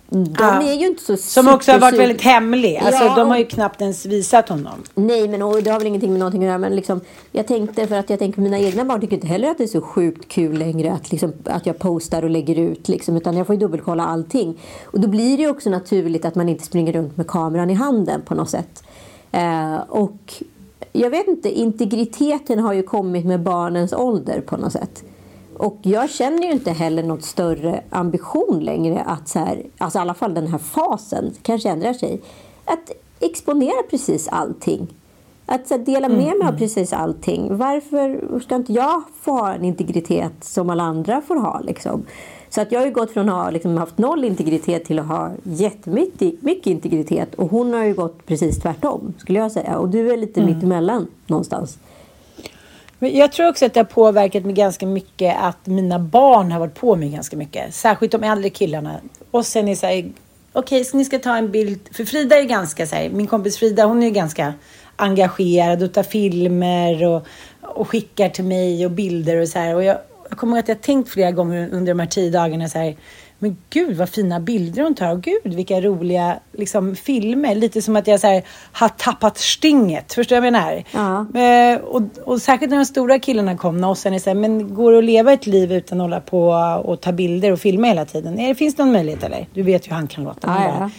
De 0.09 0.35
Ja. 0.39 0.61
är 0.63 0.73
ju 0.73 0.87
inte 0.87 1.03
så 1.03 1.17
Som 1.17 1.47
också 1.47 1.71
har 1.71 1.79
varit 1.79 1.99
väldigt 1.99 2.21
hemlig. 2.21 2.77
Alltså, 2.77 3.03
Ja, 3.03 3.15
de 3.15 3.29
har 3.29 3.37
ju 3.37 3.45
knappt 3.45 3.81
ens 3.81 4.05
visat 4.05 4.49
honom. 4.49 4.73
Nej, 4.95 5.27
men 5.27 5.41
och 5.41 5.63
det 5.63 5.69
har 5.69 5.79
väl 5.79 5.87
ingenting 5.87 6.09
med 6.11 6.19
någonting 6.19 6.41
att 6.43 6.47
göra. 6.47 6.57
Men 6.57 6.75
liksom, 6.75 7.01
jag 7.31 7.47
tänkte, 7.47 7.87
för 7.87 7.95
att 7.95 8.09
jag 8.09 8.19
tänker 8.19 8.41
mina 8.41 8.59
egna 8.59 8.85
barn 8.85 9.01
tycker 9.01 9.15
inte 9.15 9.27
heller 9.27 9.49
att 9.51 9.57
det 9.57 9.63
är 9.63 9.67
så 9.67 9.81
sjukt 9.81 10.27
kul 10.27 10.57
längre 10.57 10.91
att, 10.91 11.11
liksom, 11.11 11.33
att 11.45 11.65
jag 11.65 11.79
postar 11.79 12.23
och 12.23 12.29
lägger 12.29 12.59
ut. 12.59 12.87
Liksom, 12.87 13.17
utan 13.17 13.37
jag 13.37 13.47
får 13.47 13.55
ju 13.55 13.59
dubbelkolla 13.59 14.05
allting. 14.05 14.59
Och 14.85 14.99
då 14.99 15.07
blir 15.07 15.37
det 15.37 15.43
ju 15.43 15.49
också 15.49 15.69
naturligt 15.69 16.25
att 16.25 16.35
man 16.35 16.49
inte 16.49 16.63
springer 16.65 16.93
runt 16.93 17.17
med 17.17 17.27
kameran 17.27 17.69
i 17.69 17.73
handen 17.73 18.21
på 18.25 18.35
något 18.35 18.49
sätt. 18.49 18.83
Eh, 19.31 19.75
och 19.89 20.33
jag 20.93 21.09
vet 21.09 21.27
inte, 21.27 21.49
integriteten 21.59 22.59
har 22.59 22.73
ju 22.73 22.83
kommit 22.83 23.25
med 23.25 23.41
barnens 23.41 23.93
ålder 23.93 24.41
på 24.41 24.57
något 24.57 24.71
sätt. 24.71 25.03
Och 25.57 25.77
jag 25.81 26.09
känner 26.09 26.43
ju 26.43 26.51
inte 26.51 26.71
heller 26.71 27.03
något 27.03 27.23
större 27.23 27.83
ambition 27.89 28.59
längre 28.59 29.01
att 29.01 29.27
så 29.27 29.39
här, 29.39 29.65
alltså 29.77 29.99
i 29.99 30.01
alla 30.01 30.13
fall 30.13 30.33
den 30.33 30.47
här 30.47 30.57
fasen 30.57 31.33
kanske 31.41 31.69
ändrar 31.69 31.93
sig. 31.93 32.21
Att 32.65 32.91
exponera 33.19 33.83
precis 33.89 34.27
allting. 34.27 34.87
Att 35.45 35.67
så 35.67 35.77
dela 35.77 36.09
med 36.09 36.37
mig 36.37 36.47
av 36.47 36.57
precis 36.57 36.93
allting. 36.93 37.57
Varför 37.57 38.39
ska 38.39 38.55
inte 38.55 38.73
jag 38.73 39.03
få 39.21 39.31
ha 39.31 39.53
en 39.53 39.65
integritet 39.65 40.33
som 40.41 40.69
alla 40.69 40.83
andra 40.83 41.21
får 41.21 41.35
ha? 41.35 41.59
Liksom? 41.59 42.05
Så 42.49 42.61
att 42.61 42.71
jag 42.71 42.79
har 42.79 42.85
ju 42.85 42.93
gått 42.93 43.11
från 43.11 43.29
att 43.29 43.43
ha 43.43 43.49
liksom, 43.49 43.77
haft 43.77 43.97
noll 43.97 44.25
integritet 44.25 44.85
till 44.85 44.99
att 44.99 45.07
ha 45.07 45.31
jättemycket 45.43 46.41
mycket 46.41 46.67
integritet. 46.67 47.35
Och 47.35 47.49
hon 47.49 47.73
har 47.73 47.83
ju 47.83 47.93
gått 47.93 48.25
precis 48.25 48.59
tvärtom 48.59 49.13
skulle 49.17 49.39
jag 49.39 49.51
säga. 49.51 49.77
Och 49.77 49.89
du 49.89 50.11
är 50.11 50.17
lite 50.17 50.41
mittemellan 50.41 51.07
någonstans. 51.27 51.77
Men 52.99 53.17
jag 53.17 53.31
tror 53.31 53.49
också 53.49 53.65
att 53.65 53.73
det 53.73 53.79
har 53.79 53.85
påverkat 53.85 54.45
mig 54.45 54.53
ganska 54.53 54.85
mycket 54.85 55.35
att 55.39 55.67
mina 55.67 55.99
barn 55.99 56.51
har 56.51 56.59
varit 56.59 56.75
på 56.75 56.95
mig 56.95 57.09
ganska 57.09 57.37
mycket. 57.37 57.73
Särskilt 57.73 58.11
de 58.11 58.23
äldre 58.23 58.49
killarna. 58.49 58.95
Och 59.31 59.45
sen 59.45 59.67
är 59.67 59.75
så 59.75 59.85
här, 59.85 60.11
okej, 60.53 60.85
så 60.85 60.97
ni 60.97 61.05
ska 61.05 61.19
ta 61.19 61.37
en 61.37 61.51
bild. 61.51 61.79
För 61.91 62.05
Frida 62.05 62.39
är 62.39 62.43
ganska 62.43 62.87
så 62.87 62.95
här, 62.95 63.09
min 63.09 63.27
kompis 63.27 63.57
Frida, 63.57 63.85
hon 63.85 64.03
är 64.03 64.07
ju 64.07 64.13
ganska 64.13 64.53
engagerad 64.95 65.83
och 65.83 65.93
tar 65.93 66.03
filmer 66.03 67.05
och, 67.07 67.27
och 67.61 67.89
skickar 67.89 68.29
till 68.29 68.45
mig 68.45 68.85
och 68.85 68.91
bilder 68.91 69.41
och 69.41 69.47
så 69.47 69.59
här. 69.59 69.75
Och 69.75 69.83
jag, 69.83 69.97
jag 70.29 70.37
kommer 70.37 70.53
ihåg 70.53 70.63
att 70.63 70.67
jag 70.67 70.81
tänkt 70.81 71.09
flera 71.09 71.31
gånger 71.31 71.69
under 71.71 71.93
de 71.93 71.99
här 71.99 72.07
tio 72.07 72.29
dagarna 72.31 72.69
så 72.69 72.79
här, 72.79 72.95
men 73.43 73.57
gud 73.69 73.97
vad 73.97 74.09
fina 74.09 74.39
bilder 74.39 74.83
hon 74.83 74.95
tar 74.95 75.11
och 75.11 75.21
gud 75.21 75.53
vilka 75.53 75.81
roliga 75.81 76.39
liksom, 76.51 76.95
filmer. 76.95 77.55
Lite 77.55 77.81
som 77.81 77.95
att 77.95 78.07
jag 78.07 78.19
så 78.19 78.27
här, 78.27 78.43
har 78.71 78.89
tappat 78.89 79.37
stinget. 79.37 80.13
Förstår 80.13 80.35
du 80.35 80.39
vad 80.39 80.47
jag 80.47 80.53
menar? 80.53 80.83
Ja. 80.91 81.39
Eh, 81.41 81.79
och, 81.79 82.01
och 82.23 82.41
särskilt 82.41 82.69
när 82.69 82.77
de 82.77 82.85
stora 82.85 83.19
killarna 83.19 83.57
kom 83.57 83.83
och 83.83 83.97
sen 83.97 84.13
är 84.13 84.19
så 84.19 84.29
här, 84.29 84.35
men 84.35 84.75
går 84.75 84.91
det 84.91 84.97
att 84.97 85.03
leva 85.03 85.33
ett 85.33 85.47
liv 85.47 85.73
utan 85.73 86.01
att 86.01 86.05
hålla 86.05 86.19
på 86.19 86.49
och 86.83 87.01
ta 87.01 87.11
bilder 87.11 87.51
och 87.51 87.59
filma 87.59 87.87
hela 87.87 88.05
tiden? 88.05 88.39
Är, 88.39 88.53
finns 88.53 88.75
det 88.75 88.83
någon 88.83 88.93
möjlighet 88.93 89.23
eller? 89.23 89.47
Du 89.53 89.63
vet 89.63 89.87
ju 89.87 89.89
hur 89.89 89.95
han 89.95 90.07
kan 90.07 90.23
låta. 90.23 90.47
Ja, 90.47 90.75
ja. 90.79 90.89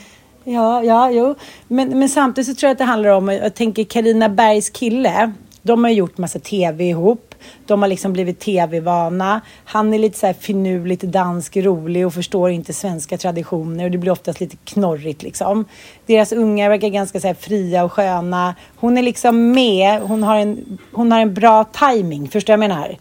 Ja, 0.45 0.83
ja, 0.83 1.11
jo. 1.11 1.35
Men, 1.69 1.99
men 1.99 2.09
samtidigt 2.09 2.49
så 2.49 2.55
tror 2.55 2.69
jag 2.69 2.73
att 2.73 2.79
det 2.79 2.85
handlar 2.85 3.11
om, 3.11 3.29
jag 3.29 3.55
tänker 3.55 3.85
Karina 3.85 4.29
Bergs 4.29 4.71
kille, 4.71 5.33
de 5.63 5.85
har 5.85 5.91
gjort 5.91 6.19
massa 6.19 6.39
tv 6.39 6.85
ihop. 6.85 7.35
De 7.67 7.83
har 7.83 7.89
liksom 7.89 8.13
blivit 8.13 8.41
tv-vana. 8.41 9.41
Han 9.65 9.95
är 9.95 9.99
lite 9.99 10.19
så 10.19 10.27
här 10.27 10.35
finurligt 10.35 11.03
dansk, 11.03 11.57
rolig 11.57 12.07
och 12.07 12.15
förstår 12.15 12.51
inte 12.51 12.73
svenska 12.73 13.19
traditioner 13.19 13.85
och 13.85 13.91
det 13.91 13.99
blir 13.99 14.13
oftast 14.13 14.41
lite 14.41 14.57
knorrigt 14.65 15.23
liksom. 15.23 15.65
Deras 16.07 16.33
unga 16.33 16.69
verkar 16.69 16.89
ganska 16.89 17.21
så 17.21 17.27
här 17.27 17.35
fria 17.35 17.85
och 17.85 17.93
sköna. 17.93 18.55
Hon 18.77 18.99
är 18.99 19.03
liksom 19.03 19.53
med, 19.53 20.01
hon 20.01 20.23
har 20.23 20.37
en, 20.37 20.79
hon 20.93 21.13
har 21.13 21.21
en 21.21 21.35
bra 21.35 21.65
timing. 21.65 22.29
förstår 22.29 22.53
du 22.53 22.57
vad 22.57 22.65
jag 22.65 22.71
menar? 22.71 22.97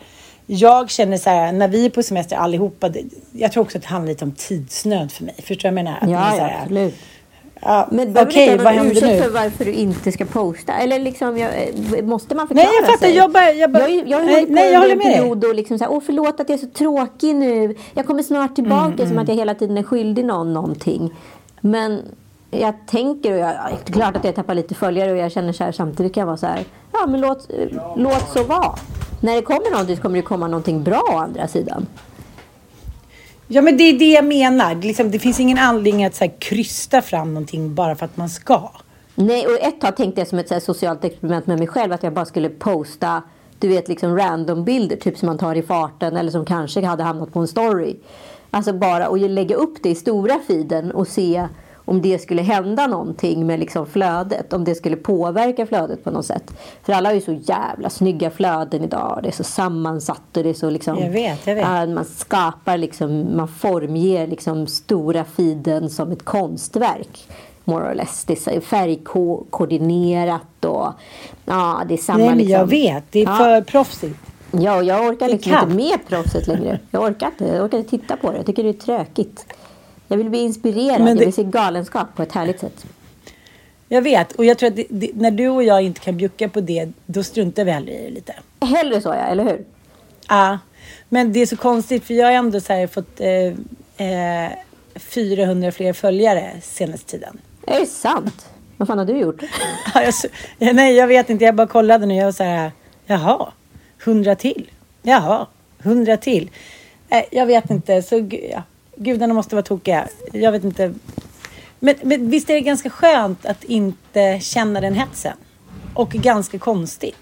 Jag 0.45 0.89
känner 0.89 1.17
så 1.17 1.29
här, 1.29 1.51
när 1.51 1.67
vi 1.67 1.85
är 1.85 1.89
på 1.89 2.03
semester 2.03 2.35
allihopa, 2.35 2.89
jag 3.31 3.51
tror 3.51 3.63
också 3.63 3.77
att 3.77 3.83
det 3.83 3.89
handlar 3.89 4.09
lite 4.09 4.25
om 4.25 4.31
tidsnöd 4.31 5.11
för 5.11 5.23
mig. 5.23 5.35
Förstår 5.37 5.55
du 5.55 5.75
vad 5.75 5.79
jag 5.79 5.85
menar? 5.85 5.97
Att 6.01 6.09
ja, 6.09 6.17
här, 6.17 6.61
absolut. 6.61 6.95
Ja, 7.65 7.87
Men 7.91 8.13
behöver 8.13 8.31
Okej, 8.31 8.51
inte 8.51 8.63
vad 8.63 8.73
händer 8.73 8.91
ursäkt 8.91 9.07
nu? 9.07 9.21
för 9.21 9.29
varför 9.29 9.65
du 9.65 9.71
inte 9.71 10.11
ska 10.11 10.25
posta? 10.25 10.73
Eller 10.73 10.99
liksom, 10.99 11.37
jag, 11.37 11.49
måste 12.03 12.35
man 12.35 12.47
förklara 12.47 12.67
Nej, 12.67 12.75
jag 12.81 12.85
fattar. 12.85 13.07
sig? 13.07 13.15
Jag 13.15 13.31
bara- 13.31 13.51
jag 13.51 13.71
bara- 13.71 13.89
jag, 13.89 14.07
jag 14.07 14.17
har 14.17 14.25
Nej, 14.25 14.45
på 14.45 14.53
nej, 14.53 14.71
jag 14.73 14.79
håller 14.81 14.95
med 14.95 15.05
period 15.15 15.45
och 15.45 15.55
liksom 15.55 15.77
så 15.77 15.83
här, 15.83 15.91
åh 15.91 16.01
förlåt 16.05 16.39
att 16.39 16.49
jag 16.49 16.57
är 16.59 16.61
så 16.61 16.67
tråkig 16.67 17.35
nu. 17.35 17.75
Jag 17.93 18.05
kommer 18.07 18.23
snart 18.23 18.55
tillbaka 18.55 18.93
Mm, 18.93 19.07
som 19.09 19.17
att 19.19 19.27
jag 19.27 19.35
hela 19.35 19.55
tiden 19.55 19.77
är 19.77 19.83
skyldig 19.83 20.25
någon 20.25 20.53
någonting. 20.53 21.13
Men 21.61 22.01
jag 22.51 22.73
tänker, 22.87 23.31
och 23.31 23.37
jag, 23.39 23.49
det 23.85 23.89
är 23.89 23.93
klart 23.93 24.15
att 24.15 24.23
jag 24.23 24.35
tappar 24.35 24.55
lite 24.55 24.75
följare 24.75 25.11
och 25.11 25.17
jag 25.17 25.31
känner 25.31 25.53
så 25.53 25.63
här 25.63 25.71
samtidigt 25.71 26.13
kan 26.13 26.21
jag 26.21 26.25
vara 26.27 26.37
så 26.37 26.45
här, 26.47 26.63
ja 26.91 27.05
men 27.07 27.21
låt, 27.21 27.49
låt 27.95 28.29
så 28.33 28.43
vara. 28.43 28.75
När 29.21 29.35
det 29.35 29.41
kommer 29.41 29.71
någonting 29.71 29.95
så 29.95 30.01
kommer 30.01 30.15
det 30.15 30.21
komma 30.21 30.47
någonting 30.47 30.83
bra 30.83 31.01
å 31.13 31.17
andra 31.17 31.47
sidan. 31.47 31.87
Ja, 33.53 33.61
men 33.61 33.77
det 33.77 33.83
är 33.83 33.99
det 33.99 34.11
jag 34.11 34.25
menar. 34.25 34.75
Det, 34.75 34.87
liksom, 34.87 35.11
det 35.11 35.19
finns 35.19 35.39
ingen 35.39 35.57
anledning 35.57 36.05
att 36.05 36.15
så 36.15 36.23
här, 36.23 36.33
krysta 36.39 37.01
fram 37.01 37.33
någonting 37.33 37.75
bara 37.75 37.95
för 37.95 38.05
att 38.05 38.17
man 38.17 38.29
ska. 38.29 38.71
Nej, 39.15 39.47
och 39.47 39.59
ett 39.59 39.81
tag 39.81 39.97
tänkte 39.97 40.21
jag 40.21 40.27
som 40.27 40.39
ett 40.39 40.47
så 40.47 40.53
här 40.53 40.61
socialt 40.61 41.03
experiment 41.03 41.47
med 41.47 41.59
mig 41.59 41.67
själv 41.67 41.93
att 41.93 42.03
jag 42.03 42.13
bara 42.13 42.25
skulle 42.25 42.49
posta 42.49 43.23
du 43.59 43.67
vet 43.67 43.87
liksom 43.87 44.17
random 44.17 44.63
bilder, 44.63 44.95
typ 44.95 45.17
som 45.17 45.25
man 45.25 45.37
tar 45.37 45.55
i 45.55 45.61
farten 45.61 46.17
eller 46.17 46.31
som 46.31 46.45
kanske 46.45 46.85
hade 46.85 47.03
hamnat 47.03 47.33
på 47.33 47.39
en 47.39 47.47
story. 47.47 47.95
Alltså 48.51 48.73
bara 48.73 49.07
och 49.07 49.17
lägga 49.17 49.55
upp 49.55 49.83
det 49.83 49.89
i 49.89 49.95
stora 49.95 50.39
feeden 50.47 50.91
och 50.91 51.07
se 51.07 51.47
om 51.85 52.01
det 52.01 52.19
skulle 52.21 52.41
hända 52.41 52.87
någonting 52.87 53.47
med 53.47 53.59
liksom 53.59 53.85
flödet, 53.85 54.53
om 54.53 54.63
det 54.63 54.75
skulle 54.75 54.95
påverka 54.95 55.65
flödet 55.65 56.03
på 56.03 56.11
något 56.11 56.25
sätt. 56.25 56.53
För 56.83 56.93
alla 56.93 57.09
har 57.09 57.13
ju 57.13 57.21
så 57.21 57.33
jävla 57.33 57.89
snygga 57.89 58.29
flöden 58.31 58.83
idag. 58.83 59.19
Det 59.23 59.29
är 59.29 59.31
så 59.31 59.43
sammansatt 59.43 60.37
och 60.37 60.43
det 60.43 60.49
är 60.49 60.53
så 60.53 60.69
liksom... 60.69 60.99
Jag 60.99 61.09
vet, 61.09 61.47
jag 61.47 61.55
vet. 61.55 61.89
Man 61.89 62.05
skapar 62.05 62.77
liksom, 62.77 63.37
man 63.37 63.47
formger 63.47 64.27
liksom 64.27 64.67
stora 64.67 65.23
feeden 65.23 65.89
som 65.89 66.11
ett 66.11 66.25
konstverk. 66.25 67.27
More 67.65 67.91
or 67.91 67.95
less. 67.95 68.23
Det 68.25 68.47
är 68.47 68.59
färgkoordinerat 68.59 70.65
och 70.65 70.87
ja, 71.45 71.81
det 71.87 71.93
är 71.93 71.97
samma 71.97 72.17
Nej, 72.19 72.27
men 72.29 72.37
liksom. 72.37 72.53
jag 72.53 72.65
vet. 72.65 73.03
Det 73.11 73.19
är 73.19 73.23
Ja. 73.25 73.35
för 73.37 73.61
proffsigt. 73.61 74.19
Ja, 74.51 74.75
och 74.77 74.83
jag 74.83 75.05
orkar 75.07 75.29
liksom 75.29 75.53
inte 75.53 75.65
med 75.67 75.99
proffset 76.07 76.47
längre. 76.47 76.79
Jag 76.91 77.03
orkar 77.03 77.27
inte. 77.27 77.45
Jag 77.45 77.65
orkar 77.65 77.77
inte 77.77 77.89
titta 77.89 78.17
på 78.17 78.31
det. 78.31 78.37
Jag 78.37 78.45
tycker 78.45 78.63
det 78.63 78.69
är 78.69 78.73
tråkigt. 78.73 79.45
Jag 80.07 80.17
vill 80.17 80.29
bli 80.29 80.39
inspirerad. 80.39 81.01
Det- 81.01 81.09
Jag 81.09 81.15
vill 81.15 81.33
se 81.33 81.43
galenskap 81.43 82.07
på 82.15 82.23
ett 82.23 82.31
härligt 82.31 82.59
sätt. 82.59 82.85
Jag 83.89 84.01
vet. 84.01 84.31
Och 84.31 84.45
jag 84.45 84.57
tror 84.57 84.69
att 84.69 84.75
det, 84.75 84.85
det, 84.89 85.09
när 85.15 85.31
du 85.31 85.49
och 85.49 85.63
jag 85.63 85.81
inte 85.81 85.99
kan 85.99 86.17
bjucka 86.17 86.49
på 86.49 86.61
det, 86.61 86.89
då 87.05 87.23
struntar 87.23 87.65
vi 87.65 87.71
hellre 87.71 87.91
i 87.93 88.03
det 88.03 88.09
lite. 88.09 88.33
Hellre 88.61 89.01
så, 89.01 89.09
ja. 89.09 89.13
Eller 89.15 89.43
hur? 89.43 89.65
Ja. 90.29 90.59
Men 91.09 91.33
det 91.33 91.39
är 91.39 91.45
så 91.45 91.57
konstigt, 91.57 92.03
för 92.03 92.13
jag 92.13 92.25
har 92.25 92.31
ändå 92.33 92.59
så 92.59 92.87
fått 92.91 93.19
eh, 93.21 94.07
eh, 94.07 94.51
400 94.95 95.71
fler 95.71 95.93
följare 95.93 96.51
senaste 96.61 97.11
tiden. 97.11 97.37
Är 97.67 97.79
det 97.79 97.85
sant? 97.85 98.49
Vad 98.77 98.87
fan 98.87 98.97
har 98.97 99.05
du 99.05 99.17
gjort? 99.17 99.41
Ja, 99.93 100.03
jag, 100.59 100.75
nej, 100.75 100.95
jag 100.95 101.07
vet 101.07 101.29
inte. 101.29 101.45
Jag 101.45 101.55
bara 101.55 101.67
kollade 101.67 102.05
nu. 102.05 102.15
Jag 102.15 102.25
var 102.25 102.31
så 102.31 102.43
här, 102.43 102.71
jaha, 103.05 103.51
100 104.03 104.35
till. 104.35 104.69
Jaha, 105.01 105.47
100 105.83 106.17
till. 106.17 106.49
Nej, 107.09 107.27
jag 107.31 107.45
vet 107.45 107.69
inte. 107.69 108.01
Så 108.01 108.29
ja, 108.51 108.63
gudarna 108.95 109.33
måste 109.33 109.55
vara 109.55 109.63
tokiga. 109.65 110.07
Jag 110.31 110.51
vet 110.51 110.63
inte. 110.63 110.93
Men, 111.79 111.95
men 112.03 112.29
visst 112.29 112.49
är 112.49 112.53
det 112.53 112.61
ganska 112.61 112.89
skönt 112.89 113.45
att 113.45 113.63
inte 113.63 114.39
känna 114.41 114.81
den 114.81 114.93
hetsen? 114.93 115.33
Och 115.93 116.09
ganska 116.09 116.59
konstigt. 116.59 117.15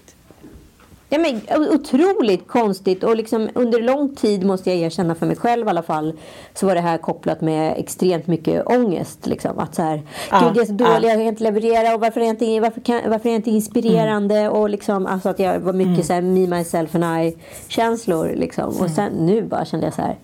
Ja, 1.08 1.18
men, 1.18 1.40
otroligt 1.70 2.48
konstigt 2.48 3.04
och 3.04 3.16
liksom, 3.16 3.48
under 3.54 3.82
lång 3.82 4.14
tid 4.14 4.44
måste 4.46 4.70
jag 4.70 4.78
erkänna 4.78 5.14
för 5.14 5.26
mig 5.26 5.36
själv 5.36 5.66
i 5.66 5.70
alla 5.70 5.82
fall 5.82 6.18
så 6.54 6.66
var 6.66 6.74
det 6.74 6.80
här 6.80 6.98
kopplat 6.98 7.40
med 7.40 7.74
extremt 7.78 8.26
mycket 8.26 8.66
ångest. 8.66 9.26
Liksom. 9.26 9.58
Att 9.58 9.74
så 9.74 9.82
här, 9.82 10.02
Ja, 10.30 10.38
Gud 10.40 10.56
jag 10.56 10.62
är 10.62 10.66
så 10.66 10.72
dålig, 10.72 11.08
jag 11.08 11.14
kan 11.14 11.20
inte 11.22 11.42
leverera 11.42 11.94
och 11.94 12.00
varför 12.00 12.20
är 12.20 12.24
jag 12.24 12.32
inte, 12.32 12.60
varför 12.60 12.80
kan, 12.80 13.00
varför 13.10 13.28
är 13.28 13.34
inte 13.34 13.50
inspirerande 13.50 14.38
Mm. 14.38 14.52
och 14.52 14.70
liksom, 14.70 15.06
alltså 15.06 15.28
att 15.28 15.38
jag 15.38 15.60
var 15.60 15.72
mycket 15.72 16.06
så 16.06 16.12
här, 16.12 16.22
me, 16.22 16.46
myself 16.46 16.94
and 16.94 17.04
I 17.26 17.36
känslor 17.68 18.32
liksom. 18.36 18.68
Och 18.68 18.76
Mm. 18.80 18.94
sen 18.94 19.12
nu 19.12 19.42
bara 19.42 19.64
kände 19.64 19.86
jag 19.86 19.94
så 19.94 20.02
här 20.02 20.16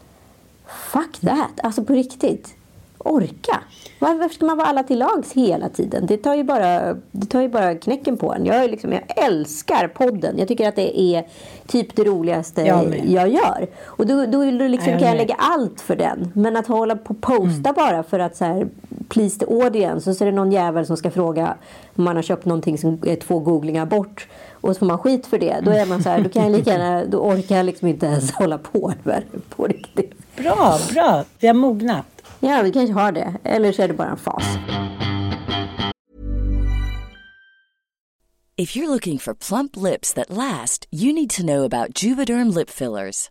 fuck 0.69 1.21
that, 1.21 1.61
alltså 1.63 1.85
på 1.85 1.93
riktigt. 1.93 2.55
Orka! 2.99 3.61
Var- 3.99 4.15
Varför 4.15 4.35
ska 4.35 4.47
man 4.47 4.57
vara 4.57 4.69
alla 4.69 4.83
till 4.83 4.99
lags 4.99 5.33
hela 5.33 5.69
tiden? 5.69 6.07
Det 6.07 6.17
tar 6.17 6.35
ju 6.35 6.45
bara, 6.45 6.95
det 7.11 7.27
tar 7.27 7.41
ju 7.41 7.49
bara 7.49 7.75
knäcken 7.75 8.17
på 8.17 8.33
en. 8.35 8.47
Jag, 8.47 8.57
är 8.65 8.69
liksom, 8.69 8.93
jag 8.93 9.03
älskar 9.27 9.89
podden. 9.89 10.39
Jag 10.39 10.49
tycker 10.49 10.69
att 10.69 10.77
det 10.77 11.01
är 11.01 11.27
typ 11.67 11.97
det 11.97 12.05
roligaste 12.05 12.63
Jag 12.63 12.95
jag, 13.07 13.29
gör. 13.29 13.67
Och 13.85 14.07
då, 14.07 14.27
då 14.27 14.45
liksom 14.45 14.87
Ja, 14.89 14.93
jag 14.93 14.99
kan 15.01 15.09
jag 15.09 15.17
lägga 15.17 15.35
allt 15.39 15.81
för 15.81 15.97
den. 15.97 16.33
Men 16.35 16.57
att 16.57 16.67
hålla 16.67 16.97
på 16.97 17.11
och 17.15 17.21
posta 17.21 17.73
bara 17.73 18.03
för 18.03 18.19
att 18.19 18.37
så 18.37 18.45
här, 18.45 18.69
please 19.09 19.39
the 19.39 19.47
audience. 19.47 20.11
Och 20.11 20.17
så 20.17 20.25
är 20.25 20.27
det 20.27 20.37
någon 20.37 20.53
jävel 20.53 20.87
som 20.87 20.97
ska 20.97 21.11
fråga 21.11 21.55
om 21.97 22.05
man 22.05 22.17
har 22.17 22.23
köpt 22.23 22.45
någonting 22.45 22.79
som 22.79 22.99
är 23.07 23.17
två 23.17 23.39
googlingar 23.39 23.87
bort. 23.87 24.29
Och 24.61 24.75
så 24.75 24.79
får 24.79 24.87
man 24.87 24.99
skit 24.99 25.27
för 25.27 25.39
det. 25.39 25.61
Då 25.63 25.71
är 25.71 25.87
man 25.87 26.03
så 26.03 26.09
här, 26.09 26.21
då 26.21 26.29
kan 26.29 26.43
jag 26.43 26.53
lika 26.53 26.71
gärna, 26.71 27.05
då 27.05 27.19
orkar 27.19 27.57
jag 27.57 27.67
liksom 27.67 27.89
inte 27.89 28.07
ens 28.07 28.33
hålla 28.33 28.59
på 28.59 28.93
på 29.57 29.67
riktigt. 29.67 30.15
Bra, 30.41 30.79
bra. 30.93 31.25
Vi 31.41 31.47
har 31.47 31.55
mognat. 31.55 32.07
Ja, 32.41 32.63
vi 32.63 32.73
kanske 32.73 32.93
har 32.93 33.13
det. 33.13 33.35
Eller 33.45 33.73
så 33.73 33.83
är 33.83 33.89
det 33.89 33.95
bara 33.95 34.09
en 34.09 34.17
fas. 34.17 34.45
If 38.57 38.77
you're 38.77 38.89
looking 38.89 39.19
for 39.19 39.35
plump 39.35 39.77
lips 39.77 40.13
that 40.15 40.31
last, 40.31 40.87
you 40.91 41.13
need 41.13 41.31
to 41.31 41.43
know 41.43 41.65
about 41.65 42.03
Juvederm 42.03 42.55
lip 42.55 42.71
fillers. 42.71 43.31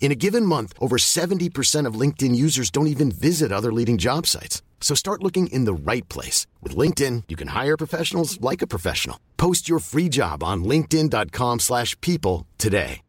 In 0.00 0.12
a 0.12 0.14
given 0.14 0.46
month, 0.46 0.72
over 0.78 0.96
70% 0.98 1.88
of 1.88 2.00
LinkedIn 2.00 2.36
users 2.36 2.70
don't 2.70 2.86
even 2.86 3.10
visit 3.10 3.50
other 3.50 3.72
leading 3.72 3.98
job 3.98 4.26
sites. 4.26 4.62
So 4.80 4.94
start 4.94 5.22
looking 5.24 5.48
in 5.48 5.64
the 5.64 5.74
right 5.92 6.08
place. 6.08 6.46
With 6.62 6.76
LinkedIn, 6.76 7.24
you 7.28 7.36
can 7.36 7.48
hire 7.48 7.76
professionals 7.76 8.40
like 8.40 8.62
a 8.62 8.68
professional. 8.68 9.18
Post 9.36 9.68
your 9.68 9.80
free 9.80 10.08
job 10.08 10.44
on 10.44 10.62
linkedin.com 10.62 11.58
slash 11.58 12.00
people 12.00 12.46
today. 12.58 13.00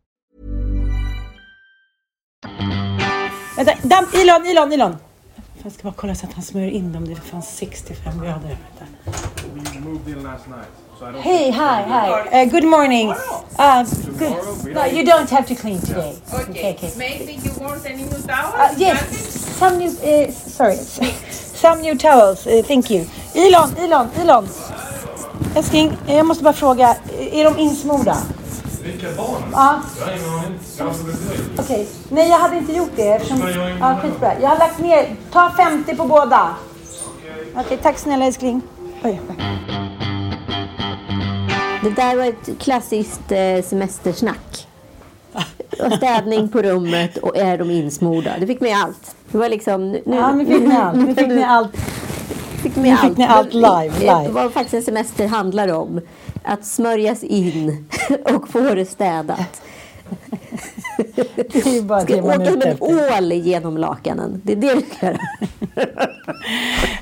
Vänta, 3.58 3.74
damm, 3.84 4.06
Elon, 4.14 4.46
Elon, 4.46 4.72
Elon! 4.72 4.96
Jag 5.64 5.72
ska 5.72 5.84
bara 5.84 5.94
kolla 5.94 6.16
så 6.16 6.26
att 6.26 6.34
han 6.34 6.44
smörjer 6.44 6.70
in 6.72 6.94
dem. 6.94 7.08
Det 7.08 7.16
fanns 7.16 7.58
65 7.58 8.20
grader. 8.20 8.58
Vänta. 11.00 11.20
Hey, 11.20 11.52
hi, 11.52 11.84
hi. 11.84 12.10
Uh, 12.32 12.46
good 12.46 12.64
morning. 12.64 13.14
Uh, 13.60 13.84
good. 14.18 14.74
No, 14.74 14.86
you 14.86 15.06
don't 15.06 15.30
have 15.30 15.46
to 15.48 15.56
clean 15.56 15.80
today. 15.80 16.16
Okay, 16.34 16.74
okay. 16.74 16.92
Maybe 16.98 17.34
you 17.34 17.52
want 17.60 17.86
any 17.86 18.04
new 18.04 18.22
towels? 18.28 18.56
Uh, 18.56 18.74
yes, 18.78 19.00
some 19.60 19.78
new, 19.78 19.90
uh, 19.90 20.32
sorry, 20.32 20.76
some 21.32 21.82
new 21.82 21.96
towels. 21.96 22.48
Uh, 22.48 22.64
thank 22.64 22.90
you. 22.90 23.06
Elon, 23.36 23.78
Elon, 23.78 24.10
Elon. 24.16 24.48
Älskling, 25.56 25.98
jag 26.08 26.26
måste 26.26 26.44
bara 26.44 26.54
fråga. 26.54 26.96
Är 27.32 27.44
de 27.44 27.60
insmorda? 27.60 28.18
Vilka 28.84 29.08
barn? 29.18 29.44
Ja. 29.52 29.82
Jag 30.00 30.06
har 30.06 30.14
ingen 30.14 30.30
aning. 30.30 30.60
Jag 30.78 30.86
har. 30.86 30.94
Okej. 31.60 31.88
Nej, 32.10 32.30
jag 32.30 32.40
hade 32.40 32.58
inte 32.58 32.74
gjort 32.74 32.92
det 32.96 33.08
eftersom... 33.08 33.42
Ja, 33.80 34.00
skitbra. 34.02 34.40
Jag 34.42 34.50
har 34.50 34.58
lagt 34.58 34.80
ner... 34.80 35.16
Ta 35.32 35.52
50 35.58 35.96
på 35.96 36.06
båda. 36.06 36.56
Okej, 37.56 37.80
tack 37.84 37.98
snälla 37.98 38.26
älskling. 38.26 38.62
Oj, 39.04 39.22
oj. 39.30 39.97
Det 41.84 41.90
där 41.90 42.16
var 42.16 42.26
ett 42.26 42.50
klassiskt 42.60 43.32
eh, 43.32 43.62
semestersnack. 43.64 44.68
Och 45.80 45.94
städning 45.94 46.50
på 46.50 46.62
rummet 46.62 47.18
och 47.18 47.38
är 47.38 47.58
de 47.58 47.72
insmorda. 47.72 48.32
Det 48.40 48.48
fick 48.48 48.62
med 48.62 48.78
allt. 48.78 49.16
Det 49.32 49.38
var 49.38 49.50
liksom... 49.50 49.92
Nu, 49.92 50.02
Ja, 50.06 50.32
nu 50.32 50.46
fick 50.46 50.60
ni 50.68 50.76
allt. 50.76 50.98
Nu 50.98 51.16
fick 51.16 51.28
ni 51.28 51.44
allt. 51.44 51.72
fick 52.62 52.76
med 52.76 52.84
Nu 52.92 52.98
fick 53.10 53.18
ni 53.18 53.26
allt 53.26 53.54
live, 53.54 53.92
Det 54.00 54.00
live. 54.00 54.30
var 54.30 54.50
faktiskt 54.50 54.74
en 54.74 54.84
semester 54.84 55.28
handlar 55.28 55.74
om. 55.74 56.02
Att 56.44 56.66
smörjas 56.66 57.24
in 57.24 57.88
och 58.36 58.50
få 58.50 58.60
det 58.76 58.86
städat. 58.86 59.62
Det 61.36 61.56
är 61.56 61.74
ju 61.74 61.82
bara 61.82 62.02
Ska 62.02 62.16
det 62.16 62.22
man 62.22 62.42
åka 62.42 62.52
som 62.52 62.62
en 62.62 62.78
ål 62.80 63.32
genom 63.32 63.78
lakanen. 63.78 64.42
Det 64.44 64.52
är 64.52 64.56
det 64.56 64.74
du 64.74 64.82
ska 64.82 65.06
göra. 65.06 65.20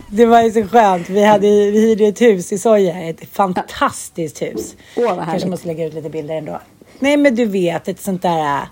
Det 0.10 0.26
var 0.26 0.42
ju 0.42 0.52
så 0.52 0.68
skönt. 0.68 1.10
Vi, 1.10 1.24
hade, 1.24 1.48
vi 1.48 1.82
hyrde 1.82 2.06
ett 2.06 2.22
hus 2.22 2.52
i 2.52 2.58
Soja. 2.58 3.10
Ett 3.10 3.30
fantastiskt 3.32 4.42
hus. 4.42 4.76
Åh, 4.96 5.04
vad 5.04 5.16
Kanske 5.16 5.32
härligt. 5.32 5.48
måste 5.48 5.68
lägga 5.68 5.86
ut 5.86 5.94
lite 5.94 6.10
bilder 6.10 6.36
ändå. 6.36 6.60
Nej, 7.00 7.18
men 7.18 7.36
du 7.36 7.46
vet 7.46 7.88
ett 7.88 8.02
sånt 8.02 8.22
där 8.22 8.40
äh, 8.40 8.64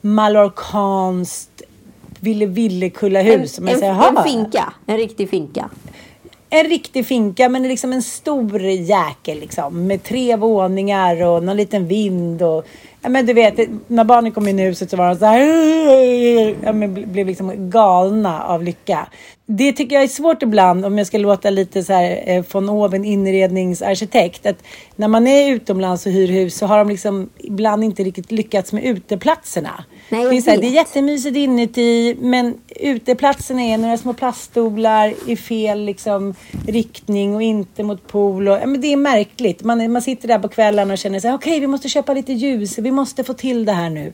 mallorcanskt 0.00 1.62
ville 2.20 2.46
ville 2.46 2.90
kulla 2.90 3.22
hus. 3.22 3.58
En, 3.58 3.66
jag 3.66 3.78
säger, 3.78 4.08
en, 4.08 4.16
en 4.16 4.24
finka. 4.24 4.72
En 4.86 4.96
riktig 4.96 5.30
finka. 5.30 5.70
En 6.50 6.64
riktig 6.64 7.06
finka, 7.06 7.48
men 7.48 7.62
liksom 7.62 7.92
en 7.92 8.02
stor 8.02 8.60
jäkel 8.62 9.40
liksom. 9.40 9.86
Med 9.86 10.02
tre 10.02 10.36
våningar 10.36 11.22
och 11.22 11.42
någon 11.42 11.56
liten 11.56 11.86
vind 11.86 12.42
och... 12.42 12.66
Men 13.08 13.26
du 13.26 13.32
vet, 13.32 13.58
när 13.86 14.04
barnen 14.04 14.32
kom 14.32 14.48
in 14.48 14.58
i 14.58 14.64
huset 14.64 14.90
så 14.90 14.96
var 14.96 15.08
de 15.08 15.16
så 15.16 15.24
här... 15.24 16.54
Ja, 16.64 16.72
men 16.72 17.12
blev 17.12 17.26
liksom 17.26 17.70
galna 17.70 18.42
av 18.42 18.62
lycka. 18.62 19.08
Det 19.50 19.72
tycker 19.72 19.96
jag 19.96 20.02
är 20.02 20.08
svårt 20.08 20.42
ibland 20.42 20.84
om 20.84 20.98
jag 20.98 21.06
ska 21.06 21.18
låta 21.18 21.50
lite 21.50 21.84
så 21.84 21.92
här 21.92 22.22
eh, 22.26 22.44
von 22.52 22.68
oben 22.68 23.04
inredningsarkitekt. 23.04 24.46
Att 24.46 24.62
när 24.96 25.08
man 25.08 25.26
är 25.26 25.52
utomlands 25.52 26.06
och 26.06 26.12
hyr 26.12 26.28
hus 26.28 26.56
så 26.56 26.66
har 26.66 26.78
de 26.78 26.88
liksom 26.88 27.28
ibland 27.38 27.84
inte 27.84 28.02
riktigt 28.02 28.32
lyckats 28.32 28.72
med 28.72 28.84
uteplatserna. 28.84 29.84
Nej, 30.08 30.24
det, 30.24 30.36
är 30.36 30.40
så 30.40 30.50
här, 30.50 30.58
det 30.58 30.66
är 30.66 30.70
jättemysigt 30.70 31.36
inuti 31.36 32.16
men 32.20 32.54
uteplatsen 32.76 33.58
är 33.58 33.78
några 33.78 33.96
små 33.96 34.12
plaststolar 34.12 35.14
i 35.26 35.36
fel 35.36 35.84
liksom, 35.84 36.34
riktning 36.66 37.34
och 37.34 37.42
inte 37.42 37.82
mot 37.82 38.06
pool. 38.08 38.48
Och, 38.48 38.58
ja, 38.58 38.66
men 38.66 38.80
det 38.80 38.92
är 38.92 38.96
märkligt. 38.96 39.62
Man, 39.62 39.92
man 39.92 40.02
sitter 40.02 40.28
där 40.28 40.38
på 40.38 40.48
kvällen 40.48 40.90
och 40.90 40.98
känner 40.98 41.20
sig 41.20 41.32
okej 41.32 41.60
vi 41.60 41.66
måste 41.66 41.88
köpa 41.88 42.14
lite 42.14 42.32
ljus, 42.32 42.78
vi 42.78 42.90
måste 42.90 43.24
få 43.24 43.34
till 43.34 43.64
det 43.64 43.72
här 43.72 43.90
nu. 43.90 44.12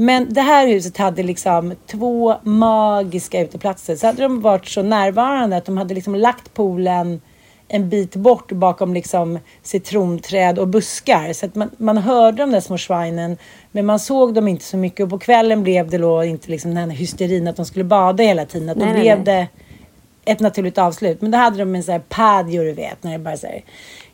Men 0.00 0.32
det 0.32 0.40
här 0.40 0.66
huset 0.66 0.96
hade 0.96 1.22
liksom 1.22 1.74
två 1.86 2.34
magiska 2.42 3.40
uteplatser. 3.40 3.96
Så 3.96 4.06
hade 4.06 4.22
de 4.22 4.40
varit 4.40 4.66
så 4.66 4.82
närvarande 4.82 5.56
att 5.56 5.64
de 5.64 5.76
hade 5.76 5.94
liksom 5.94 6.14
lagt 6.14 6.54
poolen 6.54 7.20
en 7.68 7.88
bit 7.88 8.16
bort 8.16 8.52
bakom 8.52 8.94
liksom 8.94 9.38
citronträd 9.62 10.58
och 10.58 10.68
buskar. 10.68 11.32
Så 11.32 11.46
att 11.46 11.54
man, 11.54 11.70
man 11.76 11.98
hörde 11.98 12.42
de 12.42 12.50
där 12.50 12.60
små 12.60 12.78
svinen 12.78 13.36
men 13.72 13.86
man 13.86 13.98
såg 13.98 14.34
dem 14.34 14.48
inte 14.48 14.64
så 14.64 14.76
mycket 14.76 15.04
och 15.04 15.10
på 15.10 15.18
kvällen 15.18 15.62
blev 15.62 15.90
det 15.90 15.98
då 15.98 16.24
inte 16.24 16.50
liksom 16.50 16.74
den 16.74 16.90
här 16.90 16.96
hysterin 16.96 17.48
att 17.48 17.56
de 17.56 17.66
skulle 17.66 17.84
bada 17.84 18.22
hela 18.22 18.44
tiden. 18.44 18.68
Att 18.68 18.78
då 18.78 18.84
Nej, 18.84 18.94
nej, 18.94 19.02
blev 19.02 19.16
nej. 19.16 19.24
det 19.24 19.48
ett 20.32 20.40
naturligt 20.40 20.78
avslut. 20.78 21.20
Men 21.20 21.30
då 21.30 21.38
hade 21.38 21.58
de 21.58 21.74
en 21.74 21.82
sån 21.82 21.92
här 21.92 22.02
patio 22.08 22.62
du 22.62 22.72
vet 22.72 23.02
när 23.02 23.12
det 23.12 23.18
bara 23.18 23.36
så 23.36 23.46
här 23.46 23.62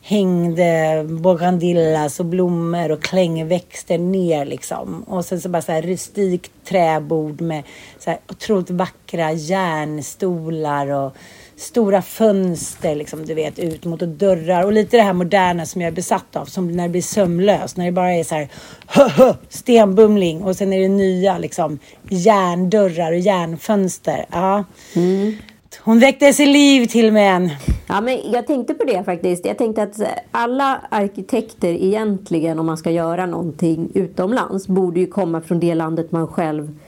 hängde 0.07 1.05
bougainvillas 1.09 2.21
och 2.21 2.27
blommor 2.27 2.93
och 2.93 3.03
klängväxter 3.03 3.99
ner 3.99 4.45
liksom. 4.45 5.03
Och 5.03 5.25
sen 5.25 5.41
så 5.41 5.49
bara 5.49 5.63
så 5.63 5.73
här 5.73 5.83
rustikt 5.83 6.53
träbord 6.65 7.41
med 7.41 7.63
så 7.99 8.11
här 8.11 8.19
otroligt 8.29 8.71
vackra 8.71 9.33
järnstolar 9.33 10.87
och 10.87 11.13
stora 11.57 12.03
fönster 12.03 12.95
liksom, 12.95 13.27
du 13.27 13.35
vet, 13.35 13.59
ut 13.59 13.85
mot 13.85 14.03
och 14.03 14.09
dörrar 14.09 14.65
och 14.65 14.73
lite 14.73 14.97
det 14.97 15.03
här 15.03 15.13
moderna 15.13 15.67
som 15.67 15.81
jag 15.81 15.89
är 15.89 15.93
besatt 15.93 16.37
av, 16.37 16.45
som 16.45 16.73
när 16.73 16.83
det 16.83 16.89
blir 16.89 17.03
sömlöst, 17.03 17.77
när 17.77 17.85
det 17.85 17.93
bara 17.93 18.13
är 18.13 18.25
så 18.25 18.35
här 18.35 18.49
hö, 18.87 19.09
hö, 19.09 19.35
stenbumling 19.49 20.43
och 20.43 20.57
sen 20.57 20.73
är 20.73 20.81
det 20.81 20.89
nya 20.89 21.39
liksom 21.39 21.79
järndörrar 22.09 23.13
och 23.13 23.19
järnfönster. 23.19 24.27
Ja. 24.31 24.65
Mm. 24.95 25.37
Hon 25.83 25.99
väcktes 25.99 26.41
i 26.41 26.47
liv 26.47 26.87
till 26.87 27.13
mig 27.13 27.27
än. 27.27 27.51
Ja, 27.89 28.01
men 28.01 28.19
jag 28.33 28.47
tänkte 28.47 28.75
på 28.75 28.85
det 28.85 29.05
faktiskt. 29.05 29.47
Jag 29.47 29.59
tänkte 29.59 29.83
att 29.83 30.01
alla 30.31 30.81
arkitekter 30.89 31.69
egentligen, 31.69 32.59
om 32.59 32.67
man 32.67 32.77
ska 32.77 32.91
göra 32.91 33.27
någonting 33.27 33.91
utomlands, 33.95 34.67
borde 34.67 35.01
ju 35.01 35.07
komma 35.07 35.41
från 35.41 35.61
det 35.61 35.75
landet 35.75 36.13
man 36.13 36.29
själv 36.29 36.79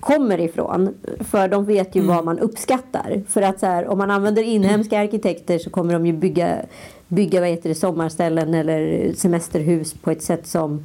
kommer 0.00 0.40
ifrån. 0.40 0.94
För 1.20 1.48
de 1.48 1.64
vet 1.64 1.94
ju 1.94 2.00
vad 2.00 2.24
man 2.24 2.38
uppskattar. 2.38 3.22
För 3.28 3.42
att 3.42 3.60
så 3.60 3.66
här, 3.66 3.88
om 3.88 3.98
man 3.98 4.10
använder 4.10 4.42
inhemska 4.42 5.00
arkitekter 5.00 5.58
så 5.58 5.70
kommer 5.70 5.92
de 5.92 6.06
ju 6.06 6.12
bygga, 6.12 6.56
bygga 7.08 7.40
vad 7.40 7.48
heter 7.48 7.68
det, 7.68 7.74
sommarställen 7.74 8.54
eller 8.54 9.12
semesterhus 9.14 9.94
på 9.94 10.10
ett 10.10 10.22
sätt 10.22 10.46
som 10.46 10.84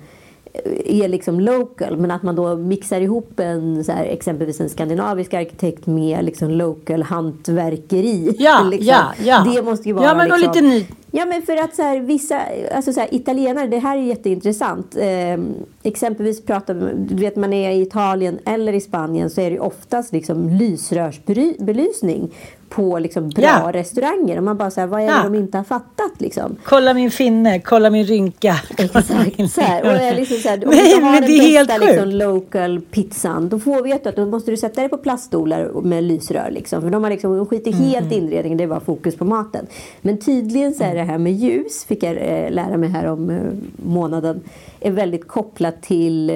är 0.86 1.08
liksom 1.08 1.40
local 1.40 1.98
men 1.98 2.12
att 2.12 2.24
man 2.24 2.36
då 2.36 2.56
mixar 2.56 3.02
ihop 3.02 3.40
en 3.40 3.84
så 3.84 3.92
här, 3.92 4.06
exempelvis 4.06 4.62
en 4.62 4.70
skandinavisk 4.70 5.34
arkitekt 5.34 5.88
med 5.88 6.26
liksom 6.26 6.50
local 6.50 7.04
hantverkeri. 7.04 8.36
Ja, 8.40 8.64
liksom. 8.72 8.88
ja, 8.88 9.14
ja. 9.24 9.54
Det 9.54 9.62
måste 9.62 9.88
ju 9.90 9.94
vara 9.94 10.06
Ja, 10.06 10.16
men 10.16 10.30
liksom, 10.30 10.52
lite 10.54 10.62
ny- 10.62 10.86
Ja 11.16 11.26
men 11.26 11.42
för 11.42 11.58
att 11.58 11.76
så 11.76 11.82
här, 11.82 12.00
vissa, 12.00 12.42
alltså 12.76 12.94
så 12.94 13.00
här, 13.00 13.14
italienare, 13.14 13.68
det 13.68 13.78
här 13.80 13.98
är 13.98 14.02
jätteintressant. 14.02 14.96
Eh, 14.98 15.40
exempelvis 15.84 16.46
pratar 16.46 16.74
du 16.98 17.16
vet 17.16 17.36
man 17.36 17.54
är 17.54 17.72
i 17.72 17.82
Italien 17.82 18.40
eller 18.46 18.74
i 18.74 18.82
Spanien 18.82 19.30
så 19.30 19.42
är 19.42 19.52
det 19.52 19.60
oftast 19.60 20.14
liksom 20.14 20.50
lysrörsbelysning 20.50 22.32
på 22.76 23.00
liksom 23.00 23.30
bra 23.30 23.44
Ja. 23.44 23.70
restauranger. 23.74 24.38
Och 24.38 24.44
man 24.44 24.58
bara 24.58 24.72
så 24.72 24.80
här, 24.82 24.88
vad 24.88 25.02
är 25.02 25.06
det 25.06 25.12
Ja. 25.12 25.24
de 25.24 25.36
inte 25.36 25.58
har 25.58 25.64
fattat 25.64 26.12
liksom? 26.18 26.56
Kolla 26.64 26.94
min 26.94 27.12
finne, 27.12 27.60
kolla 27.60 27.90
min 27.90 28.06
rynka. 28.06 28.56
Exakt. 28.78 29.08
Så 29.52 29.62
här, 29.62 29.82
och 29.82 29.88
jag 29.88 30.04
är 30.08 30.16
liksom 30.16 30.38
så 30.38 30.50
här, 30.50 30.66
om 30.66 30.72
Nej, 30.72 30.96
du 30.96 31.02
har 31.06 31.22
den 31.22 31.66
bästa 31.66 31.78
liksom, 31.78 32.10
local 32.10 32.82
pizzan 32.92 33.50
då 33.50 33.60
får 33.60 33.84
vet 33.84 34.04
du 34.04 34.10
att 34.10 34.16
då 34.16 34.26
måste 34.26 34.52
du 34.52 34.58
sätta 34.58 34.82
dig 34.82 34.90
på 34.90 34.98
plaststolar 34.98 35.82
med 35.82 36.04
lysrör. 36.04 36.52
Liksom, 36.52 36.82
för 36.82 36.90
de, 36.90 37.04
har 37.04 37.12
liksom, 37.12 37.38
de 37.38 37.46
skiter 37.46 37.72
helt 37.72 38.12
i 38.12 38.16
inredningen, 38.16 38.58
det 38.58 38.64
är 38.64 38.68
bara 38.68 38.80
fokus 38.80 39.16
på 39.16 39.26
maten. 39.26 39.68
Men 40.02 40.18
tydligen 40.18 40.74
så 40.74 40.84
är 40.84 40.96
det 40.96 41.04
här 41.04 41.18
med 41.18 41.34
ljus, 41.34 41.86
fick 41.86 42.04
jag 42.04 42.12
eh, 42.18 42.52
lära 42.52 42.78
mig 42.78 42.90
här 42.90 43.06
om 43.06 43.30
eh, 43.30 43.38
månaden, 43.86 44.42
är 44.80 44.92
väldigt 44.92 45.28
kopplat 45.28 45.82
till 45.82 46.30
eh, 46.30 46.36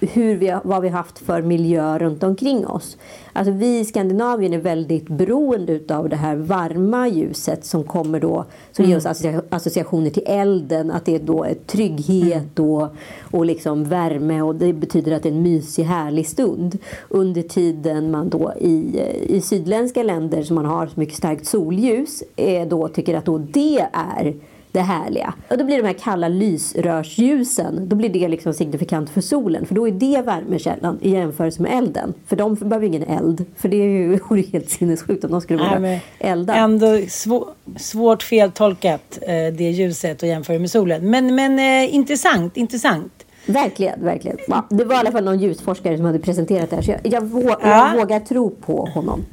hur 0.00 0.36
vi, 0.36 0.48
har- 0.48 0.60
vad 0.64 0.82
vi 0.82 0.88
haft 0.88 1.18
för 1.18 1.42
miljö 1.42 1.98
runt 1.98 2.22
omkring 2.22 2.66
oss. 2.66 2.96
Alltså 3.32 3.52
vi 3.52 3.78
i 3.78 3.84
Skandinavien 3.84 4.52
är 4.52 4.58
väldigt 4.58 5.08
beroende 5.08 5.80
av 5.88 6.08
det 6.08 6.16
här 6.16 6.36
varma 6.36 7.08
ljuset 7.08 7.64
som 7.64 7.84
kommer 7.84 8.20
då, 8.20 8.44
som 8.72 8.84
ger 8.84 8.96
oss 8.96 9.06
associa- 9.06 9.42
associationer 9.50 10.10
till 10.10 10.22
elden, 10.26 10.90
att 10.90 11.04
det 11.04 11.14
är 11.14 11.18
då 11.18 11.44
är 11.44 11.54
trygghet 11.54 12.58
och, 12.58 12.88
och 13.30 13.44
liksom 13.46 13.84
värme 13.84 14.42
och 14.42 14.54
det 14.54 14.72
betyder 14.72 15.12
att 15.12 15.22
det 15.22 15.28
är 15.28 15.32
en 15.32 15.42
mysig 15.42 15.84
härlig 15.84 16.26
stund. 16.26 16.78
Under 17.08 17.42
tiden 17.42 18.10
man 18.10 18.28
då 18.28 18.52
i, 18.60 19.00
i 19.28 19.40
sydländska 19.40 20.02
länder 20.02 20.42
som 20.42 20.54
man 20.54 20.64
har 20.66 20.86
så 20.86 21.00
mycket 21.00 21.16
starkt 21.16 21.46
solljus, 21.46 22.22
eh, 22.36 22.68
då 22.68 22.88
tycker 22.88 23.16
att 23.16 23.24
då 23.24 23.38
det 23.38 23.86
är 23.92 24.34
det 24.72 24.80
härliga. 24.80 25.34
Och 25.50 25.58
då 25.58 25.64
blir 25.64 25.76
de 25.76 25.86
här 25.86 25.94
kalla 25.94 26.28
lysrörsljusen, 26.28 27.88
då 27.88 27.96
blir 27.96 28.08
det 28.08 28.28
liksom 28.28 28.54
signifikant 28.54 29.10
för 29.10 29.20
solen. 29.20 29.66
För 29.66 29.74
då 29.74 29.88
är 29.88 29.92
det 29.92 30.22
värmekällan 30.26 30.98
i 31.02 31.10
jämförelse 31.10 31.62
med 31.62 31.78
elden. 31.78 32.14
För 32.26 32.36
de 32.36 32.54
behöver 32.54 32.86
ingen 32.86 33.02
eld. 33.02 33.44
För 33.56 33.68
det 33.68 33.76
är 33.76 33.84
ju 33.84 34.18
helt 34.52 34.70
sinnessjukt 34.70 35.24
om 35.24 35.30
de 35.30 35.40
skulle 35.40 35.64
Nej, 35.70 35.80
men 35.80 35.98
elda. 36.18 36.54
Ändå 36.54 37.00
svå, 37.08 37.48
svårt 37.76 38.22
feltolkat 38.22 39.18
eh, 39.22 39.28
det 39.28 39.70
ljuset 39.70 40.22
och 40.22 40.28
jämföra 40.28 40.58
med 40.58 40.70
solen. 40.70 41.10
Men, 41.10 41.34
men 41.34 41.58
eh, 41.58 41.94
intressant, 41.94 42.56
intressant. 42.56 43.12
Verkligen, 43.46 44.04
verkligen. 44.04 44.38
Ja, 44.48 44.66
det 44.70 44.84
var 44.84 44.94
i 44.94 44.98
alla 44.98 45.12
fall 45.12 45.24
någon 45.24 45.38
ljusforskare 45.38 45.96
som 45.96 46.06
hade 46.06 46.18
presenterat 46.18 46.70
det 46.70 46.76
här. 46.76 46.82
Så 46.82 46.90
jag, 46.90 47.00
jag, 47.12 47.20
vå, 47.20 47.42
Ja. 47.50 47.56
jag 47.62 47.96
vågar 48.00 48.20
tro 48.20 48.50
på 48.50 48.88
honom. 48.94 49.24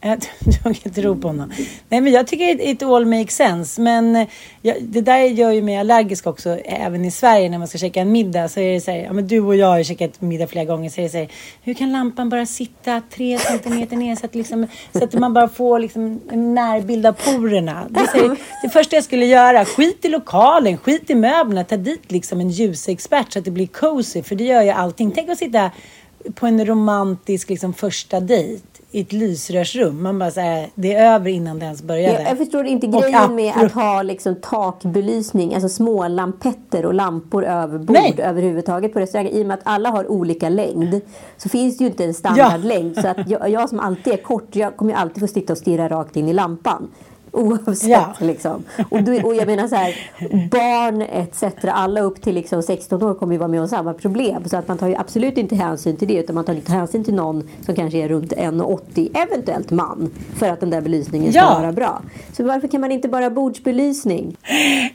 Jag 0.00 0.20
tror 0.62 0.68
inte 0.68 0.90
tro 0.90 1.16
på 1.16 1.28
honom. 1.28 1.52
Nej, 1.88 2.00
men 2.00 2.12
jag 2.12 2.26
tycker 2.26 2.68
it, 2.68 2.82
all 2.82 3.06
makes 3.06 3.36
sense. 3.36 3.80
Men 3.80 4.16
eh, 4.16 4.28
jag, 4.62 4.76
det 4.82 5.00
där 5.00 5.18
gör 5.18 5.50
ju 5.50 5.62
mig 5.62 5.76
allergisk 5.76 6.26
också. 6.26 6.58
Även 6.64 7.04
i 7.04 7.10
Sverige 7.10 7.48
när 7.48 7.58
man 7.58 7.68
ska 7.68 7.78
käka 7.78 8.00
en 8.00 8.12
middag 8.12 8.48
så 8.48 8.60
är 8.60 8.74
det 8.74 8.80
så 8.80 8.90
här. 8.90 8.98
Ja, 8.98 9.12
men 9.12 9.26
du 9.26 9.40
och 9.40 9.56
jag 9.56 9.66
har 9.66 9.78
ju 9.78 9.84
käkat 9.84 10.20
middag 10.20 10.46
flera 10.46 10.64
gånger. 10.64 10.90
Så 10.90 11.00
är 11.00 11.02
det 11.02 11.10
så 11.10 11.18
här, 11.18 11.28
hur 11.62 11.74
kan 11.74 11.92
lampan 11.92 12.28
bara 12.28 12.46
sitta 12.46 13.02
tre 13.10 13.38
centimeter 13.38 13.96
ner 13.96 14.16
så 14.16 14.26
att, 14.26 14.34
liksom, 14.34 14.66
så 14.92 15.04
att 15.04 15.14
man 15.14 15.34
bara 15.34 15.48
får 15.48 15.78
liksom, 15.78 16.20
en 16.30 16.54
närbild 16.54 17.06
av 17.06 17.12
porerna. 17.12 17.86
Det, 17.90 18.00
här, 18.00 18.36
det 18.62 18.68
första 18.68 18.96
jag 18.96 19.04
skulle 19.04 19.26
göra. 19.26 19.64
Skit 19.64 20.04
i 20.04 20.08
lokalen, 20.08 20.78
skit 20.78 21.10
i 21.10 21.14
möblerna. 21.14 21.64
Ta 21.64 21.76
dit 21.76 22.12
liksom 22.12 22.40
en 22.40 22.50
ljusexpert 22.50 23.32
så 23.32 23.38
att 23.38 23.44
det 23.44 23.50
blir 23.50 23.66
cozy. 23.66 24.22
För 24.22 24.34
det 24.34 24.44
gör 24.44 24.62
ju 24.62 24.70
allting. 24.70 25.10
Tänk 25.10 25.28
att 25.28 25.38
sitta 25.38 25.70
på 26.34 26.46
en 26.46 26.66
romantisk 26.66 27.48
liksom, 27.48 27.74
första 27.74 28.20
dejt 28.20 28.77
i 28.90 29.00
ett 29.00 29.12
lysrörsrum. 29.12 30.02
Man 30.02 30.18
bara 30.18 30.30
säger 30.30 30.68
det 30.74 30.94
är 30.94 31.14
över 31.14 31.30
innan 31.30 31.58
det 31.58 31.64
ens 31.64 31.82
började. 31.82 32.22
Jag, 32.22 32.30
jag 32.30 32.38
förstår 32.38 32.66
inte 32.66 32.86
grejen 32.86 33.34
med 33.34 33.56
att 33.56 33.72
ha 33.72 34.02
liksom 34.02 34.36
takbelysning, 34.36 35.54
alltså 35.54 35.68
små 35.68 36.08
lampetter 36.08 36.86
och 36.86 36.94
lampor 36.94 37.44
över 37.44 37.78
bord 37.78 37.96
Nej. 37.96 38.14
överhuvudtaget 38.18 38.92
på 38.92 39.00
restauranger. 39.00 39.30
I 39.30 39.42
och 39.42 39.46
med 39.46 39.54
att 39.54 39.60
alla 39.64 39.90
har 39.90 40.10
olika 40.10 40.48
längd 40.48 41.00
så 41.36 41.48
finns 41.48 41.78
det 41.78 41.84
ju 41.84 41.90
inte 41.90 42.04
en 42.04 42.14
standardlängd. 42.14 42.96
Så 42.96 43.08
att 43.08 43.30
jag, 43.30 43.50
jag 43.50 43.68
som 43.68 43.80
alltid 43.80 44.12
är 44.12 44.16
kort, 44.16 44.56
jag 44.56 44.76
kommer 44.76 44.92
ju 44.92 44.98
alltid 44.98 45.20
få 45.20 45.26
sitta 45.26 45.52
och 45.52 45.58
stirra 45.58 45.88
rakt 45.88 46.16
in 46.16 46.28
i 46.28 46.32
lampan. 46.32 46.88
Oavsett 47.38 47.88
Ja. 47.88 48.14
liksom. 48.18 48.64
Och, 48.90 49.02
då, 49.02 49.12
och 49.26 49.34
jag 49.34 49.46
menar 49.46 49.68
så 49.68 49.74
här, 49.76 49.94
barn 50.50 51.02
etc. 51.02 51.44
Alla 51.64 52.00
upp 52.00 52.22
till 52.22 52.34
liksom 52.34 52.62
16 52.62 53.02
år 53.02 53.14
kommer 53.14 53.32
ju 53.32 53.38
vara 53.38 53.48
med 53.48 53.60
om 53.60 53.68
samma 53.68 53.94
problem. 53.94 54.48
Så 54.48 54.56
att 54.56 54.68
man 54.68 54.78
tar 54.78 54.88
ju 54.88 54.96
absolut 54.96 55.38
inte 55.38 55.56
hänsyn 55.56 55.96
till 55.96 56.08
det. 56.08 56.14
Utan 56.14 56.34
man 56.34 56.44
tar 56.44 56.54
inte 56.54 56.72
hänsyn 56.72 57.04
till 57.04 57.14
någon 57.14 57.48
som 57.66 57.74
kanske 57.74 57.98
är 57.98 58.08
runt 58.08 58.32
1,80 58.32 59.10
eventuellt 59.26 59.70
man. 59.70 60.10
För 60.38 60.48
att 60.48 60.60
den 60.60 60.70
där 60.70 60.80
belysningen 60.80 61.32
ska 61.32 61.40
Ja. 61.40 61.58
vara 61.60 61.72
bra. 61.72 62.02
Så 62.32 62.44
varför 62.44 62.68
kan 62.68 62.80
man 62.80 62.92
inte 62.92 63.08
bara 63.08 63.30
bordsbelysning? 63.30 64.36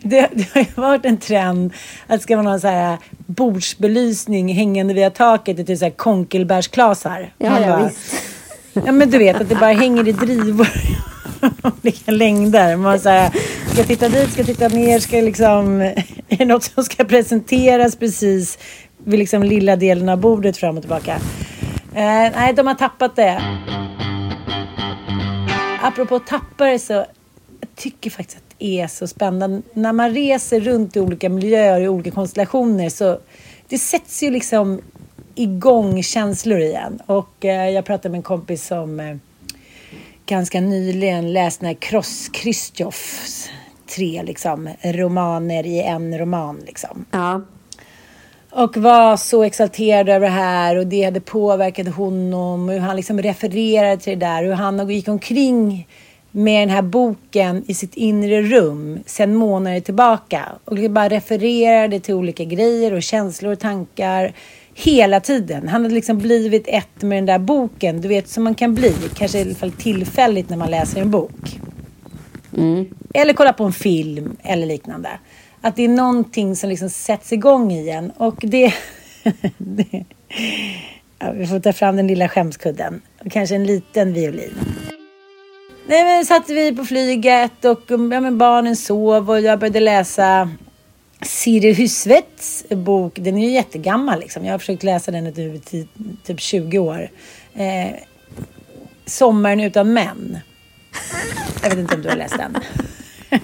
Det, 0.03 0.29
det 0.33 0.53
har 0.53 0.61
ju 0.61 0.67
varit 0.75 1.05
en 1.05 1.17
trend 1.17 1.73
att 2.07 2.21
ska 2.21 2.35
man 2.35 2.45
ha 2.47 2.59
så 2.59 2.67
här 2.67 2.97
bordsbelysning 3.25 4.53
hängande 4.53 4.93
via 4.93 5.09
taket 5.09 5.59
i 5.59 5.65
typ 5.65 5.79
så 5.79 5.85
här 5.85 5.91
konkelbärsklasar. 5.91 7.33
Ja, 7.37 7.59
ja, 7.59 7.77
visst. 7.87 8.13
Ja 8.85 8.91
men 8.91 9.09
du 9.09 9.17
vet 9.17 9.41
att 9.41 9.49
det 9.49 9.55
bara 9.55 9.71
hänger 9.73 10.07
i 10.07 10.11
drivor 10.11 10.67
olika 11.81 12.11
längder. 12.11 12.75
Man 12.75 12.99
så 12.99 13.09
här, 13.09 13.29
ska 13.67 13.77
jag 13.77 13.87
titta 13.87 14.09
dit, 14.09 14.31
ska 14.31 14.39
jag 14.39 14.47
titta 14.47 14.67
ner, 14.67 14.99
ska 14.99 15.15
jag 15.15 15.25
liksom... 15.25 15.81
Är 16.29 16.37
det 16.37 16.45
något 16.45 16.63
som 16.63 16.83
ska 16.83 17.03
presenteras 17.03 17.95
precis 17.95 18.59
vid 18.97 19.19
liksom 19.19 19.43
lilla 19.43 19.75
delen 19.75 20.09
av 20.09 20.17
bordet 20.17 20.57
fram 20.57 20.77
och 20.77 20.83
tillbaka? 20.83 21.15
Eh, 21.95 22.31
nej, 22.35 22.53
de 22.53 22.67
har 22.67 22.75
tappat 22.75 23.15
det. 23.15 23.41
Apropå 25.81 26.19
tappare 26.19 26.79
så 26.79 26.93
jag 26.93 27.75
tycker 27.75 28.09
faktiskt 28.09 28.37
att 28.37 28.55
det 28.57 28.81
är 28.81 28.87
så 28.87 29.07
spännande. 29.07 29.61
När 29.73 29.93
man 29.93 30.13
reser 30.13 30.59
runt 30.59 30.95
i 30.95 30.99
olika 30.99 31.29
miljöer 31.29 31.81
i 31.81 31.87
olika 31.87 32.11
konstellationer 32.11 32.89
så 32.89 33.19
det 33.67 33.77
sätts 33.77 34.23
ju 34.23 34.31
liksom 34.31 34.81
igång 35.35 36.03
känslor 36.03 36.59
igen. 36.59 36.99
Och 37.05 37.45
eh, 37.45 37.69
jag 37.69 37.85
pratade 37.85 38.09
med 38.09 38.17
en 38.17 38.23
kompis 38.23 38.67
som 38.67 38.99
eh, 38.99 39.15
ganska 40.25 40.61
nyligen 40.61 41.33
läst 41.33 41.59
den 41.59 41.67
här 41.67 41.73
Kross 41.73 42.29
Kristjoffs 42.33 43.49
tre 43.95 44.23
liksom, 44.23 44.69
romaner 44.83 45.65
i 45.65 45.81
en 45.81 46.19
roman. 46.19 46.61
Liksom. 46.65 47.05
Ja. 47.11 47.41
Och 48.51 48.77
var 48.77 49.17
så 49.17 49.43
exalterad 49.43 50.09
över 50.09 50.27
det 50.27 50.33
här 50.33 50.75
och 50.75 50.87
det 50.87 51.03
hade 51.03 51.21
påverkat 51.21 51.87
honom. 51.87 52.69
Och 52.69 52.73
hur 52.73 52.79
han 52.79 52.95
liksom 52.95 53.21
refererade 53.21 53.97
till 53.97 54.19
det 54.19 54.25
där. 54.25 54.43
Hur 54.43 54.53
han 54.53 54.89
gick 54.89 55.07
omkring 55.07 55.87
med 56.31 56.61
den 56.61 56.75
här 56.75 56.81
boken 56.81 57.63
i 57.67 57.73
sitt 57.73 57.95
inre 57.95 58.41
rum 58.41 58.99
sedan 59.05 59.35
månader 59.35 59.79
tillbaka. 59.79 60.49
Och 60.65 60.75
liksom 60.75 60.93
bara 60.93 61.09
refererade 61.09 61.99
till 61.99 62.13
olika 62.13 62.43
grejer 62.43 62.93
och 62.93 63.03
känslor 63.03 63.51
och 63.51 63.59
tankar 63.59 64.33
hela 64.73 65.19
tiden. 65.19 65.67
Han 65.67 65.81
hade 65.81 65.95
liksom 65.95 66.17
blivit 66.17 66.63
ett 66.67 67.01
med 67.01 67.17
den 67.17 67.25
där 67.25 67.39
boken. 67.39 68.01
Du 68.01 68.07
vet 68.07 68.29
som 68.29 68.43
man 68.43 68.55
kan 68.55 68.75
bli. 68.75 68.93
Kanske 69.15 69.39
i 69.39 69.41
alla 69.41 69.55
fall 69.55 69.71
tillfälligt 69.71 70.49
när 70.49 70.57
man 70.57 70.71
läser 70.71 71.01
en 71.01 71.11
bok. 71.11 71.59
Eller 73.13 73.33
kolla 73.33 73.53
på 73.53 73.63
en 73.63 73.73
film 73.73 74.37
eller 74.43 74.65
liknande. 74.65 75.09
Att 75.61 75.75
det 75.75 75.83
är 75.83 75.87
någonting 75.87 76.55
som 76.55 76.69
liksom 76.69 76.89
sätts 76.89 77.33
igång 77.33 77.71
i 77.71 77.89
en. 77.89 78.11
Och 78.11 78.35
det... 78.41 78.73
det 79.57 80.05
ja, 81.19 81.31
vi 81.31 81.47
får 81.47 81.59
ta 81.59 81.73
fram 81.73 81.95
den 81.95 82.07
lilla 82.07 82.29
skämskudden. 82.29 83.01
Och 83.25 83.31
kanske 83.31 83.55
en 83.55 83.65
liten 83.65 84.13
violin. 84.13 84.53
Nej, 85.87 86.03
men 86.03 86.25
satt 86.25 86.49
vi 86.49 86.75
på 86.75 86.85
flyget 86.85 87.65
och 87.65 87.81
ja, 87.87 87.97
men 87.97 88.37
barnen 88.37 88.75
sov 88.75 89.29
och 89.29 89.41
jag 89.41 89.59
började 89.59 89.79
läsa 89.79 90.49
Siri 91.25 91.73
Husvets 91.73 92.65
bok. 92.69 93.13
Den 93.15 93.37
är 93.37 93.47
ju 93.47 93.51
jättegammal 93.51 94.19
liksom. 94.19 94.45
Jag 94.45 94.53
har 94.53 94.59
försökt 94.59 94.83
läsa 94.83 95.11
den 95.11 95.27
i 95.27 95.61
typ, 96.23 96.39
20 96.39 96.79
år. 96.79 97.09
Eh, 97.55 97.95
Sommaren 99.05 99.59
utan 99.59 99.93
män. 99.93 100.39
Jag 101.63 101.69
vet 101.69 101.79
inte 101.79 101.95
om 101.95 102.01
du 102.01 102.09
har 102.09 102.15
läst 102.15 102.37
den. 102.37 102.57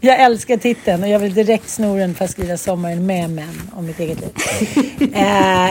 Jag 0.00 0.20
älskar 0.20 0.56
titeln 0.56 1.02
och 1.02 1.08
jag 1.08 1.18
vill 1.18 1.34
direkt 1.34 1.68
sno 1.68 1.96
den 1.96 2.14
för 2.14 2.24
att 2.24 2.30
skriva 2.30 2.56
Sommaren 2.56 3.06
med 3.06 3.30
män 3.30 3.70
om 3.72 3.86
mitt 3.86 4.00
eget 4.00 4.20
liv. 4.20 4.30
Eh, 5.14 5.70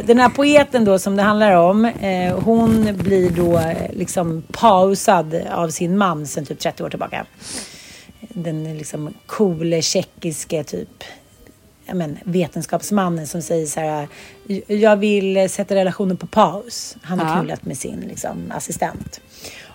den 0.04 0.18
här 0.18 0.28
poeten 0.28 0.84
då 0.84 0.98
som 0.98 1.16
det 1.16 1.22
handlar 1.22 1.52
om, 1.56 1.84
eh, 1.84 2.38
hon 2.38 2.96
blir 2.96 3.30
då 3.30 3.58
eh, 3.58 3.92
liksom 3.92 4.42
pausad 4.52 5.34
av 5.50 5.68
sin 5.68 5.98
man 5.98 6.26
sedan 6.26 6.46
typ 6.46 6.58
30 6.58 6.84
år 6.84 6.90
tillbaka. 6.90 7.26
Den 8.42 8.78
liksom 8.78 9.14
coole 9.26 9.82
tjeckiske 9.82 10.64
typ 10.64 11.04
men, 11.92 12.18
vetenskapsmannen 12.24 13.26
som 13.26 13.42
säger 13.42 13.66
så 13.66 13.80
här. 13.80 14.08
Jag 14.66 14.96
vill 14.96 15.50
sätta 15.50 15.74
relationen 15.74 16.16
på 16.16 16.26
paus. 16.26 16.96
Han 17.02 17.18
har 17.20 17.26
Ja. 17.26 17.40
knullat 17.40 17.64
med 17.66 17.76
sin 17.78 18.00
liksom, 18.08 18.52
assistent. 18.56 19.20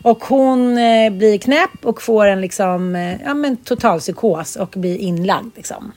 Och 0.03 0.23
hon 0.23 0.77
eh, 0.77 1.09
blir 1.13 1.37
knäpp 1.37 1.69
och 1.85 2.01
får 2.01 2.25
en 2.25 2.41
liksom, 2.41 2.95
eh, 2.95 3.21
ja, 3.25 3.33
men, 3.33 3.57
total 3.57 3.99
psykos 3.99 4.55
och 4.55 4.69
blir 4.77 4.97
inlagd. 4.97 5.51
Liksom. 5.55 5.91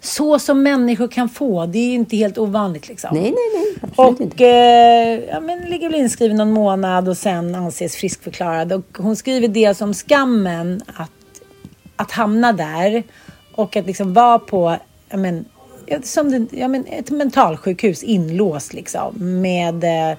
Så 0.00 0.38
som 0.38 0.62
människor 0.62 1.08
kan 1.08 1.28
få. 1.28 1.66
Det 1.66 1.78
är 1.78 1.86
ju 1.88 1.94
inte 1.94 2.16
helt 2.16 2.38
ovanligt. 2.38 2.88
Liksom. 2.88 3.10
Nej, 3.12 3.22
nej, 3.22 3.34
nej. 3.54 3.74
Absolut 3.82 4.14
Och 4.14 4.20
inte. 4.20 4.44
eh, 4.46 5.24
ja, 5.34 5.40
men 5.40 5.58
ligger 5.60 5.90
väl 5.90 6.00
inskriven 6.00 6.36
någon 6.36 6.52
månad 6.52 7.08
och 7.08 7.16
sen 7.16 7.54
anses 7.54 7.96
friskförklarad. 7.96 8.72
Och 8.72 8.98
hon 8.98 9.16
skriver 9.16 9.48
dels 9.48 9.80
om 9.80 9.94
skammen 9.94 10.82
att, 10.86 11.10
att 11.96 12.12
hamna 12.12 12.52
där 12.52 13.02
och 13.54 13.76
att 13.76 13.86
liksom 13.86 14.12
vara 14.12 14.38
på 14.38 14.76
jag 15.08 15.20
men, 15.20 15.44
som 16.02 16.30
det, 16.30 16.58
jag 16.58 16.70
men 16.70 16.86
ett 16.86 17.10
mentalsjukhus 17.10 18.02
inlåst 18.02 18.72
liksom 18.72 19.40
med 19.40 19.84
eh, 19.84 20.18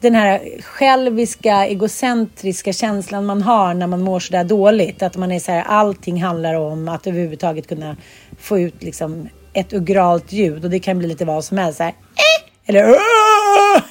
den 0.00 0.14
här 0.14 0.62
själviska, 0.62 1.66
egocentriska 1.66 2.72
känslan 2.72 3.26
man 3.26 3.42
har 3.42 3.74
när 3.74 3.86
man 3.86 4.02
mår 4.02 4.20
sådär 4.20 4.44
dåligt. 4.44 5.02
Att 5.02 5.16
man 5.16 5.32
är 5.32 5.38
så 5.38 5.52
här, 5.52 5.62
allting 5.62 6.22
handlar 6.22 6.54
om 6.54 6.88
att 6.88 7.06
överhuvudtaget 7.06 7.66
kunna 7.66 7.96
få 8.38 8.58
ut 8.58 8.82
liksom 8.82 9.28
ett 9.52 9.72
ugralt 9.72 10.32
ljud 10.32 10.64
och 10.64 10.70
det 10.70 10.78
kan 10.80 10.98
bli 10.98 11.08
lite 11.08 11.24
vad 11.24 11.44
som 11.44 11.58
helst. 11.58 11.76
Så 11.76 11.82
här, 11.82 11.90
eh, 11.90 12.68
eller 12.68 12.90
"Åh!" 12.90 13.82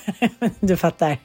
Du 0.59 0.77
fattar. 0.77 1.17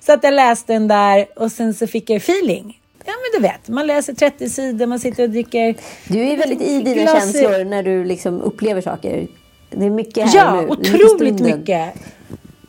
Så 0.00 0.12
att 0.12 0.24
jag 0.24 0.34
läste 0.34 0.72
den 0.72 0.88
där 0.88 1.26
och 1.36 1.52
sen 1.52 1.74
så 1.74 1.86
fick 1.86 2.10
jag 2.10 2.16
feeling. 2.16 2.78
Ja 3.04 3.12
men 3.12 3.40
du 3.42 3.48
vet, 3.48 3.68
man 3.68 3.86
läser 3.86 4.14
30 4.14 4.48
sidor, 4.50 4.86
man 4.86 4.98
sitter 4.98 5.22
och 5.22 5.30
dricker 5.30 5.74
Du 6.08 6.20
är 6.20 6.36
väldigt 6.36 6.60
i 6.60 6.82
dina 6.82 7.02
glas- 7.02 7.12
känslor 7.32 7.64
när 7.64 7.82
du 7.82 8.04
liksom 8.04 8.40
upplever 8.42 8.80
saker. 8.80 9.26
Det 9.70 9.86
är 9.86 9.90
mycket 9.90 10.30
här 10.30 10.36
Ja, 10.38 10.54
nu. 10.54 10.60
Mycket 10.68 10.94
otroligt 10.94 11.40
mycket. 11.40 11.94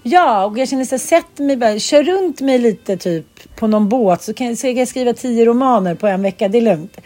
Ja, 0.03 0.45
och 0.45 0.57
jag 0.57 0.67
känner 0.69 0.85
så 0.85 0.95
här, 0.95 0.99
sätt 0.99 1.39
mig 1.39 1.57
bara, 1.57 1.79
kör 1.79 2.03
runt 2.03 2.41
mig 2.41 2.59
lite 2.59 2.97
typ 2.97 3.25
på 3.59 3.67
någon 3.67 3.89
båt 3.89 4.21
så 4.21 4.33
kan, 4.33 4.55
så 4.57 4.67
kan 4.67 4.75
jag 4.75 4.87
skriva 4.87 5.13
tio 5.13 5.45
romaner 5.45 5.95
på 5.95 6.07
en 6.07 6.21
vecka, 6.21 6.47
det 6.47 6.57
är 6.57 6.61
lugnt. 6.61 6.97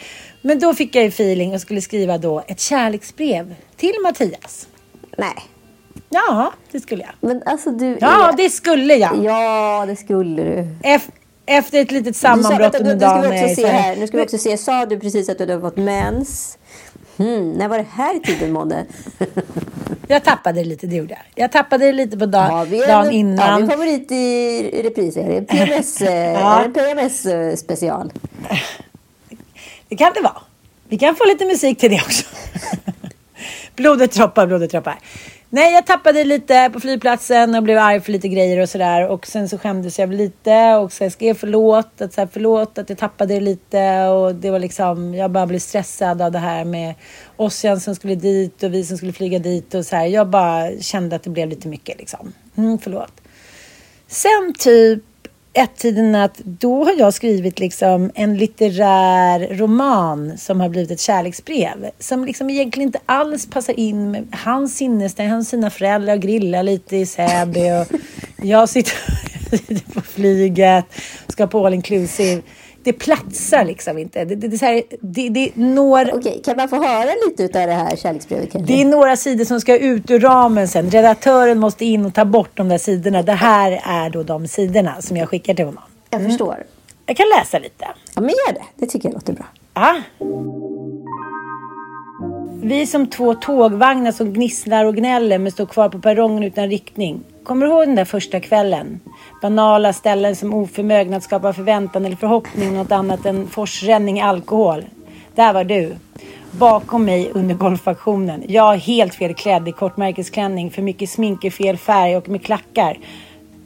Men 0.41 0.59
då 0.59 0.73
fick 0.73 0.95
jag 0.95 1.03
ju 1.03 1.09
feeling 1.09 1.53
och 1.53 1.61
skulle 1.61 1.82
skriva 1.82 2.17
då 2.17 2.43
ett 2.47 2.59
kärleksbrev 2.59 3.55
till 3.77 3.93
Mattias. 4.03 4.67
Nej. 5.17 5.36
Ja, 6.09 6.53
det 6.71 6.80
skulle 6.80 7.03
jag. 7.03 7.30
Men 7.30 7.41
alltså 7.45 7.71
du 7.71 7.97
Ja, 8.01 8.34
det 8.38 8.49
skulle 8.49 8.95
jag. 8.95 9.23
Ja, 9.23 9.86
det 9.88 9.95
skulle 9.95 10.43
du. 10.43 10.67
Efter 11.51 11.81
ett 11.81 11.91
litet 11.91 12.15
sammanbrott 12.15 12.75
under 12.75 12.93
nu, 12.95 12.99
ska 12.99 13.07
dagen. 13.07 13.21
vi 13.21 13.27
också 13.27 13.51
är 13.51 13.55
se 13.55 13.67
här. 13.67 13.95
Nu 13.95 14.07
ska 14.07 14.17
vi 14.17 14.23
också 14.23 14.37
se. 14.37 14.57
Sa 14.57 14.85
du 14.85 14.99
precis 14.99 15.29
att 15.29 15.37
du 15.37 15.43
hade 15.43 15.61
fått 15.61 15.77
mens? 15.77 16.57
Hmm, 17.17 17.51
när 17.51 17.67
var 17.67 17.77
det 17.77 17.85
här 17.91 18.15
i 18.15 18.19
tiden 18.19 18.51
månne? 18.51 18.85
Jag 20.07 20.23
tappade 20.23 20.63
lite, 20.63 20.87
det 20.87 20.95
gjorde 20.95 21.13
jag. 21.13 21.43
Jag 21.43 21.51
tappade 21.51 21.85
det 21.85 21.93
lite 21.93 22.17
på 22.17 22.25
dag, 22.25 22.39
Har 22.41 22.65
vi 22.65 22.79
dagen 22.79 23.07
en, 23.07 23.13
innan. 23.13 23.39
Har 23.49 23.57
vi 23.57 23.63
en 23.63 23.69
favorit 23.69 24.11
i 24.11 24.81
repris? 24.83 25.17
Är 25.17 25.27
det 25.29 25.37
en 25.37 25.45
PMS, 25.45 26.01
eh, 26.01 26.31
Ja. 26.33 26.59
är 26.59 26.65
en 26.65 26.73
PMS 26.73 27.27
special? 27.59 28.11
Det 29.89 29.95
kan 29.95 30.11
det 30.15 30.21
vara. 30.21 30.41
Vi 30.87 30.97
kan 30.97 31.15
få 31.15 31.25
lite 31.25 31.45
musik 31.45 31.79
till 31.79 31.89
det 31.91 32.01
också. 32.01 32.25
blodet 33.75 34.11
droppar, 34.11 34.47
blodet 34.47 34.71
droppar. 34.71 34.99
Nej, 35.51 35.73
jag 35.73 35.85
tappade 35.85 36.23
lite 36.23 36.69
på 36.73 36.79
flygplatsen 36.79 37.55
och 37.55 37.63
blev 37.63 37.77
arg 37.77 38.01
för 38.01 38.11
lite 38.11 38.27
grejer 38.27 38.61
och 38.61 38.69
sådär. 38.69 39.07
Och 39.07 39.27
sen 39.27 39.49
så 39.49 39.57
skämdes 39.57 39.99
jag 39.99 40.07
väl 40.07 40.17
lite 40.17 40.75
och 40.75 40.93
så 40.93 41.03
jag 41.03 41.11
skrev 41.11 41.33
förlåt. 41.33 42.01
Att 42.01 42.13
så 42.13 42.21
här, 42.21 42.29
förlåt 42.31 42.77
att 42.77 42.89
jag 42.89 42.97
tappade 42.97 43.33
det 43.33 43.39
lite. 43.39 44.07
Och 44.07 44.35
det 44.35 44.51
var 44.51 44.59
liksom, 44.59 45.13
jag 45.13 45.31
bara 45.31 45.45
blev 45.45 45.59
stressad 45.59 46.21
av 46.21 46.31
det 46.31 46.39
här 46.39 46.65
med 46.65 46.95
Ossian 47.35 47.79
som 47.79 47.95
skulle 47.95 48.15
dit 48.15 48.63
och 48.63 48.73
vi 48.73 48.83
som 48.83 48.97
skulle 48.97 49.13
flyga 49.13 49.39
dit. 49.39 49.73
Och 49.73 49.85
så 49.85 49.95
här. 49.95 50.05
Jag 50.05 50.27
bara 50.27 50.71
kände 50.81 51.15
att 51.15 51.23
det 51.23 51.29
blev 51.29 51.49
lite 51.49 51.67
mycket 51.67 51.97
liksom. 51.97 52.33
Mm, 52.57 52.79
förlåt. 52.79 53.21
Sen 54.07 54.53
typ 54.59 55.03
ett 55.60 55.78
tiden 55.78 56.16
att 56.16 56.38
då 56.38 56.84
har 56.84 56.93
jag 56.97 57.14
skrivit 57.14 57.60
liksom 57.60 58.12
en 58.16 58.38
litterär 58.38 59.57
roman 59.57 60.38
som 60.38 60.62
har 60.62 60.70
blivit 60.70 60.91
ett 60.91 60.99
kärleksbrev. 60.99 61.89
Som 61.99 62.26
liksom 62.26 62.49
egentligen 62.49 62.88
inte 62.88 62.99
alls 63.05 63.49
passar 63.49 63.80
in 63.80 64.12
med 64.12 64.28
hans 64.32 64.78
sinnesstämning. 64.78 65.32
Han 65.32 65.39
och 65.39 65.45
sina 65.45 65.70
föräldrar 65.70 66.14
och 66.14 66.22
grillar 66.22 66.64
lite 66.64 66.97
i 66.97 67.05
Säby 67.05 67.72
och 67.72 67.99
jag 68.41 68.70
sitter, 68.70 68.93
sitter 69.57 69.93
på 69.93 70.01
flyget, 70.01 70.86
ska 71.28 71.47
på 71.47 71.66
all 71.66 71.74
inclusive. 71.74 72.41
Det 72.84 72.93
platsar 72.93 73.65
liksom 73.65 73.97
inte. 73.97 74.25
Det, 74.25 74.36
det, 74.36 74.47
det, 74.47 74.61
här, 74.61 74.84
det, 75.01 75.30
det 75.30 75.55
når 75.55 76.15
Okej, 76.15 76.41
kan 76.45 76.57
man 76.57 76.69
få 76.69 76.75
höra 76.75 77.09
lite 77.27 77.61
av 77.61 77.67
det 77.67 77.73
här 77.73 77.95
kärleksbrevet 77.95 78.51
kanske? 78.51 78.73
det 78.73 78.82
är 78.82 78.86
några 78.86 79.15
sidor 79.15 79.45
som 79.45 79.61
ska 79.61 79.77
ut 79.77 80.11
ur 80.11 80.19
ramen 80.19 80.67
sen. 80.67 80.89
Redaktören 80.89 81.59
måste 81.59 81.86
in 81.86 82.05
och 82.05 82.13
ta 82.13 82.25
bort 82.25 82.49
de 82.53 82.69
där 82.69 82.77
sidorna. 82.77 83.21
Det 83.21 83.34
här 83.34 83.82
är 83.84 84.09
då 84.09 84.23
de 84.23 84.47
sidorna 84.47 85.01
som 85.01 85.17
jag 85.17 85.30
skickar 85.30 85.53
till 85.53 85.65
honom. 85.65 85.84
Jag 86.09 86.23
förstår. 86.23 86.63
Jag 87.05 87.17
kan 87.17 87.25
läsa 87.39 87.59
lite. 87.59 87.86
Ja, 88.15 88.21
men 88.21 88.30
gör 88.30 88.53
det. 88.53 88.65
Det 88.75 88.86
tycker 88.86 89.09
jag 89.09 89.13
låter 89.13 89.34
bra. 89.34 89.45
Ja. 89.73 90.01
Vi 92.61 92.82
är 92.82 92.86
som 92.86 93.07
två 93.07 93.34
tågvagnar 93.34 94.11
som 94.11 94.34
gnisslar 94.34 94.86
och 94.86 94.95
gnäller 94.95 95.38
men 95.38 95.51
står 95.51 95.65
kvar 95.65 95.89
på 95.89 95.99
perrongen 95.99 96.43
utan 96.43 96.69
riktning. 96.69 97.23
Kommer 97.43 97.65
du 97.65 97.71
ihåg 97.71 97.88
den 97.88 97.95
där 97.95 98.05
första 98.05 98.39
kvällen? 98.39 98.99
Banala 99.41 99.93
ställen 99.93 100.35
som 100.35 100.53
oförmögna 100.53 101.17
att 101.17 101.23
skapa 101.23 101.53
förväntan 101.53 102.05
eller 102.05 102.15
förhoppning 102.15 102.73
något 102.73 102.91
annat 102.91 103.25
än 103.25 103.47
forsränning 103.47 104.17
i 104.17 104.21
alkohol. 104.21 104.85
Där 105.35 105.53
var 105.53 105.63
du. 105.63 105.95
Bakom 106.51 107.05
mig 107.05 107.31
under 107.33 107.55
golfaktionen. 107.55 108.43
Jag 108.47 108.77
helt 108.77 109.15
fel 109.15 109.33
klädd 109.33 109.67
i 109.67 109.71
kortmärkesklänning, 109.71 110.71
för 110.71 110.81
mycket 110.81 111.09
smink 111.09 111.43
i 111.45 111.51
fel 111.51 111.77
färg 111.77 112.17
och 112.17 112.29
med 112.29 112.43
klackar. 112.43 112.97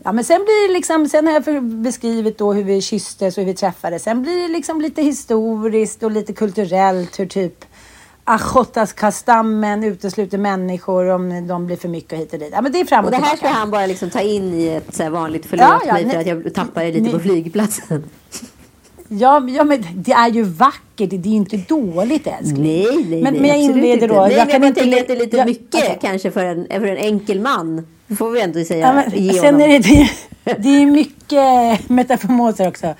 Ja, 0.03 0.11
men 0.11 0.23
sen 0.23 0.37
blir 0.37 0.67
det 0.67 0.73
liksom, 0.73 1.09
sen 1.09 1.27
har 1.27 1.43
jag 1.45 1.63
beskrivit 1.63 2.37
då 2.37 2.53
hur 2.53 2.63
vi 2.63 2.81
kysstes 2.81 3.37
och 3.37 3.41
hur 3.41 3.47
vi 3.47 3.55
träffades. 3.55 4.03
Sen 4.03 4.23
blir 4.23 4.41
det 4.41 4.47
liksom 4.47 4.81
lite 4.81 5.01
historiskt 5.01 6.03
och 6.03 6.11
lite 6.11 6.33
kulturellt 6.33 7.19
hur 7.19 7.25
typ 7.25 7.65
Achotaska-stammen 8.25 9.83
utesluter 9.83 10.37
människor 10.37 11.09
om 11.09 11.47
de 11.47 11.65
blir 11.65 11.77
för 11.77 11.87
mycket 11.89 12.19
hit 12.19 12.33
och 12.33 12.39
dit. 12.39 12.49
Ja, 12.51 12.61
men 12.61 12.71
det 12.71 12.79
är 12.79 12.85
fram 12.85 13.05
och, 13.05 13.13
Och 13.13 13.19
det 13.19 13.25
här 13.25 13.37
ska 13.37 13.47
han 13.47 13.71
bara 13.71 13.85
liksom 13.85 14.09
ta 14.09 14.21
in 14.21 14.53
i 14.53 14.67
ett 14.67 14.95
så 14.95 15.09
vanligt 15.09 15.45
förlåt 15.45 15.65
Ja, 15.69 15.81
ja, 15.87 15.93
mig 15.93 16.09
för 16.09 16.19
att 16.19 16.27
jag 16.27 16.53
tappade 16.53 16.91
lite 16.91 17.11
på 17.11 17.19
flygplatsen. 17.19 18.03
Ja, 19.07 19.47
ja, 19.49 19.63
men 19.63 19.85
det 19.95 20.11
är 20.11 20.29
ju 20.29 20.43
vackert. 20.43 20.81
Det 21.09 21.15
är 21.15 21.27
ju 21.27 21.35
inte 21.35 21.57
dåligt 21.57 22.27
älskling. 22.27 22.63
Nej, 22.63 23.05
nej, 23.09 23.23
Men- 23.23 23.33
nej, 23.33 23.41
men 23.41 23.49
jag 23.49 23.59
inleder 23.59 24.07
då. 24.07 24.13
Nej, 24.13 24.31
Jag 24.31 24.39
jag 24.39 24.49
kan 24.49 24.61
kan 24.61 24.67
inte 24.67 24.79
inte 24.83 24.95
le- 24.95 25.01
lite, 25.01 25.15
lite 25.15 25.37
jag- 25.37 25.45
mycket 25.47 25.75
okej. 25.83 25.97
kanske 26.01 26.31
för 26.31 26.45
en, 26.45 26.67
för 26.69 26.85
en 26.87 26.97
enkel 26.97 27.39
man. 27.41 27.87
Det 28.07 28.15
får 28.15 28.31
vi 28.31 28.41
ändå 28.41 28.63
säga. 28.63 28.87
Ja, 28.87 28.93
men, 28.93 29.33
sen 29.33 29.45
honom. 29.45 29.61
är 29.61 29.79
det, 29.79 30.09
det, 30.43 30.53
det 30.53 30.69
är 30.69 30.85
mycket 30.85 31.89
metaformoser 31.89 32.67
också. 32.67 32.93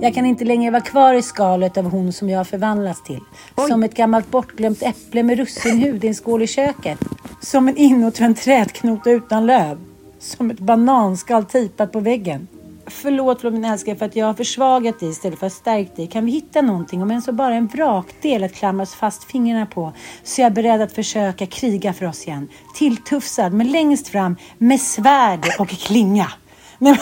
Jag 0.00 0.14
kan 0.14 0.26
inte 0.26 0.44
längre 0.44 0.70
vara 0.70 0.82
kvar 0.82 1.14
i 1.14 1.22
skalet 1.22 1.76
av 1.76 1.90
hon 1.90 2.12
som 2.12 2.30
jag 2.30 2.38
har 2.38 2.44
förvandlats 2.44 3.02
till. 3.02 3.20
Som 3.68 3.82
ett 3.82 3.94
gammalt 3.94 4.30
bortglömt 4.30 4.82
äpple 4.82 5.22
med 5.22 5.38
russinhud 5.38 6.04
i 6.04 6.08
en 6.08 6.14
skål 6.14 6.42
i 6.42 6.46
köket. 6.46 6.98
Som 7.40 7.68
en 7.68 7.76
inåtvänd 7.76 8.36
trädknota 8.36 9.10
utan 9.10 9.46
löv. 9.46 9.78
Som 10.18 10.50
ett 10.50 10.58
bananskal 10.58 11.44
tejpat 11.44 11.92
på 11.92 12.00
väggen. 12.00 12.48
Förlåt 12.86 13.42
min 13.42 13.64
älskare 13.64 13.96
för 13.96 14.06
att 14.06 14.16
jag 14.16 14.26
har 14.26 14.34
försvagat 14.34 15.00
dig 15.00 15.08
istället 15.08 15.38
för 15.38 15.46
att 15.46 15.52
stärkt 15.52 15.96
dig. 15.96 16.06
Kan 16.06 16.24
vi 16.24 16.32
hitta 16.32 16.62
någonting, 16.62 17.02
om 17.02 17.10
än 17.10 17.22
så 17.22 17.32
bara 17.32 17.54
en 17.54 17.66
vrakdel 17.66 18.44
att 18.44 18.54
klamras 18.54 18.94
fast 18.94 19.24
fingrarna 19.24 19.66
på, 19.66 19.92
så 20.22 20.40
är 20.40 20.44
jag 20.44 20.52
beredd 20.52 20.80
att 20.80 20.92
försöka 20.92 21.46
kriga 21.46 21.92
för 21.92 22.06
oss 22.06 22.26
igen. 22.26 22.48
Tilltufsad, 22.74 23.52
men 23.52 23.72
längst 23.72 24.08
fram 24.08 24.36
med 24.58 24.80
svärd 24.80 25.46
och 25.58 25.68
klinga. 25.68 26.32
Nej, 26.78 26.92
men 26.92 26.98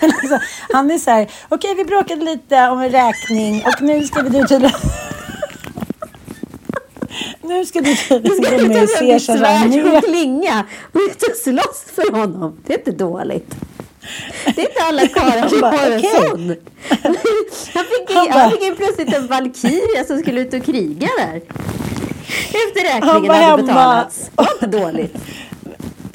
alltså, 0.22 0.38
han 0.72 0.90
är 0.90 0.98
så 0.98 1.10
här, 1.10 1.30
okej 1.48 1.74
vi 1.74 1.84
bråkade 1.84 2.24
lite 2.24 2.68
om 2.68 2.80
en 2.80 2.90
räkning 2.90 3.64
och 3.66 3.82
nu 3.82 4.04
ska 4.04 4.22
vi 4.22 4.28
du 4.30 4.46
tydligen... 4.46 4.76
Nu 7.42 7.64
ska 7.66 7.80
du 7.80 7.90
Du 7.90 7.96
tydligen 7.96 8.68
gå 8.68 8.74
med 8.74 9.00
i 9.02 9.40
armé. 9.40 9.98
och 9.98 10.04
klinga 10.04 10.64
och 10.92 11.00
ut 11.10 11.22
och 11.22 11.36
slåss 11.36 11.84
för 11.94 12.12
honom. 12.16 12.60
Det 12.66 12.74
är 12.74 12.78
inte 12.78 12.90
dåligt. 12.90 13.54
Det 14.44 14.60
är 14.62 14.68
inte 14.68 14.82
alla 14.82 15.06
karlar 15.08 15.48
som 15.48 15.62
har 15.62 15.90
en 15.90 16.02
sån. 16.02 16.56
Han 17.74 17.84
fick, 17.84 18.16
Han 18.16 18.30
han 18.30 18.50
fick 18.50 18.62
ju 18.62 18.74
plötsligt 18.74 19.14
en 19.14 19.26
valkyria 19.26 20.04
som 20.06 20.18
skulle 20.18 20.40
ut 20.40 20.54
och 20.54 20.64
kriga 20.64 21.08
där. 21.18 21.36
Efter 22.48 22.82
räkningen 22.94 23.30
hade 23.30 23.34
hemma. 23.34 23.56
betalats. 23.56 24.30
Det 24.36 24.42
var 24.42 24.52
inte 24.52 24.66
dåligt. 24.78 25.16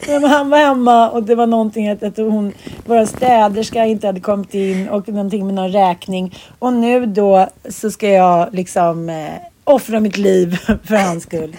Ja, 0.07 0.19
men 0.19 0.29
han 0.29 0.49
var 0.49 0.57
hemma 0.57 1.09
och 1.09 1.23
det 1.23 1.35
var 1.35 1.47
någonting 1.47 1.89
att, 1.89 2.03
att 2.03 2.17
hon, 2.17 2.53
våra 2.85 3.05
städerska 3.05 3.85
inte 3.85 4.07
hade 4.07 4.19
kommit 4.19 4.53
in 4.53 4.89
och 4.89 5.07
någonting 5.09 5.45
med 5.45 5.55
någon 5.55 5.71
räkning. 5.71 6.35
Och 6.59 6.73
nu 6.73 7.05
då 7.05 7.47
så 7.69 7.91
ska 7.91 8.09
jag 8.09 8.53
liksom 8.53 9.09
eh, 9.09 9.33
offra 9.63 9.99
mitt 9.99 10.17
liv 10.17 10.57
för 10.83 10.95
hans 10.95 11.23
skull. 11.23 11.55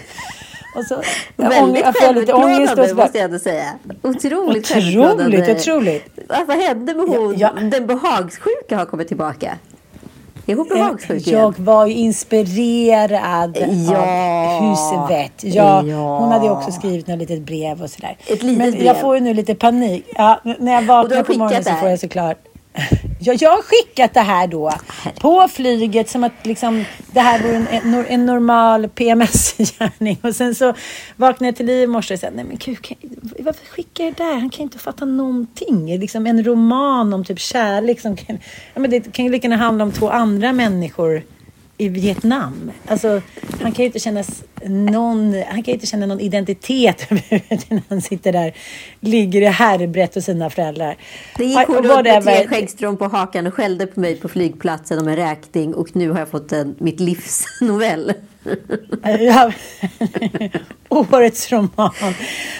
Och 0.75 0.85
så, 0.85 1.01
Väldigt 1.35 1.85
självutplånande 1.85 2.93
måste 2.93 3.17
jag 3.17 3.25
ändå 3.25 3.39
säga. 3.39 3.65
Otroligt 4.01 4.71
Otroligt, 4.71 5.49
otroligt. 5.49 6.19
Vad 6.29 6.47
vad 6.47 6.57
hände 6.57 6.93
med 6.93 7.05
hon? 7.05 7.37
Ja, 7.37 7.53
Den 7.71 7.87
behagssjuka 7.87 8.77
har 8.77 8.85
kommit 8.85 9.07
tillbaka. 9.07 9.57
Är 10.47 10.55
hon 10.55 10.67
behagssjuk 10.67 11.27
igen? 11.27 11.39
Jag 11.39 11.59
var 11.59 11.85
ju 11.85 11.93
inspirerad 11.93 13.57
Ja. 13.59 13.97
av 13.97 14.69
Husvet. 14.69 15.43
Ja, 15.55 15.83
Ja. 15.85 16.17
Hon 16.19 16.31
hade 16.31 16.45
ju 16.45 16.51
också 16.51 16.71
skrivit 16.71 17.07
något 17.07 17.17
litet 17.19 17.41
brev 17.41 17.81
och 17.83 17.89
sådär. 17.89 18.17
Ett 18.27 18.43
litet 18.43 18.57
Men 18.57 18.71
brev. 18.71 18.83
jag 18.83 19.01
får 19.01 19.15
ju 19.15 19.21
nu 19.21 19.33
lite 19.33 19.55
panik. 19.55 20.05
Ja, 20.15 20.39
när 20.59 20.73
jag 20.73 20.81
vaknar 20.81 21.23
på 21.23 21.33
morgonen 21.33 21.63
så 21.63 21.71
får 21.73 21.89
jag 21.89 21.99
såklart 21.99 22.37
Ja, 23.19 23.33
jag 23.39 23.49
har 23.49 23.61
skickat 23.61 24.13
det 24.13 24.19
här 24.19 24.47
då 24.47 24.71
på 25.19 25.47
flyget 25.47 26.09
som 26.09 26.23
att 26.23 26.45
liksom, 26.45 26.85
det 27.11 27.19
här 27.19 27.43
vore 27.43 27.55
en, 27.55 27.67
en, 27.67 28.05
en 28.07 28.25
normal 28.25 28.89
PMS-gärning. 28.89 30.17
Och 30.23 30.35
sen 30.35 30.55
så 30.55 30.73
vaknade 31.15 31.47
jag 31.47 31.55
till 31.55 31.65
liv 31.65 31.83
i 31.83 31.87
morse 31.87 32.13
och 32.13 32.19
sa, 32.19 32.27
nej 32.35 32.45
men 32.45 32.57
gud, 32.57 32.81
kan, 32.81 32.97
varför 33.39 33.65
skickar 33.65 34.03
jag 34.03 34.13
det 34.13 34.23
där? 34.23 34.33
Han 34.33 34.49
kan 34.49 34.63
inte 34.63 34.79
fatta 34.79 35.05
någonting. 35.05 35.99
Liksom 35.99 36.27
en 36.27 36.43
roman 36.43 37.13
om 37.13 37.25
typ 37.25 37.39
kärlek 37.39 38.01
som 38.01 38.17
kan, 38.17 38.39
ja, 38.73 38.81
men 38.81 38.91
det 38.91 39.13
kan 39.13 39.25
ju 39.25 39.31
lika 39.31 39.47
gärna 39.47 39.63
handla 39.63 39.83
om 39.83 39.91
två 39.91 40.09
andra 40.09 40.53
människor 40.53 41.23
i 41.77 41.89
Vietnam. 41.89 42.71
Alltså, 42.87 43.21
han 43.61 43.71
kan 43.71 43.83
ju 43.83 43.85
inte 43.85 43.99
känna 43.99 44.19
s- 44.19 44.43
någon, 44.65 45.43
han 45.49 45.63
kan 45.63 45.73
inte 45.73 45.85
känna 45.87 46.05
någon 46.05 46.19
identitet 46.19 47.07
när 47.09 47.81
han 47.89 48.01
sitter 48.01 48.31
där, 48.33 48.53
ligger 48.99 49.41
i 49.41 49.45
härbrett 49.45 50.15
hos 50.15 50.25
sina 50.25 50.49
föräldrar. 50.49 50.97
Det 51.37 51.45
gick 51.45 51.57
hon 51.67 51.77
och 51.77 51.83
runt 51.83 52.03
med 52.05 52.23
tre 52.23 52.47
skäggstrån 52.47 52.97
på 52.97 53.05
hakan 53.07 53.47
och 53.47 53.53
skällde 53.53 53.87
på 53.87 53.99
mig 53.99 54.15
på 54.15 54.27
flygplatsen 54.29 54.99
om 54.99 55.07
en 55.07 55.15
räkning 55.15 55.73
och 55.73 55.95
nu 55.95 56.09
har 56.11 56.19
jag 56.19 56.29
fått 56.29 56.51
en, 56.51 56.75
mitt 56.79 56.99
livs 56.99 57.43
novell. 57.61 58.13
Ja, 59.19 59.51
årets 60.89 61.51
roman. 61.51 61.91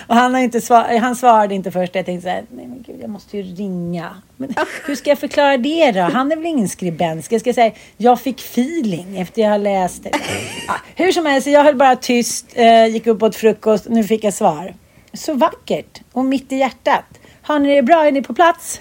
Och 0.07 0.15
han, 0.15 0.33
har 0.33 0.41
inte 0.41 0.61
svar, 0.61 0.97
han 0.97 1.15
svarade 1.15 1.55
inte 1.55 1.71
först. 1.71 1.95
Jag 1.95 2.05
tänkte 2.05 2.23
så 2.23 2.29
här, 2.29 2.43
nej 2.49 2.67
men 2.67 2.83
gud, 2.87 2.95
jag 3.01 3.09
måste 3.09 3.37
ju 3.37 3.43
ringa. 3.43 4.15
Men 4.37 4.55
hur 4.85 4.95
ska 4.95 5.09
jag 5.09 5.19
förklara 5.19 5.57
det 5.57 5.91
då? 5.91 6.01
Han 6.01 6.31
är 6.31 6.35
väl 6.35 6.45
ingen 6.45 6.69
skribent? 6.69 7.25
Ska 7.25 7.35
jag 7.35 7.41
ska 7.41 7.53
säga, 7.53 7.71
jag 7.97 8.21
fick 8.21 8.39
feeling 8.39 9.17
efter 9.19 9.41
jag 9.41 9.49
har 9.49 9.57
läst 9.57 10.03
det. 10.03 10.11
Ja, 10.67 10.73
hur 10.95 11.11
som 11.11 11.25
helst, 11.25 11.47
jag 11.47 11.63
höll 11.63 11.75
bara 11.75 11.95
tyst, 11.95 12.45
eh, 12.53 12.85
gick 12.85 13.07
upp 13.07 13.23
åt 13.23 13.35
frukost, 13.35 13.85
nu 13.89 14.03
fick 14.03 14.23
jag 14.23 14.33
svar. 14.33 14.73
Så 15.13 15.33
vackert 15.33 16.01
och 16.11 16.25
mitt 16.25 16.51
i 16.51 16.55
hjärtat. 16.55 17.05
Har 17.41 17.59
ni 17.59 17.75
det 17.75 17.81
bra? 17.81 18.05
Är 18.05 18.11
ni 18.11 18.21
på 18.21 18.33
plats? 18.33 18.79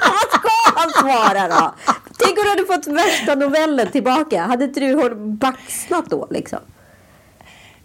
Vad 0.00 0.40
ska 0.40 0.80
han 0.80 0.90
svara 0.90 1.48
då? 1.48 1.74
Tänk 2.18 2.38
om 2.38 2.44
du 2.44 2.50
hade 2.50 2.66
fått 2.66 2.86
värsta 2.86 3.34
novellen 3.34 3.90
tillbaka. 3.90 4.42
Hade 4.42 4.64
inte 4.64 4.80
du 4.80 5.14
baxnat 5.14 6.06
då 6.06 6.26
liksom? 6.30 6.58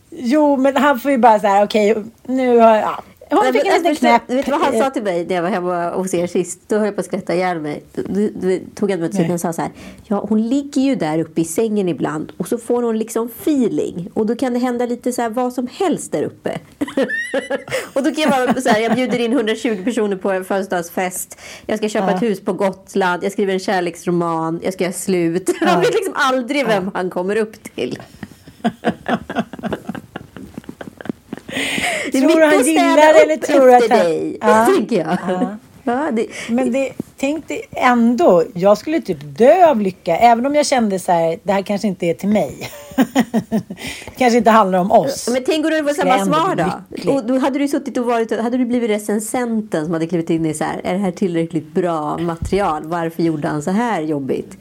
Jo, 0.09 0.57
men 0.57 0.77
han 0.77 0.99
får 0.99 1.11
ju 1.11 1.17
bara 1.17 1.39
så 1.39 1.47
här, 1.47 1.63
okej, 1.63 2.03
nu 2.23 2.57
har 2.57 2.75
jag... 2.75 2.84
Ja. 2.84 3.03
Hon 3.30 3.39
Nej, 3.43 3.53
fick 3.53 3.65
en 3.65 3.73
liten 3.77 3.95
knäpp. 3.95 4.21
Vet 4.27 4.45
du 4.45 4.51
vad 4.51 4.61
han 4.61 4.77
sa 4.80 4.89
till 4.89 5.03
mig 5.03 5.25
när 5.25 5.36
jag 5.36 5.41
var 5.41 5.49
hemma 5.49 5.89
hos 5.89 6.13
er 6.13 6.27
sist? 6.27 6.59
Då 6.67 6.75
höll 6.75 6.86
jag 6.86 6.95
på 6.95 6.99
att 6.99 7.05
skratta 7.05 7.36
ihjäl 7.36 7.59
mig. 7.59 7.84
Då, 7.93 8.01
då, 8.07 8.30
då 8.34 8.57
tog 8.75 8.91
han 8.91 8.99
mig 8.99 9.09
åt 9.09 9.32
och 9.32 9.39
sa 9.39 9.53
så 9.53 9.61
här. 9.61 9.71
Ja, 10.07 10.25
hon 10.30 10.47
ligger 10.49 10.82
ju 10.82 10.95
där 10.95 11.19
uppe 11.19 11.41
i 11.41 11.45
sängen 11.45 11.89
ibland 11.89 12.32
och 12.38 12.47
så 12.47 12.57
får 12.57 12.84
hon 12.84 12.97
liksom 12.97 13.27
feeling. 13.41 14.09
Och 14.13 14.25
då 14.25 14.36
kan 14.36 14.53
det 14.53 14.59
hända 14.59 14.86
lite 14.86 15.11
så 15.13 15.21
här 15.21 15.30
vad 15.30 15.53
som 15.53 15.67
helst 15.71 16.11
där 16.11 16.23
uppe. 16.23 16.59
och 17.93 18.03
då 18.03 18.11
kan 18.15 18.23
jag 18.23 18.30
bara 18.30 18.61
så 18.61 18.69
här, 18.69 18.80
jag 18.80 18.95
bjuder 18.95 19.19
in 19.19 19.32
120 19.34 19.84
personer 19.84 20.15
på 20.15 20.32
en 20.32 20.45
födelsedagsfest. 20.45 21.39
Jag 21.65 21.77
ska 21.77 21.89
köpa 21.89 22.11
Ja. 22.11 22.15
ett 22.15 22.21
hus 22.23 22.41
på 22.41 22.53
Gotland. 22.53 23.23
Jag 23.23 23.32
skriver 23.32 23.53
en 23.53 23.59
kärleksroman. 23.59 24.59
Jag 24.63 24.73
ska 24.73 24.84
göra 24.84 24.93
slut. 24.93 25.49
Han 25.61 25.80
vet 25.80 25.93
liksom 25.93 26.13
aldrig 26.15 26.67
vem 26.67 26.91
han 26.93 27.09
kommer 27.09 27.36
upp 27.36 27.63
till. 27.75 27.99
Det 32.12 32.20
Tror 32.22 32.39
du 32.39 32.45
han 32.45 32.64
gillar 32.66 33.14
det 33.14 33.20
eller 33.24 33.38
tror 33.38 33.66
du 33.68 33.76
att 33.76 33.82
efter 33.84 33.97
han- 33.97 34.06
dig, 34.06 34.38
Ja. 34.41 34.66
tänker 34.76 34.95
jag. 35.00 35.18
Ja, 35.84 36.08
det, 36.12 36.28
Men 36.50 36.72
det, 36.72 36.91
tänk 37.18 37.47
dig 37.47 37.62
ändå, 37.72 38.43
jag 38.54 38.78
skulle 38.78 39.02
typ 39.02 39.18
dö 39.22 39.70
av 39.70 39.82
lycka. 39.82 40.18
Även 40.18 40.45
om 40.45 40.56
jag 40.56 40.66
kände 40.66 41.00
så 41.00 41.12
här, 41.12 41.39
det 41.43 41.54
här 41.54 41.62
kanske 41.62 41.88
inte 41.88 42.06
är 42.06 42.14
till 42.14 42.30
mig. 42.30 42.70
det 43.50 43.62
kanske 44.18 44.38
inte 44.38 44.50
handlar 44.50 44.80
om 44.80 44.91
oss. 44.91 45.30
men 45.34 45.43
tänk 45.45 45.66
om 45.66 45.72
det 45.72 45.82
var 45.82 45.93
samma 45.93 46.26
svar 46.26 46.56
då? 46.56 47.12
Och 47.12 47.26
då 47.26 47.38
hade 47.38 47.60
du 47.60 47.68
suttit 47.68 47.97
och 47.97 48.06
varit, 48.06 48.39
hade 48.41 48.58
du 48.58 48.66
blivit 48.66 48.89
recensenten 48.89 49.86
som 49.86 49.93
hade 49.93 50.08
klivit 50.08 50.30
in 50.30 50.45
i 50.45 50.54
så 50.54 50.64
här, 50.64 50.82
är 50.84 50.93
det 50.93 51.00
här 51.00 51.12
tillräckligt 51.12 51.74
bra 51.74 52.18
material? 52.18 52.82
Varför 52.86 53.24
gjorde 53.24 53.47
han 53.47 53.62
så 53.64 53.72
här 53.72 54.02
jobbigt? 54.02 54.58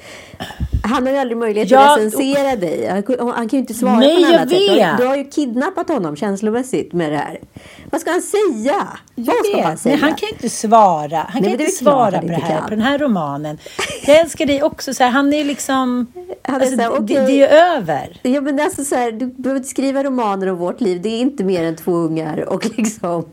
Han 0.89 1.07
har 1.07 1.13
ju 1.13 1.19
aldrig 1.19 1.37
möjlighet 1.39 1.71
Ja, 1.71 1.93
att 1.93 1.99
recensera 1.99 2.57
dig. 2.57 2.87
Han, 2.87 3.29
han 3.29 3.49
kan 3.49 3.49
ju 3.49 3.59
inte 3.59 3.75
svara 3.75 3.97
Nej, 3.97 4.15
på 4.15 4.21
något 4.21 4.31
jag 4.31 4.41
annat 4.41 4.51
sätt. 4.51 4.59
Du 4.59 4.69
har, 4.69 4.77
vet. 4.77 4.99
du 4.99 5.07
har 5.07 5.17
ju 5.17 5.25
kidnappat 5.25 5.89
honom 5.89 6.17
känslomässigt 6.17 6.93
med 6.93 7.13
det 7.13 7.17
här. 7.17 7.41
Vad 7.91 8.01
ska 8.01 8.11
han 8.11 8.23
säga? 8.23 8.87
Vad 9.15 9.37
ska 9.47 9.57
vet, 9.57 9.65
han 9.67 9.79
säga? 9.79 9.95
Men 9.95 10.03
han 10.03 10.15
kan 10.15 10.29
ju 10.29 10.33
inte 10.33 10.49
svara. 10.49 11.19
Han 11.19 11.43
men 11.43 11.51
kan 11.51 11.59
det 11.59 11.65
inte 11.65 11.77
svara 11.77 12.21
på 12.21 12.27
det 12.27 12.35
här, 12.35 12.55
kan. 12.55 12.65
på 12.65 12.71
den 12.71 12.81
här 12.81 12.99
romanen. 12.99 13.59
Jag 14.07 14.19
älskar 14.19 14.47
dig 14.47 14.63
också. 14.63 14.95
Så 14.95 15.05
här, 15.05 15.11
han 15.11 15.33
är 15.33 15.45
liksom... 15.45 16.07
Han 16.43 16.55
är 16.55 16.61
alltså, 16.61 16.77
så 16.77 16.83
här, 16.83 16.91
det, 16.91 16.99
okej. 16.99 17.27
det 17.27 17.43
är 17.43 17.77
över. 17.77 18.21
Ja, 18.23 18.41
men 18.41 18.61
alltså 18.61 18.85
så 18.85 18.95
här, 18.95 19.13
du 19.13 19.27
behöver 19.27 19.57
inte 19.59 19.71
skriva 19.71 20.05
romaner 20.05 20.47
om 20.47 20.59
vårt 20.59 20.81
liv. 20.81 21.03
Det 21.03 21.09
är 21.09 21.21
inte 21.21 21.45
mer 21.45 21.65
än 21.65 21.77
två 21.77 21.93
ungar 21.93 22.49
och 22.49 22.67
liksom 22.77 23.25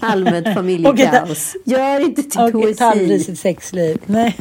allmänt 0.00 0.48
familjekaos. 0.54 1.56
Gör 1.64 2.00
inte 2.00 2.22
till 2.22 2.40
Och 2.40 2.48
ett 2.48 2.78
poesi. 2.78 3.36
sexliv. 3.36 3.98
Nej. 4.06 4.36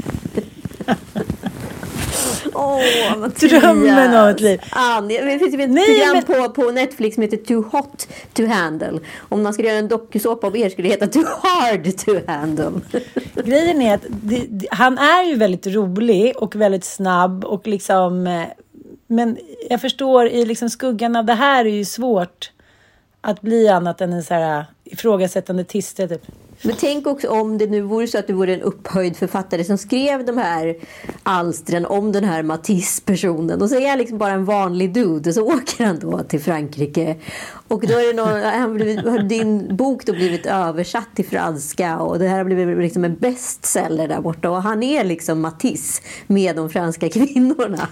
Åh, 2.55 3.17
Mattias. 3.17 3.51
Drömmen 3.61 4.15
av 4.15 4.29
ett 4.29 4.39
liv. 4.41 4.61
Ann, 4.71 5.07
det 5.07 5.39
finns 5.39 5.53
ju 5.53 5.61
ett 5.61 5.69
Nej, 5.69 6.23
program 6.25 6.49
på, 6.49 6.61
på 6.61 6.71
Netflix 6.71 7.13
som 7.15 7.23
heter 7.23 7.37
Too 7.37 7.63
Hot 7.71 8.07
To 8.33 8.45
Handle. 8.45 8.99
Om 9.29 9.43
man 9.43 9.53
skulle 9.53 9.67
göra 9.67 9.79
en 9.79 9.87
dokusåpa 9.87 10.47
om 10.47 10.55
er 10.55 10.69
skulle 10.69 10.87
det 10.87 10.93
heta 10.93 11.07
Too 11.07 11.25
Hard 11.41 11.97
To 11.97 12.11
Handle. 12.27 12.71
Grejen 13.45 13.81
är 13.81 13.95
att 13.95 14.05
det, 14.09 14.45
det, 14.49 14.67
han 14.71 14.97
är 14.97 15.23
ju 15.23 15.35
väldigt 15.35 15.67
rolig 15.67 16.33
och 16.37 16.55
väldigt 16.55 16.85
snabb 16.85 17.45
och 17.45 17.67
liksom... 17.67 18.27
eh, 18.27 18.43
Men 19.07 19.37
jag 19.69 19.81
förstår, 19.81 20.27
i 20.27 20.45
liksom 20.45 20.69
skuggan 20.69 21.15
av 21.15 21.25
det 21.25 21.33
här 21.33 21.65
är 21.65 21.69
ju 21.69 21.85
svårt 21.85 22.51
att 23.21 23.41
bli 23.41 23.67
annat 23.67 24.01
än 24.01 24.13
en 24.13 24.23
så 24.23 24.33
här 24.33 24.59
eh, 24.59 24.65
ifrågasättande 24.83 25.63
tiste. 25.63 26.07
Typ. 26.07 26.21
Men 26.63 26.75
tänk 26.79 27.07
också 27.07 27.29
om 27.29 27.57
det 27.57 27.67
nu 27.67 27.81
vore 27.81 28.07
så 28.07 28.19
att 28.19 28.27
du 28.27 28.33
vore 28.33 28.53
en 28.53 28.61
upphöjd 28.61 29.17
författare 29.17 29.63
som 29.63 29.77
skrev 29.77 30.25
de 30.25 30.37
här 30.37 30.75
alstren 31.23 31.85
om 31.85 32.11
den 32.11 32.23
här 32.23 32.43
Matisse-personen. 32.43 33.61
Och 33.61 33.69
så 33.69 33.75
är 33.75 33.89
han 33.89 33.97
liksom 33.97 34.17
bara 34.17 34.31
en 34.31 34.45
vanlig 34.45 34.93
dude 34.93 35.29
och 35.29 35.33
så 35.33 35.41
åker 35.53 35.85
han 35.85 35.99
då 35.99 36.23
till 36.23 36.39
Frankrike. 36.41 37.15
Och 37.73 37.87
då 37.87 37.93
är 37.93 38.13
någon, 38.13 39.11
har 39.11 39.19
din 39.19 39.75
bok 39.75 40.05
då 40.05 40.13
blivit 40.13 40.45
översatt 40.45 41.07
till 41.15 41.25
franska 41.25 41.97
och 41.97 42.19
det 42.19 42.27
här 42.27 42.37
har 42.37 42.43
blivit 42.43 42.77
liksom 42.77 43.03
en 43.03 43.15
bestseller 43.15 44.07
där 44.07 44.21
borta. 44.21 44.49
Och 44.49 44.61
han 44.61 44.83
är 44.83 45.03
liksom 45.03 45.41
Matisse 45.41 46.01
med 46.27 46.55
de 46.55 46.69
franska 46.69 47.09
kvinnorna. 47.13 47.87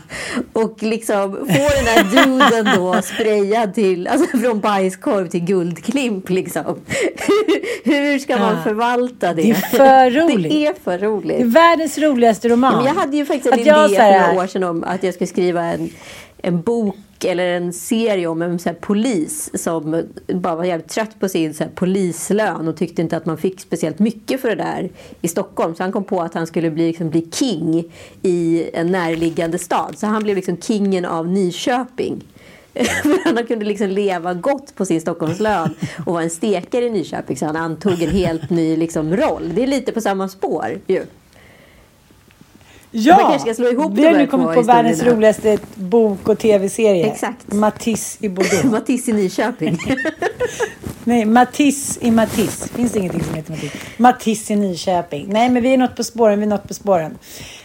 Och 0.54 0.84
liksom 0.84 1.32
får 1.32 1.76
den 1.78 1.86
här 1.86 2.04
duden 2.04 2.76
då 2.76 3.02
sprayad 3.02 3.74
till, 3.74 4.08
alltså 4.08 4.38
från 4.38 4.60
bajskorv 4.60 5.28
till 5.28 5.46
guldklimp 5.46 6.30
liksom. 6.30 6.64
Hur 7.84 8.20
ska 8.20 8.38
man 8.38 8.64
förvalta 8.64 9.34
det? 9.34 9.42
Det 9.42 9.50
är 9.50 9.54
för 9.54 10.12
roligt. 10.12 10.52
Det 10.52 10.66
är 10.68 10.74
för 10.84 10.98
roligt. 10.98 11.38
Det 11.38 11.44
är 11.44 11.46
världens 11.46 11.98
roligaste 11.98 12.50
roman. 12.50 12.76
Men 12.76 12.86
jag 12.86 12.94
hade 12.94 13.18
ju 13.18 13.26
faktiskt 13.26 13.48
en 13.48 13.54
Att 13.54 13.60
idé 13.60 13.98
för 13.98 14.20
några 14.20 14.44
år 14.44 14.48
sedan 14.48 14.64
om 14.64 14.84
att 14.84 15.04
jag 15.04 15.14
skulle 15.14 15.28
skriva 15.28 15.62
en, 15.62 15.90
en 16.38 16.62
bok 16.62 16.96
eller 17.26 17.46
en 17.46 17.74
serie 17.74 18.28
om 18.28 18.42
en 18.42 18.60
så 18.60 18.70
här, 18.70 18.76
polis 18.76 19.50
som 19.64 20.04
bara 20.28 20.56
var 20.56 20.64
jävligt 20.64 20.90
trött 20.90 21.20
på 21.20 21.30
sin 21.30 21.54
så 21.54 21.64
här, 21.64 21.72
polislön 21.72 22.68
och 22.68 22.78
tyckte 22.78 23.02
inte 23.02 23.18
att 23.18 23.26
man 23.26 23.38
fick 23.38 23.60
speciellt 23.60 24.00
mycket 24.00 24.42
för 24.42 24.50
det 24.50 24.56
där 24.56 24.90
i 25.22 25.28
Stockholm. 25.28 25.76
Så 25.76 25.84
han 25.84 25.92
kom 25.92 26.04
på 26.04 26.22
att 26.22 26.34
han 26.34 26.48
skulle 26.48 26.72
bli, 26.72 26.88
liksom, 26.88 27.10
bli 27.10 27.28
king 27.32 27.92
i 28.22 28.70
en 28.74 28.88
närliggande 28.88 29.58
stad. 29.58 29.98
Så 29.98 30.08
han 30.08 30.24
blev 30.24 30.36
liksom 30.36 30.58
kingen 30.58 31.06
av 31.06 31.28
Nyköping. 31.28 32.24
För 32.74 33.36
han 33.36 33.48
kunde 33.48 33.66
liksom 33.66 33.88
leva 33.88 34.34
gott 34.34 34.76
på 34.76 34.86
sin 34.86 35.02
Stockholmslön 35.02 35.74
och 36.06 36.14
vara 36.14 36.24
en 36.24 36.30
stekare 36.30 36.86
i 36.86 36.90
Nyköping. 36.90 37.38
Så 37.38 37.46
han 37.46 37.56
antog 37.56 38.02
en 38.02 38.10
helt 38.10 38.50
ny 38.50 38.76
liksom, 38.78 39.16
roll. 39.18 39.52
Det 39.56 39.64
är 39.64 39.68
lite 39.68 39.92
på 39.92 40.02
samma 40.02 40.30
spår 40.30 40.80
ju. 40.88 41.06
Ja, 42.92 43.18
Man 43.18 43.32
kanske 43.32 43.40
ska 43.40 43.54
slå 43.54 43.72
ihop 43.72 43.92
vi 43.96 44.06
har 44.06 44.14
nu 44.14 44.28
kommit 44.28 44.56
på 44.56 44.62
världens 44.62 45.04
roligaste 45.04 45.58
bok 45.76 46.30
och 46.30 46.40
tv-serie. 46.40 47.12
Exakt. 47.12 47.54
Matisse 47.54 48.26
i 48.26 48.30
Bordeaux. 48.30 48.64
Matisse 48.72 49.12
i 49.12 49.14
Nyköping. 49.14 49.78
Nej, 51.04 51.26
Matisse 51.26 52.00
i 52.06 52.12
Matisse. 52.12 52.68
Finns 52.68 52.92
det 52.92 53.00
ingenting 53.00 53.24
som 53.24 53.36
heter 53.36 53.52
Matisse? 53.52 53.78
Matisse 53.98 54.54
i 54.54 54.56
Nyköping. 54.56 55.26
Nej, 55.30 55.50
men 55.50 55.64
vi 55.64 55.74
är 55.74 55.78
något 55.78 55.96
på 55.96 56.04
spåren. 56.04 56.40
Vi 56.40 56.46
är 56.46 56.50
något 56.50 56.68
på 56.68 56.74
spåren. 56.74 57.18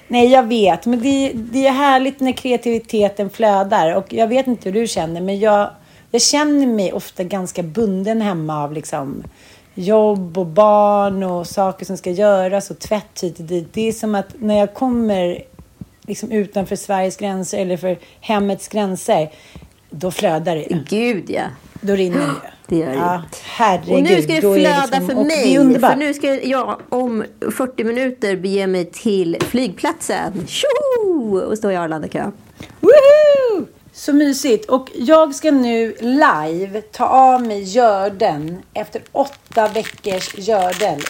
Nej, 0.08 0.32
jag 0.32 0.42
vet. 0.42 0.86
Men 0.86 1.02
det, 1.02 1.32
det 1.34 1.66
är 1.66 1.72
härligt 1.72 2.20
när 2.20 2.32
kreativiteten 2.32 3.30
flödar. 3.30 3.96
Och 3.96 4.12
jag 4.12 4.28
vet 4.28 4.46
inte 4.46 4.68
hur 4.70 4.80
du 4.80 4.86
känner, 4.86 5.20
men 5.20 5.38
jag, 5.38 5.70
jag 6.10 6.22
känner 6.22 6.66
mig 6.66 6.92
ofta 6.92 7.24
ganska 7.24 7.62
bunden 7.62 8.20
hemma 8.20 8.64
av 8.64 8.72
liksom 8.72 9.22
jobb 9.78 10.38
och 10.38 10.46
barn 10.46 11.22
och 11.22 11.46
saker 11.46 11.86
som 11.86 11.96
ska 11.96 12.10
göras 12.10 12.70
och 12.70 12.78
tvätt 12.78 13.22
hit 13.22 13.38
och 13.38 13.44
dit. 13.44 13.68
Det 13.72 13.88
är 13.88 13.92
som 13.92 14.14
att 14.14 14.28
när 14.38 14.58
jag 14.58 14.74
kommer 14.74 15.42
liksom 16.06 16.32
utanför 16.32 16.76
Sveriges 16.76 17.16
gränser 17.16 17.58
eller 17.58 17.76
för 17.76 17.98
hemmets 18.20 18.68
gränser, 18.68 19.30
då 19.90 20.10
flödar 20.10 20.56
det. 20.56 20.84
Gud 20.88 21.30
ja. 21.30 21.42
Då 21.80 21.92
rinner 21.92 22.18
det. 22.18 22.50
Det 22.68 22.76
gör 22.76 22.86
det. 22.86 22.94
Ja, 22.94 23.22
herregud. 23.42 23.94
Och 23.94 24.02
nu 24.02 24.22
ska 24.22 24.32
det 24.32 24.40
flöda 24.40 24.86
liksom- 24.86 25.06
för 25.06 25.24
mig. 25.24 25.80
För 25.80 25.96
nu 25.96 26.14
ska 26.14 26.34
jag 26.34 26.80
om 26.88 27.24
40 27.56 27.84
minuter 27.84 28.36
bege 28.36 28.66
mig 28.66 28.84
till 28.84 29.36
flygplatsen. 29.40 30.46
Tjo! 30.46 31.38
Och 31.38 31.58
stå 31.58 31.70
i 31.70 31.76
Arlandakö. 31.76 32.30
Woohoo! 32.80 33.45
Så 33.96 34.12
mysigt. 34.12 34.70
Och 34.70 34.90
jag 34.94 35.34
ska 35.34 35.50
nu 35.50 35.96
live 36.00 36.82
ta 36.82 37.04
av 37.06 37.46
mig 37.46 37.62
görden 37.62 38.62
efter 38.74 39.02
åtta 39.12 39.68
veckors 39.68 40.34
gördel. 40.38 41.00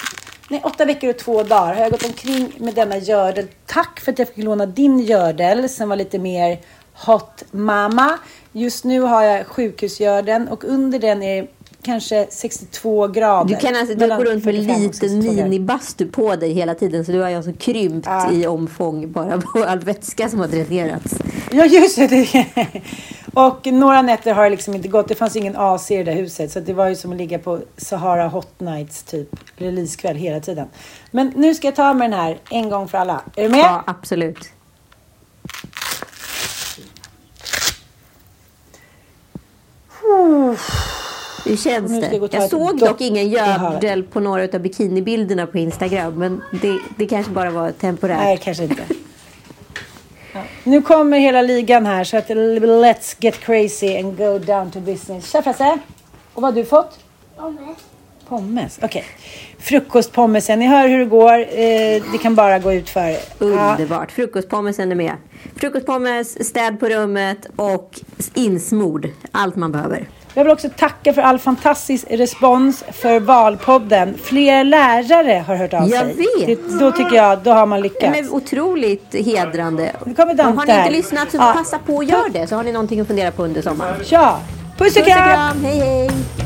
Nej, 0.50 0.60
åtta 0.64 0.84
veckor 0.84 1.10
och 1.10 1.18
två 1.18 1.42
dagar 1.42 1.74
har 1.74 1.82
jag 1.82 1.90
gått 1.90 2.04
omkring 2.04 2.52
med 2.58 2.74
denna 2.74 2.96
gördel. 2.96 3.46
Tack 3.66 4.00
för 4.00 4.12
att 4.12 4.18
jag 4.18 4.28
fick 4.28 4.44
låna 4.44 4.66
din 4.66 5.00
gördel 5.00 5.68
som 5.68 5.88
var 5.88 5.96
lite 5.96 6.18
mer 6.18 6.60
hot 6.92 7.44
mama. 7.50 8.18
Just 8.52 8.84
nu 8.84 9.00
har 9.00 9.22
jag 9.22 9.46
sjukhusgörden 9.46 10.48
och 10.48 10.64
under 10.64 10.98
den 10.98 11.22
är 11.22 11.48
kanske 11.86 12.26
62 12.30 13.08
grader. 13.08 13.54
Du 13.54 13.60
kan 13.60 13.76
alltså 13.76 13.94
du 13.94 14.08
går 14.08 14.24
runt 14.24 14.44
med 14.44 14.54
en 14.54 14.64
45 14.64 14.74
och 14.74 14.80
liten 14.80 14.92
62 14.92 15.22
grader. 15.22 15.42
minibastu 15.42 16.06
på 16.06 16.36
dig 16.36 16.52
hela 16.52 16.74
tiden. 16.74 17.04
Så 17.04 17.12
du 17.12 17.20
har 17.20 17.30
alltså 17.34 17.52
krympt 17.58 18.06
Ja. 18.06 18.32
i 18.32 18.46
omfång 18.46 19.12
bara 19.12 19.40
på 19.52 19.64
all 19.64 19.78
vätska 19.78 20.28
som 20.28 20.40
har 20.40 20.48
dränerats. 20.48 21.14
Ja, 21.50 21.64
just 21.64 21.96
det. 21.96 22.46
Och 23.34 23.66
några 23.66 24.02
nätter 24.02 24.32
har 24.34 24.44
det 24.44 24.50
liksom 24.50 24.74
inte 24.74 24.88
gått. 24.88 25.08
Det 25.08 25.14
fanns 25.14 25.36
ingen 25.36 25.56
AC 25.56 25.90
i 25.90 25.96
det 25.96 26.02
där 26.04 26.12
huset. 26.12 26.52
Så 26.52 26.60
det 26.60 26.72
var 26.74 26.88
ju 26.88 26.94
som 26.96 27.10
att 27.12 27.16
ligga 27.18 27.38
på 27.38 27.60
Sahara 27.76 28.28
Hot 28.28 28.60
Nights 28.60 29.02
typ. 29.02 29.28
Releasekväll 29.56 30.16
hela 30.16 30.40
tiden. 30.40 30.66
Men 31.10 31.32
nu 31.36 31.54
ska 31.54 31.66
jag 31.66 31.76
ta 31.76 31.94
med 31.94 32.10
den 32.10 32.20
här 32.20 32.38
en 32.50 32.70
gång 32.70 32.88
för 32.88 32.98
alla. 32.98 33.22
Är 33.36 33.42
du 33.42 33.48
med? 33.48 33.58
Ja, 33.60 33.84
absolut. 33.86 34.38
Hur 41.46 41.56
känns 41.56 42.00
det? 42.00 42.28
Jag 42.32 42.50
såg 42.50 42.78
dock 42.78 43.00
ingen 43.00 43.28
gördel 43.28 44.02
på 44.02 44.20
några 44.20 44.42
av 44.42 44.60
bikinibilderna 44.60 45.46
på 45.46 45.58
Instagram. 45.58 46.14
Men 46.14 46.42
det, 46.62 46.78
det 46.96 47.06
kanske 47.06 47.32
bara 47.32 47.50
var 47.50 47.70
temporärt. 47.70 48.18
Nej, 48.18 48.40
kanske 48.42 48.64
inte. 48.64 48.82
Ja. 50.32 50.42
Nu 50.64 50.82
kommer 50.82 51.18
hela 51.18 51.42
ligan 51.42 51.86
här 51.86 52.04
så 52.04 52.16
att 52.16 52.28
let's 52.28 53.16
get 53.18 53.40
crazy 53.40 53.96
and 53.98 54.16
go 54.16 54.38
down 54.38 54.70
to 54.70 54.80
business. 54.80 55.30
Tja 55.30 55.42
Frasse! 55.42 55.78
Och 56.34 56.42
vad 56.42 56.54
har 56.54 56.60
du 56.62 56.64
fått? 56.64 56.98
Pommes. 57.36 57.76
Pommes, 58.28 58.78
okej. 58.82 59.04
Frukostpommesen, 59.58 60.58
ni 60.58 60.66
hör 60.66 60.88
hur 60.88 60.98
det 60.98 61.04
går. 61.04 61.38
Eh, 61.38 62.02
det 62.12 62.18
kan 62.22 62.34
bara 62.34 62.58
gå 62.58 62.72
ut 62.72 62.90
för. 62.90 63.08
Ja. 63.08 63.16
Underbart. 63.38 64.12
Frukostpommesen 64.12 64.90
är 64.92 64.96
med. 64.96 65.12
Frukostpommes, 65.56 66.48
städ 66.48 66.80
på 66.80 66.88
rummet 66.88 67.46
och 67.56 68.00
insmord. 68.34 69.08
Allt 69.32 69.56
man 69.56 69.72
behöver. 69.72 70.08
Jag 70.36 70.44
vill 70.44 70.52
också 70.52 70.68
tacka 70.76 71.12
för 71.12 71.22
all 71.22 71.38
fantastisk 71.38 72.06
respons 72.10 72.84
för 72.92 73.20
Valpodden. 73.20 74.14
Fler 74.22 74.64
lärare 74.64 75.44
har 75.46 75.56
hört 75.56 75.74
av 75.74 75.88
Jag 75.88 76.00
sig. 76.06 76.14
vet. 76.16 76.46
Det, 76.68 76.78
då 76.78 76.92
tycker 76.92 77.16
jag, 77.16 77.38
då 77.38 77.50
har 77.50 77.66
man 77.66 77.80
lyckats. 77.80 78.20
Men 78.20 78.30
otroligt 78.30 79.14
hedrande. 79.26 79.92
Nu 80.04 80.14
kommer 80.14 80.30
Och 80.32 80.36
Dante 80.36 80.58
har 80.58 80.66
ni 80.66 80.78
inte 80.78 80.90
lyssnat 80.90 81.30
så 81.30 81.36
Ja. 81.36 81.52
passa 81.56 81.78
på 81.78 81.98
att 81.98 82.08
göra 82.08 82.28
det 82.32 82.46
så 82.46 82.56
har 82.56 82.62
ni 82.64 82.72
någonting 82.72 83.00
att 83.00 83.06
fundera 83.06 83.30
på 83.30 83.44
under 83.44 83.62
sommaren. 83.62 83.94
Tja! 84.04 84.38
Puss 84.78 84.78
och 84.78 84.78
Puss 84.78 84.96
och 84.96 85.04
kram! 85.04 85.28
kram, 85.34 85.64
hej 85.64 85.78
hej! 85.78 86.45